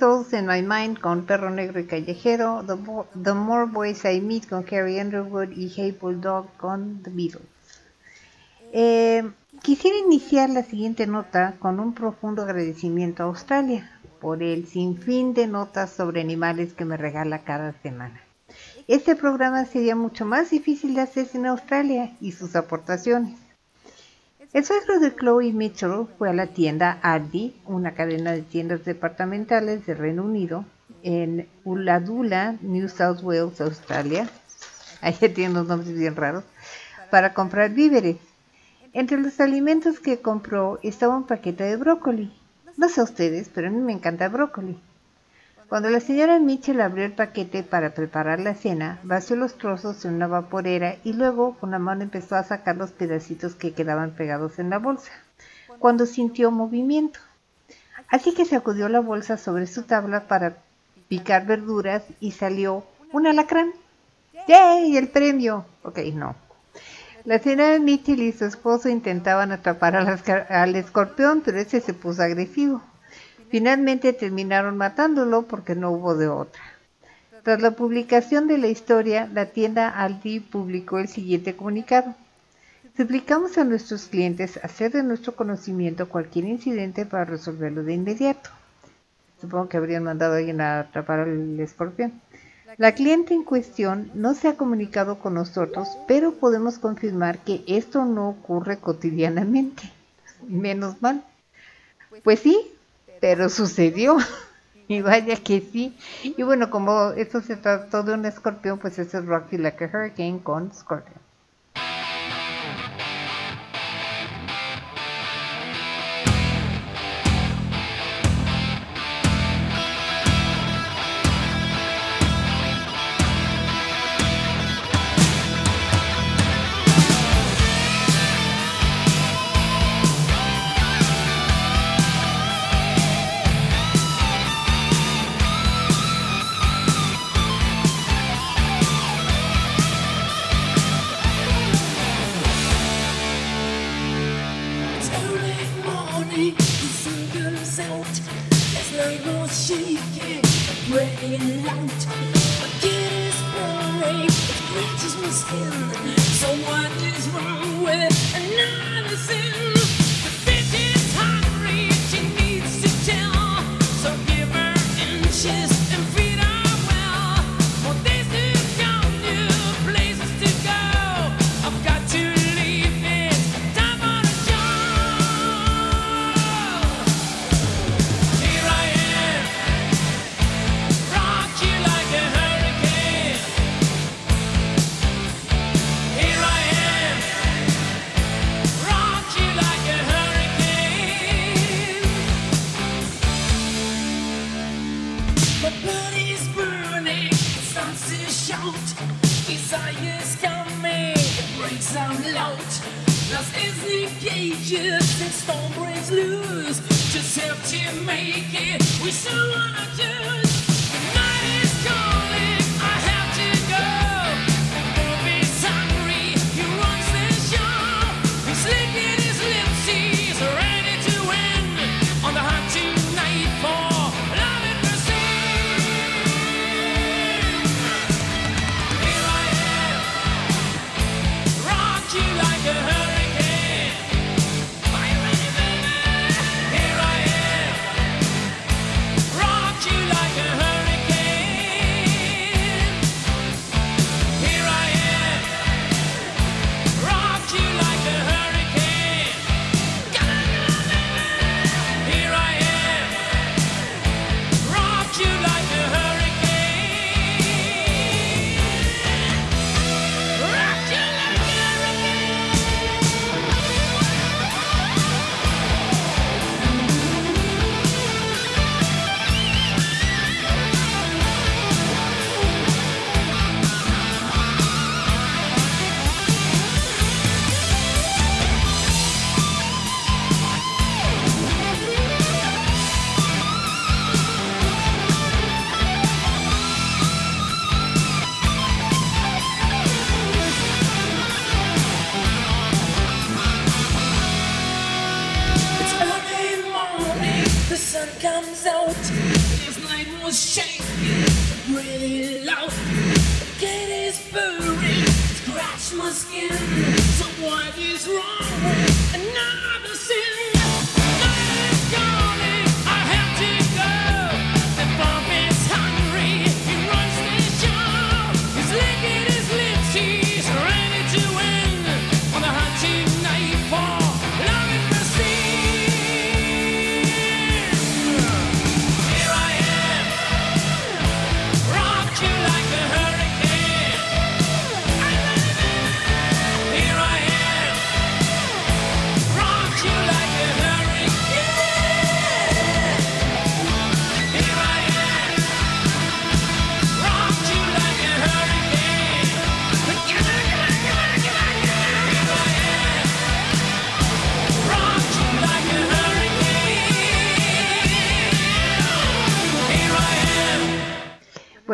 Souls 0.00 0.32
in 0.32 0.46
My 0.46 0.62
Mind 0.62 0.98
con 0.98 1.26
Perro 1.26 1.50
Negro 1.50 1.78
y 1.78 1.84
Callejero, 1.84 2.64
The, 2.66 2.74
The 3.22 3.34
More 3.34 3.66
Boys 3.66 4.02
I 4.06 4.22
Meet 4.22 4.48
con 4.48 4.62
Carrie 4.62 4.98
Underwood 4.98 5.50
y 5.50 5.70
Hey 5.76 5.92
Bulldog 5.92 6.46
con 6.56 7.02
The 7.02 7.10
Beatles. 7.10 7.44
Eh, 8.72 9.30
quisiera 9.60 9.98
iniciar 9.98 10.48
la 10.48 10.62
siguiente 10.62 11.06
nota 11.06 11.56
con 11.58 11.78
un 11.80 11.92
profundo 11.92 12.40
agradecimiento 12.40 13.22
a 13.22 13.26
Australia 13.26 13.90
por 14.22 14.42
el 14.42 14.66
sinfín 14.66 15.34
de 15.34 15.46
notas 15.46 15.90
sobre 15.90 16.22
animales 16.22 16.72
que 16.72 16.86
me 16.86 16.96
regala 16.96 17.44
cada 17.44 17.74
semana. 17.82 18.22
Este 18.88 19.14
programa 19.16 19.66
sería 19.66 19.96
mucho 19.96 20.24
más 20.24 20.48
difícil 20.48 20.94
de 20.94 21.02
hacer 21.02 21.26
sin 21.26 21.44
Australia 21.44 22.16
y 22.22 22.32
sus 22.32 22.56
aportaciones. 22.56 23.49
El 24.52 24.64
suegro 24.64 24.98
de 24.98 25.14
Chloe 25.14 25.52
Mitchell 25.52 26.08
fue 26.18 26.28
a 26.28 26.32
la 26.32 26.48
tienda 26.48 26.98
Aldi, 27.02 27.54
una 27.66 27.94
cadena 27.94 28.32
de 28.32 28.42
tiendas 28.42 28.84
departamentales 28.84 29.86
del 29.86 29.96
Reino 29.96 30.24
Unido, 30.24 30.64
en 31.04 31.48
Uladula, 31.62 32.56
New 32.60 32.88
South 32.88 33.22
Wales, 33.22 33.60
Australia. 33.60 34.28
Allá 35.02 35.32
tienen 35.32 35.52
unos 35.52 35.68
nombres 35.68 35.94
bien 35.94 36.16
raros. 36.16 36.42
Para 37.12 37.32
comprar 37.32 37.70
víveres. 37.70 38.16
Entre 38.92 39.18
los 39.18 39.38
alimentos 39.38 40.00
que 40.00 40.20
compró 40.20 40.80
estaba 40.82 41.16
un 41.16 41.28
paquete 41.28 41.62
de 41.62 41.76
brócoli. 41.76 42.36
No 42.76 42.88
sé 42.88 43.02
ustedes, 43.02 43.48
pero 43.54 43.68
a 43.68 43.70
mí 43.70 43.80
me 43.80 43.92
encanta 43.92 44.24
el 44.24 44.32
brócoli. 44.32 44.76
Cuando 45.70 45.88
la 45.88 46.00
señora 46.00 46.40
Mitchell 46.40 46.80
abrió 46.80 47.04
el 47.04 47.12
paquete 47.12 47.62
para 47.62 47.94
preparar 47.94 48.40
la 48.40 48.56
cena, 48.56 48.98
vació 49.04 49.36
los 49.36 49.56
trozos 49.56 50.04
en 50.04 50.14
una 50.14 50.26
vaporera 50.26 50.96
y 51.04 51.12
luego 51.12 51.56
con 51.60 51.70
la 51.70 51.78
mano 51.78 52.02
empezó 52.02 52.34
a 52.34 52.42
sacar 52.42 52.74
los 52.74 52.90
pedacitos 52.90 53.54
que 53.54 53.72
quedaban 53.72 54.10
pegados 54.10 54.58
en 54.58 54.68
la 54.68 54.80
bolsa, 54.80 55.12
cuando 55.78 56.06
sintió 56.06 56.50
movimiento. 56.50 57.20
Así 58.08 58.34
que 58.34 58.46
sacudió 58.46 58.88
la 58.88 58.98
bolsa 58.98 59.36
sobre 59.36 59.68
su 59.68 59.84
tabla 59.84 60.26
para 60.26 60.56
picar 61.06 61.46
verduras 61.46 62.02
y 62.18 62.32
salió 62.32 62.84
un 63.12 63.28
alacrán. 63.28 63.70
¡Yay! 64.48 64.96
¡El 64.96 65.06
premio! 65.06 65.66
Ok, 65.84 66.00
no. 66.14 66.34
La 67.24 67.38
señora 67.38 67.78
Mitchell 67.78 68.22
y 68.22 68.32
su 68.32 68.44
esposo 68.44 68.88
intentaban 68.88 69.52
atrapar 69.52 69.94
al, 69.94 70.20
al 70.48 70.74
escorpión, 70.74 71.42
pero 71.44 71.60
ese 71.60 71.80
se 71.80 71.94
puso 71.94 72.24
agresivo. 72.24 72.82
Finalmente 73.50 74.12
terminaron 74.12 74.76
matándolo 74.76 75.42
porque 75.42 75.74
no 75.74 75.90
hubo 75.90 76.16
de 76.16 76.28
otra. 76.28 76.62
Tras 77.42 77.60
la 77.60 77.72
publicación 77.72 78.46
de 78.46 78.58
la 78.58 78.68
historia, 78.68 79.28
la 79.32 79.46
tienda 79.46 79.88
Aldi 79.88 80.40
publicó 80.40 80.98
el 80.98 81.08
siguiente 81.08 81.56
comunicado. 81.56 82.14
Suplicamos 82.96 83.56
a 83.56 83.64
nuestros 83.64 84.04
clientes 84.04 84.60
hacer 84.62 84.92
de 84.92 85.02
nuestro 85.02 85.34
conocimiento 85.34 86.08
cualquier 86.08 86.44
incidente 86.44 87.06
para 87.06 87.24
resolverlo 87.24 87.82
de 87.82 87.94
inmediato. 87.94 88.50
Supongo 89.40 89.68
que 89.68 89.78
habrían 89.78 90.04
mandado 90.04 90.34
a 90.34 90.36
alguien 90.36 90.60
a 90.60 90.80
atrapar 90.80 91.20
al 91.20 91.58
escorpión. 91.58 92.20
La 92.76 92.92
cliente 92.92 93.34
en 93.34 93.42
cuestión 93.42 94.10
no 94.14 94.34
se 94.34 94.48
ha 94.48 94.56
comunicado 94.56 95.18
con 95.18 95.34
nosotros, 95.34 95.88
pero 96.06 96.34
podemos 96.34 96.78
confirmar 96.78 97.38
que 97.38 97.64
esto 97.66 98.04
no 98.04 98.28
ocurre 98.28 98.78
cotidianamente. 98.78 99.82
Menos 100.46 101.00
mal. 101.02 101.24
Pues 102.22 102.40
sí, 102.40 102.70
pero 103.20 103.48
sucedió. 103.48 104.16
Y 104.88 105.02
vaya 105.02 105.36
que 105.36 105.60
sí. 105.60 105.96
Y 106.24 106.42
bueno, 106.42 106.68
como 106.68 107.12
esto 107.12 107.40
se 107.42 107.54
trató 107.54 108.02
de 108.02 108.12
un 108.12 108.24
escorpión, 108.24 108.80
pues 108.80 108.98
ese 108.98 109.18
es 109.18 109.24
Rocky 109.24 109.56
Like 109.56 109.84
Hurricane 109.84 110.40
con 110.42 110.74
Scorpion. 110.74 111.19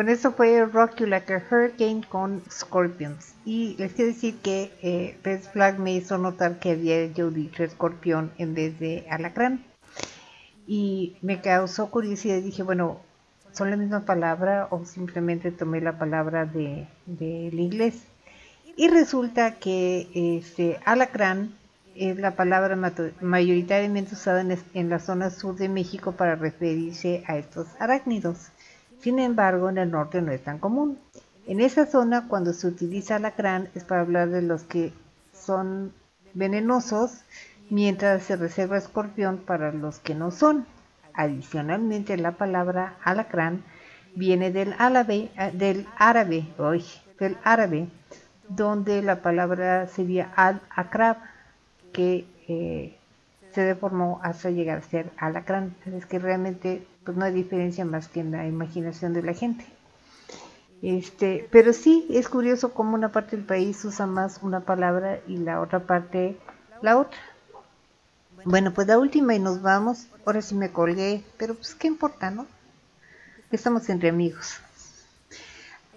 Eso 0.07 0.31
fue 0.31 0.65
Rock 0.65 0.95
You 0.97 1.07
Like 1.07 1.33
a 1.33 1.43
Hurricane 1.49 2.01
con 2.07 2.41
Scorpions. 2.49 3.35
Y 3.45 3.75
les 3.77 3.93
quiero 3.93 4.11
decir 4.13 4.37
que 4.37 4.71
eh, 4.81 5.17
Red 5.23 5.41
Flag 5.41 5.79
me 5.79 5.93
hizo 5.93 6.17
notar 6.17 6.59
que 6.59 6.71
había 6.71 7.05
yo 7.07 7.29
dicho 7.29 7.63
escorpión 7.63 8.31
en 8.37 8.53
vez 8.53 8.79
de 8.79 9.05
alacrán. 9.09 9.65
Y 10.65 11.17
me 11.21 11.41
causó 11.41 11.89
curiosidad. 11.91 12.41
Dije, 12.41 12.63
bueno, 12.63 13.01
¿son 13.51 13.69
la 13.69 13.77
misma 13.77 14.05
palabra 14.05 14.67
o 14.71 14.85
simplemente 14.85 15.51
tomé 15.51 15.81
la 15.81 15.97
palabra 15.99 16.45
de- 16.45 16.87
del 17.05 17.59
inglés? 17.59 18.03
Y 18.75 18.87
resulta 18.89 19.55
que 19.55 20.07
este, 20.13 20.79
alacrán 20.85 21.53
es 21.95 22.17
la 22.17 22.35
palabra 22.35 22.77
mayoritariamente 23.21 24.13
usada 24.13 24.45
en 24.73 24.89
la 24.89 24.99
zona 24.99 25.31
sur 25.31 25.55
de 25.55 25.67
México 25.67 26.11
para 26.11 26.35
referirse 26.35 27.23
a 27.27 27.37
estos 27.37 27.67
arácnidos. 27.79 28.51
Sin 28.99 29.19
embargo, 29.19 29.69
en 29.69 29.77
el 29.77 29.91
norte 29.91 30.21
no 30.21 30.31
es 30.31 30.43
tan 30.43 30.59
común. 30.59 30.99
En 31.45 31.61
esa 31.61 31.85
zona, 31.85 32.27
cuando 32.27 32.53
se 32.53 32.67
utiliza 32.67 33.15
alacrán, 33.15 33.69
es 33.73 33.83
para 33.83 34.01
hablar 34.01 34.29
de 34.29 34.41
los 34.41 34.63
que 34.63 34.91
son 35.33 35.93
venenosos, 36.33 37.23
mientras 37.69 38.23
se 38.23 38.35
reserva 38.35 38.77
escorpión 38.77 39.37
para 39.37 39.71
los 39.71 39.99
que 39.99 40.15
no 40.15 40.31
son. 40.31 40.65
Adicionalmente, 41.13 42.17
la 42.17 42.33
palabra 42.33 42.95
alacrán 43.03 43.63
viene 44.15 44.51
del 44.51 44.75
árabe, 44.77 45.29
ah, 45.37 45.51
del 45.51 45.87
árabe, 45.97 46.47
del 47.19 47.37
árabe, 47.43 47.87
donde 48.49 49.01
la 49.01 49.21
palabra 49.21 49.87
sería 49.87 50.31
al-akrab, 50.35 51.17
que 51.93 52.25
eh, 52.47 52.97
se 53.57 53.63
deformó 53.63 54.19
hasta 54.21 54.51
llegar 54.51 54.77
a 54.77 54.81
ser 54.83 55.11
alacrán. 55.17 55.75
Es 55.87 56.05
que 56.05 56.19
realmente 56.19 56.85
pues 57.03 57.17
no 57.17 57.25
hay 57.25 57.33
diferencia 57.33 57.85
más 57.85 58.07
que 58.07 58.19
en 58.19 58.29
la 58.29 58.45
imaginación 58.45 59.13
de 59.13 59.23
la 59.23 59.33
gente. 59.33 59.65
Este, 60.83 61.47
pero 61.49 61.73
sí 61.73 62.05
es 62.11 62.29
curioso 62.29 62.75
cómo 62.75 62.93
una 62.93 63.11
parte 63.11 63.35
del 63.35 63.47
país 63.47 63.83
usa 63.83 64.05
más 64.05 64.43
una 64.43 64.59
palabra 64.59 65.21
y 65.27 65.37
la 65.37 65.59
otra 65.59 65.79
parte 65.79 66.37
la 66.83 66.99
otra. 66.99 67.17
Bueno, 68.45 68.75
pues 68.75 68.85
la 68.85 68.99
última 68.99 69.33
y 69.33 69.39
nos 69.39 69.63
vamos. 69.63 70.05
Ahora 70.23 70.43
sí 70.43 70.53
me 70.53 70.71
colgué, 70.71 71.23
pero 71.39 71.55
pues 71.55 71.73
qué 71.73 71.87
importa, 71.87 72.29
¿no? 72.29 72.45
Estamos 73.51 73.89
entre 73.89 74.09
amigos. 74.09 74.59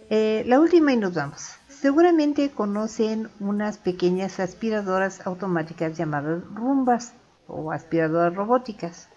Eh, 0.09 0.45
la 0.47 0.59
última 0.61 0.95
y 0.95 0.97
nos 0.97 1.13
vamos. 1.13 1.51
Seguramente 1.69 2.51
conocen 2.53 3.29
unas 3.39 3.77
pequeñas 3.77 4.41
aspiradoras 4.41 5.27
automáticas 5.27 5.99
llamadas 5.99 6.43
rumbas 6.55 7.13
o 7.51 7.73
aspiradoras 7.73 8.35
robóticas. 8.35 9.09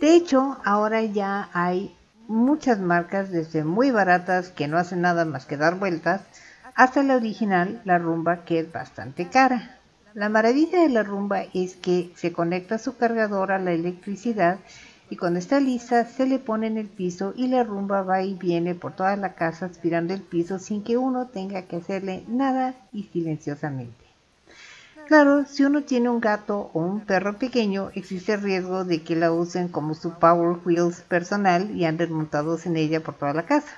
De 0.00 0.14
hecho, 0.14 0.58
ahora 0.64 1.02
ya 1.02 1.50
hay 1.52 1.94
muchas 2.28 2.78
marcas, 2.78 3.30
desde 3.30 3.64
muy 3.64 3.90
baratas 3.90 4.48
que 4.48 4.68
no 4.68 4.78
hacen 4.78 5.02
nada 5.02 5.24
más 5.24 5.46
que 5.46 5.56
dar 5.56 5.78
vueltas, 5.78 6.22
hasta 6.74 7.02
la 7.02 7.16
original, 7.16 7.80
la 7.84 7.98
rumba, 7.98 8.44
que 8.44 8.58
es 8.60 8.72
bastante 8.72 9.28
cara. 9.28 9.78
La 10.14 10.28
maravilla 10.28 10.80
de 10.80 10.88
la 10.88 11.02
rumba 11.02 11.42
es 11.54 11.76
que 11.76 12.12
se 12.16 12.32
conecta 12.32 12.78
su 12.78 12.96
cargador 12.96 13.52
a 13.52 13.58
la 13.58 13.72
electricidad 13.72 14.58
y 15.10 15.16
cuando 15.16 15.38
está 15.38 15.60
lista 15.60 16.04
se 16.04 16.26
le 16.26 16.38
pone 16.38 16.66
en 16.66 16.78
el 16.78 16.88
piso 16.88 17.34
y 17.36 17.48
la 17.48 17.62
rumba 17.62 18.02
va 18.02 18.22
y 18.22 18.34
viene 18.34 18.74
por 18.74 18.94
toda 18.94 19.16
la 19.16 19.34
casa 19.34 19.66
aspirando 19.66 20.14
el 20.14 20.22
piso 20.22 20.58
sin 20.58 20.82
que 20.82 20.96
uno 20.96 21.26
tenga 21.26 21.62
que 21.62 21.76
hacerle 21.76 22.24
nada 22.28 22.74
y 22.92 23.04
silenciosamente. 23.04 24.03
Claro, 25.06 25.44
si 25.46 25.64
uno 25.64 25.82
tiene 25.82 26.08
un 26.08 26.18
gato 26.18 26.70
o 26.72 26.80
un 26.80 27.00
perro 27.00 27.36
pequeño, 27.36 27.90
existe 27.94 28.32
el 28.32 28.40
riesgo 28.40 28.84
de 28.84 29.02
que 29.02 29.14
la 29.14 29.32
usen 29.32 29.68
como 29.68 29.94
su 29.94 30.12
Power 30.14 30.58
Wheels 30.64 31.02
personal 31.02 31.70
y 31.76 31.84
anden 31.84 32.10
montados 32.10 32.64
en 32.64 32.78
ella 32.78 33.00
por 33.00 33.14
toda 33.14 33.34
la 33.34 33.44
casa. 33.44 33.68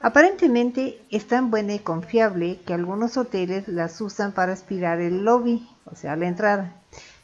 Aparentemente 0.00 1.00
es 1.10 1.28
tan 1.28 1.52
buena 1.52 1.74
y 1.74 1.78
confiable 1.78 2.58
que 2.66 2.74
algunos 2.74 3.16
hoteles 3.16 3.68
las 3.68 4.00
usan 4.00 4.32
para 4.32 4.52
aspirar 4.52 5.00
el 5.00 5.24
lobby, 5.24 5.68
o 5.84 5.94
sea, 5.94 6.16
la 6.16 6.26
entrada, 6.26 6.72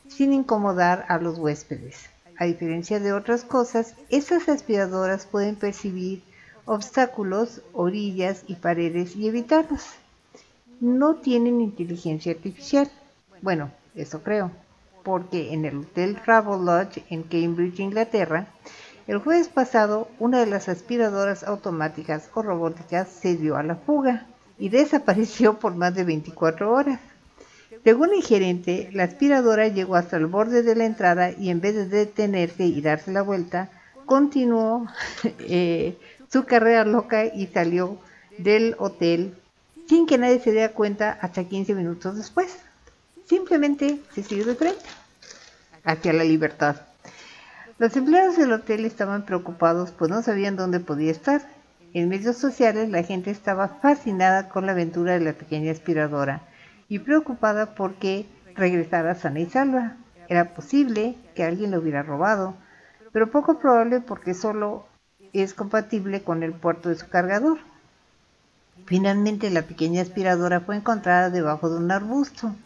sin 0.09 0.32
incomodar 0.32 1.05
a 1.09 1.19
los 1.19 1.39
huéspedes. 1.39 2.09
A 2.39 2.45
diferencia 2.45 3.01
de 3.01 3.12
otras 3.12 3.45
cosas, 3.45 3.97
estas 4.09 4.49
aspiradoras 4.49 5.27
pueden 5.27 5.57
percibir 5.57 6.23
obstáculos, 6.65 7.61
orillas 7.73 8.45
y 8.47 8.55
paredes 8.55 9.16
y 9.16 9.27
evitarlos. 9.27 9.82
No 10.81 11.16
tienen 11.16 11.61
inteligencia 11.61 12.32
artificial. 12.32 12.91
Bueno, 13.43 13.71
eso 13.95 14.23
creo, 14.23 14.51
porque 15.03 15.53
en 15.53 15.65
el 15.65 15.79
Hotel 15.79 16.21
Travelodge 16.23 17.05
en 17.09 17.23
Cambridge, 17.23 17.81
Inglaterra, 17.81 18.47
el 19.07 19.19
jueves 19.19 19.49
pasado 19.49 20.09
una 20.19 20.41
de 20.41 20.47
las 20.47 20.69
aspiradoras 20.69 21.43
automáticas 21.43 22.31
o 22.35 22.43
robóticas 22.43 23.09
se 23.09 23.37
dio 23.37 23.57
a 23.57 23.62
la 23.62 23.77
fuga 23.77 24.27
y 24.59 24.69
desapareció 24.69 25.59
por 25.59 25.75
más 25.75 25.95
de 25.95 26.05
24 26.05 26.73
horas. 26.73 27.01
Según 27.83 28.11
el 28.12 28.23
gerente, 28.23 28.91
la 28.93 29.05
aspiradora 29.05 29.69
llegó 29.69 29.97
hasta 29.97 30.19
el 30.19 30.27
borde 30.27 30.62
de 30.62 30.77
la 30.77 30.85
entrada 30.85 31.31
y 31.31 31.49
en 31.49 31.61
vez 31.61 31.75
de 31.75 31.87
detenerse 31.87 32.67
y 32.67 32.81
darse 32.83 33.11
la 33.11 33.23
vuelta, 33.23 33.71
continuó 34.05 34.87
eh, 35.25 35.97
su 36.31 36.45
carrera 36.45 36.85
loca 36.85 37.25
y 37.25 37.47
salió 37.47 37.99
del 38.37 38.77
hotel 38.79 39.35
sin 39.89 40.07
que 40.07 40.19
nadie 40.19 40.41
se 40.41 40.53
diera 40.53 40.73
cuenta 40.73 41.19
hasta 41.21 41.43
15 41.43 41.75
minutos 41.75 42.17
después. 42.17 42.69
Simplemente 43.31 44.01
se 44.12 44.24
siguió 44.24 44.44
de 44.44 44.57
frente 44.57 44.85
hacia 45.85 46.12
la 46.12 46.24
libertad. 46.24 46.74
Los 47.78 47.97
empleados 47.97 48.36
del 48.36 48.52
hotel 48.52 48.85
estaban 48.85 49.24
preocupados 49.24 49.93
pues 49.93 50.11
no 50.11 50.20
sabían 50.20 50.57
dónde 50.57 50.81
podía 50.81 51.12
estar. 51.12 51.40
En 51.94 52.09
medios 52.09 52.39
sociales 52.39 52.89
la 52.89 53.05
gente 53.05 53.31
estaba 53.31 53.69
fascinada 53.69 54.48
con 54.48 54.66
la 54.66 54.73
aventura 54.73 55.12
de 55.12 55.20
la 55.20 55.32
pequeña 55.35 55.70
aspiradora 55.70 56.43
y 56.89 56.98
preocupada 56.98 57.77
porque 57.77 58.27
regresara 58.57 59.15
sana 59.15 59.39
y 59.39 59.47
salva. 59.47 59.94
Era 60.27 60.52
posible 60.52 61.15
que 61.36 61.44
alguien 61.44 61.70
lo 61.70 61.78
hubiera 61.78 62.02
robado, 62.02 62.57
pero 63.12 63.31
poco 63.31 63.61
probable 63.61 64.01
porque 64.01 64.35
solo 64.35 64.89
es 65.32 65.55
compatible 65.55 66.24
con 66.24 66.43
el 66.43 66.52
puerto 66.52 66.89
de 66.89 66.97
su 66.97 67.09
cargador. 67.09 67.59
Finalmente 68.86 69.51
la 69.51 69.62
pequeña 69.62 70.02
aspiradora 70.02 70.59
fue 70.59 70.74
encontrada 70.74 71.31
debajo 71.31 71.70
de 71.70 71.77
un 71.77 71.93
arbusto. 71.93 72.57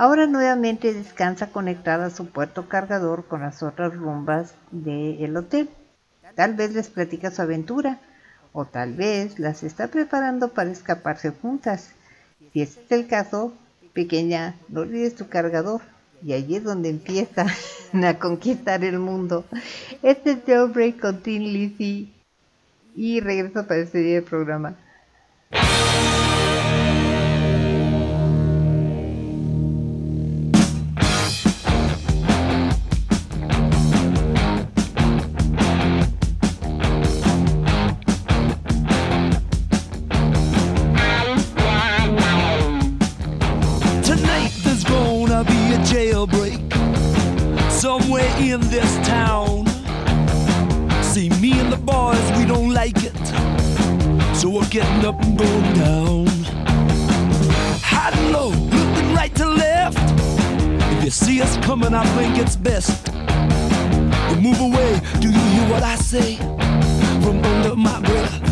Ahora 0.00 0.28
nuevamente 0.28 0.94
descansa 0.94 1.50
conectada 1.50 2.06
a 2.06 2.10
su 2.10 2.26
puerto 2.26 2.68
cargador 2.68 3.24
con 3.26 3.40
las 3.40 3.64
otras 3.64 3.96
rumbas 3.96 4.54
del 4.70 5.36
hotel. 5.36 5.68
Tal 6.36 6.54
vez 6.54 6.72
les 6.72 6.88
platica 6.88 7.32
su 7.32 7.42
aventura 7.42 7.98
o 8.52 8.64
tal 8.64 8.94
vez 8.94 9.40
las 9.40 9.64
está 9.64 9.88
preparando 9.88 10.50
para 10.50 10.70
escaparse 10.70 11.32
juntas. 11.32 11.90
Si 12.52 12.62
ese 12.62 12.80
es 12.80 12.92
el 12.92 13.08
caso, 13.08 13.52
pequeña, 13.92 14.54
no 14.68 14.82
olvides 14.82 15.16
tu 15.16 15.28
cargador. 15.28 15.80
Y 16.22 16.32
allí 16.32 16.54
es 16.54 16.62
donde 16.62 16.90
empieza 16.90 17.46
a 17.92 18.18
conquistar 18.20 18.84
el 18.84 19.00
mundo. 19.00 19.46
Este 20.04 20.30
es 20.30 20.38
Jailbreak 20.46 21.00
con 21.00 21.24
Tin 21.24 21.42
Lizzy. 21.42 22.14
Y 22.94 23.18
regreso 23.18 23.66
para 23.66 23.80
despedir 23.80 24.18
el 24.18 24.22
programa. 24.22 24.76
In 48.40 48.60
this 48.70 48.96
town. 49.06 49.66
See, 51.02 51.28
me 51.40 51.58
and 51.60 51.72
the 51.72 51.76
boys, 51.76 52.38
we 52.38 52.44
don't 52.46 52.72
like 52.72 52.96
it. 53.04 53.16
So 54.36 54.48
we're 54.48 54.68
getting 54.68 55.04
up 55.04 55.20
and 55.22 55.36
going 55.38 55.72
down. 55.74 56.26
High 57.82 58.10
and 58.10 58.32
low, 58.32 58.50
looking 58.50 59.14
right 59.14 59.34
to 59.36 59.46
left. 59.46 59.98
If 60.96 61.04
you 61.04 61.10
see 61.10 61.42
us 61.42 61.56
coming, 61.58 61.94
I 61.94 62.04
think 62.16 62.38
it's 62.38 62.56
best. 62.56 63.08
You 64.30 64.40
move 64.40 64.60
away, 64.60 65.00
do 65.20 65.28
you 65.28 65.40
hear 65.54 65.70
what 65.70 65.82
I 65.82 65.96
say? 65.96 66.36
From 67.22 67.44
under 67.44 67.76
my 67.76 68.00
breath. 68.00 68.47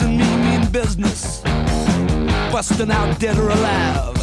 And 0.00 0.16
me 0.16 0.24
mean 0.24 0.70
business, 0.70 1.42
busting 2.50 2.90
out 2.90 3.20
dead 3.20 3.36
or 3.36 3.50
alive. 3.50 4.16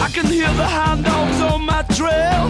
I 0.00 0.08
can 0.12 0.26
hear 0.26 0.46
the 0.52 0.68
hound 0.68 1.04
dogs 1.04 1.40
on 1.40 1.62
my 1.62 1.82
trail. 1.82 2.44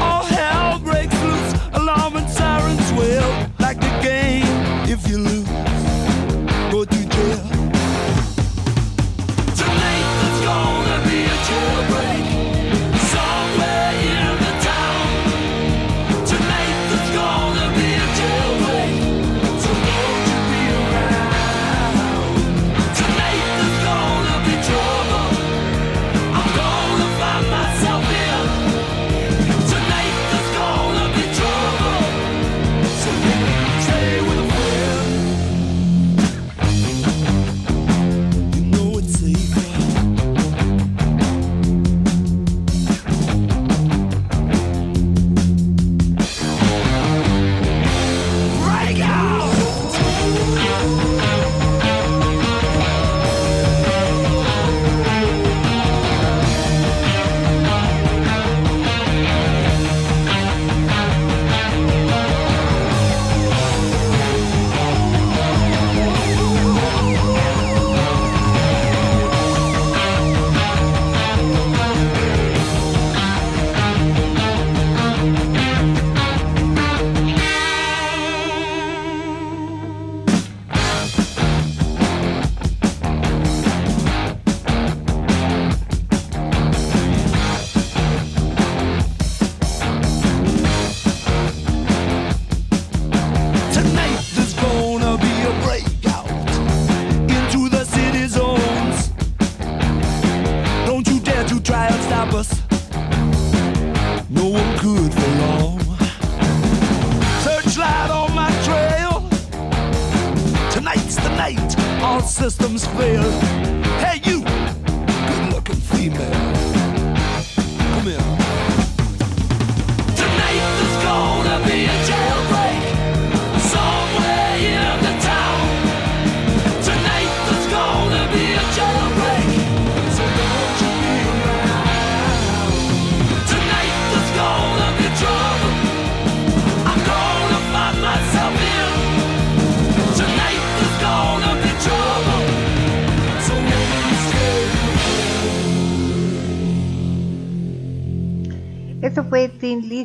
All 0.00 0.24
hell 0.24 0.78
breaks 0.78 1.14
loose, 1.22 1.52
alarm 1.74 2.16
and 2.16 2.30
sirens 2.30 2.90
wail. 2.94 3.50
Like 3.58 3.78
the 3.80 4.00
game, 4.02 4.46
if 4.88 5.06
you 5.06 5.18
lose, 5.18 5.46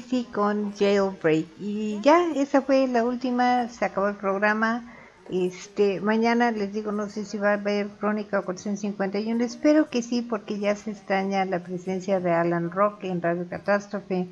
Lizzy 0.03 0.25
con 0.25 0.73
Jailbreak. 0.73 1.45
Y 1.59 1.99
ya, 2.01 2.31
esa 2.35 2.61
fue 2.61 2.87
la 2.87 3.03
última, 3.05 3.69
se 3.69 3.85
acabó 3.85 4.09
el 4.09 4.15
programa. 4.15 4.93
Este, 5.29 6.01
mañana 6.01 6.51
les 6.51 6.73
digo, 6.73 6.91
no 6.91 7.09
sé 7.09 7.23
si 7.25 7.37
va 7.37 7.51
a 7.51 7.53
haber 7.53 7.87
Crónica 7.87 8.41
451, 8.41 9.43
espero 9.43 9.89
que 9.89 10.01
sí, 10.01 10.21
porque 10.21 10.59
ya 10.59 10.75
se 10.75 10.91
extraña 10.91 11.45
la 11.45 11.63
presencia 11.63 12.19
de 12.19 12.31
Alan 12.31 12.71
Rock 12.71 13.05
en 13.05 13.21
Radio 13.21 13.47
Catástrofe. 13.49 14.27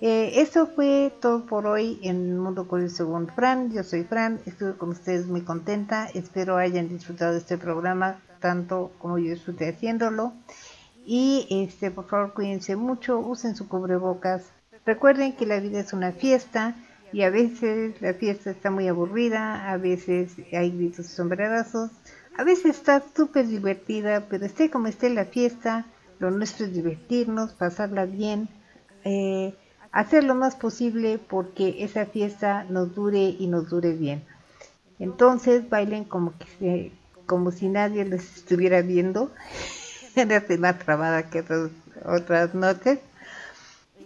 Eh, 0.00 0.32
eso 0.40 0.66
fue 0.66 1.12
todo 1.20 1.46
por 1.46 1.66
hoy 1.66 1.98
en 2.02 2.38
Mundo 2.38 2.68
Curioso 2.68 2.96
según 2.96 3.26
Fran. 3.28 3.72
Yo 3.72 3.82
soy 3.82 4.04
Fran, 4.04 4.40
estuve 4.46 4.76
con 4.76 4.90
ustedes 4.90 5.26
muy 5.26 5.42
contenta. 5.42 6.06
Espero 6.14 6.56
hayan 6.56 6.88
disfrutado 6.88 7.32
de 7.32 7.38
este 7.38 7.58
programa 7.58 8.20
tanto 8.38 8.92
como 8.98 9.18
yo 9.18 9.30
disfruté 9.30 9.70
haciéndolo. 9.70 10.32
Y 11.06 11.46
este, 11.50 11.90
por 11.90 12.06
favor, 12.06 12.34
cuídense 12.34 12.76
mucho, 12.76 13.18
usen 13.18 13.56
su 13.56 13.68
cubrebocas. 13.68 14.53
Recuerden 14.86 15.32
que 15.34 15.46
la 15.46 15.60
vida 15.60 15.80
es 15.80 15.92
una 15.92 16.12
fiesta 16.12 16.74
y 17.12 17.22
a 17.22 17.30
veces 17.30 18.00
la 18.00 18.12
fiesta 18.14 18.50
está 18.50 18.70
muy 18.70 18.88
aburrida, 18.88 19.70
a 19.70 19.76
veces 19.76 20.32
hay 20.52 20.70
gritos 20.70 21.06
sombrerazos, 21.06 21.90
a 22.36 22.44
veces 22.44 22.76
está 22.76 23.02
súper 23.16 23.46
divertida, 23.46 24.24
pero 24.28 24.44
esté 24.44 24.70
como 24.70 24.88
esté 24.88 25.10
la 25.10 25.24
fiesta, 25.24 25.86
lo 26.18 26.30
nuestro 26.30 26.66
es 26.66 26.74
divertirnos, 26.74 27.52
pasarla 27.52 28.04
bien, 28.04 28.48
eh, 29.04 29.54
hacer 29.92 30.24
lo 30.24 30.34
más 30.34 30.56
posible 30.56 31.18
porque 31.18 31.76
esa 31.84 32.06
fiesta 32.06 32.64
nos 32.64 32.94
dure 32.94 33.36
y 33.38 33.46
nos 33.46 33.70
dure 33.70 33.92
bien. 33.92 34.22
Entonces 34.98 35.68
bailen 35.68 36.04
como 36.04 36.34
que 36.38 36.46
se- 36.58 36.92
como 37.26 37.50
si 37.52 37.68
nadie 37.68 38.04
los 38.04 38.22
estuviera 38.36 38.82
viendo. 38.82 39.30
Era 40.16 40.44
más 40.58 40.78
trabada 40.78 41.30
que 41.30 41.44
otras 42.04 42.54
noches. 42.54 42.98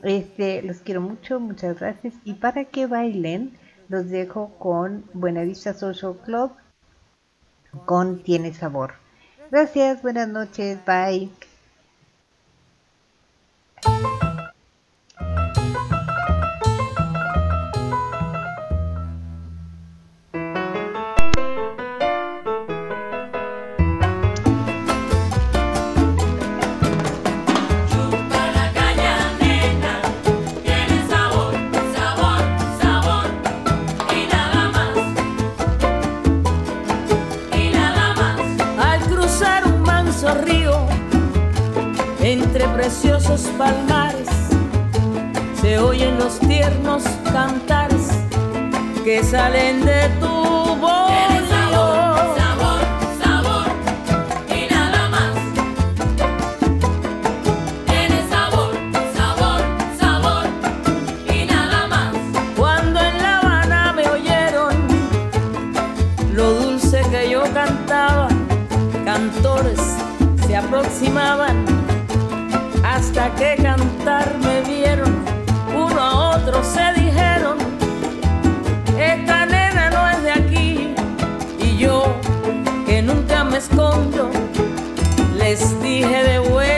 Este, 0.03 0.63
los 0.63 0.79
quiero 0.79 1.01
mucho, 1.01 1.41
muchas 1.41 1.81
gracias. 1.81 2.15
Y 2.25 2.35
para 2.35 2.65
que 2.65 2.87
bailen, 2.87 3.57
los 3.89 4.09
dejo 4.09 4.51
con 4.59 5.05
Buenavista 5.13 5.75
Social 5.75 6.17
Club 6.25 6.53
con 7.85 8.23
Tiene 8.23 8.55
Sabor. 8.55 8.95
Gracias, 9.51 10.03
buenas 10.03 10.29
noches, 10.29 10.79
bye. 10.85 11.31
Preciosos 42.79 43.41
palmares, 43.59 44.29
se 45.61 45.81
oyen 45.81 46.17
los 46.17 46.39
tiernos 46.39 47.03
cantares 47.33 48.11
que 49.03 49.21
salen 49.25 49.85
de 49.85 50.09
tu 50.21 50.77
voz. 50.77 51.09
Tiene 51.09 51.49
hasta 73.09 73.35
que 73.37 73.57
cantar 73.63 74.37
me 74.39 74.61
vieron, 74.71 75.25
uno 75.75 75.99
a 75.99 76.37
otro 76.37 76.63
se 76.63 76.93
dijeron, 77.01 77.57
esta 78.99 79.47
nena 79.47 79.89
no 79.89 80.11
es 80.11 80.23
de 80.23 80.31
aquí, 80.31 80.95
y 81.59 81.79
yo, 81.79 82.15
que 82.87 83.01
nunca 83.01 83.45
me 83.45 83.57
escondo, 83.59 84.31
les 85.39 85.81
dije 85.81 86.23
de 86.23 86.39
vuelta. 86.39 86.78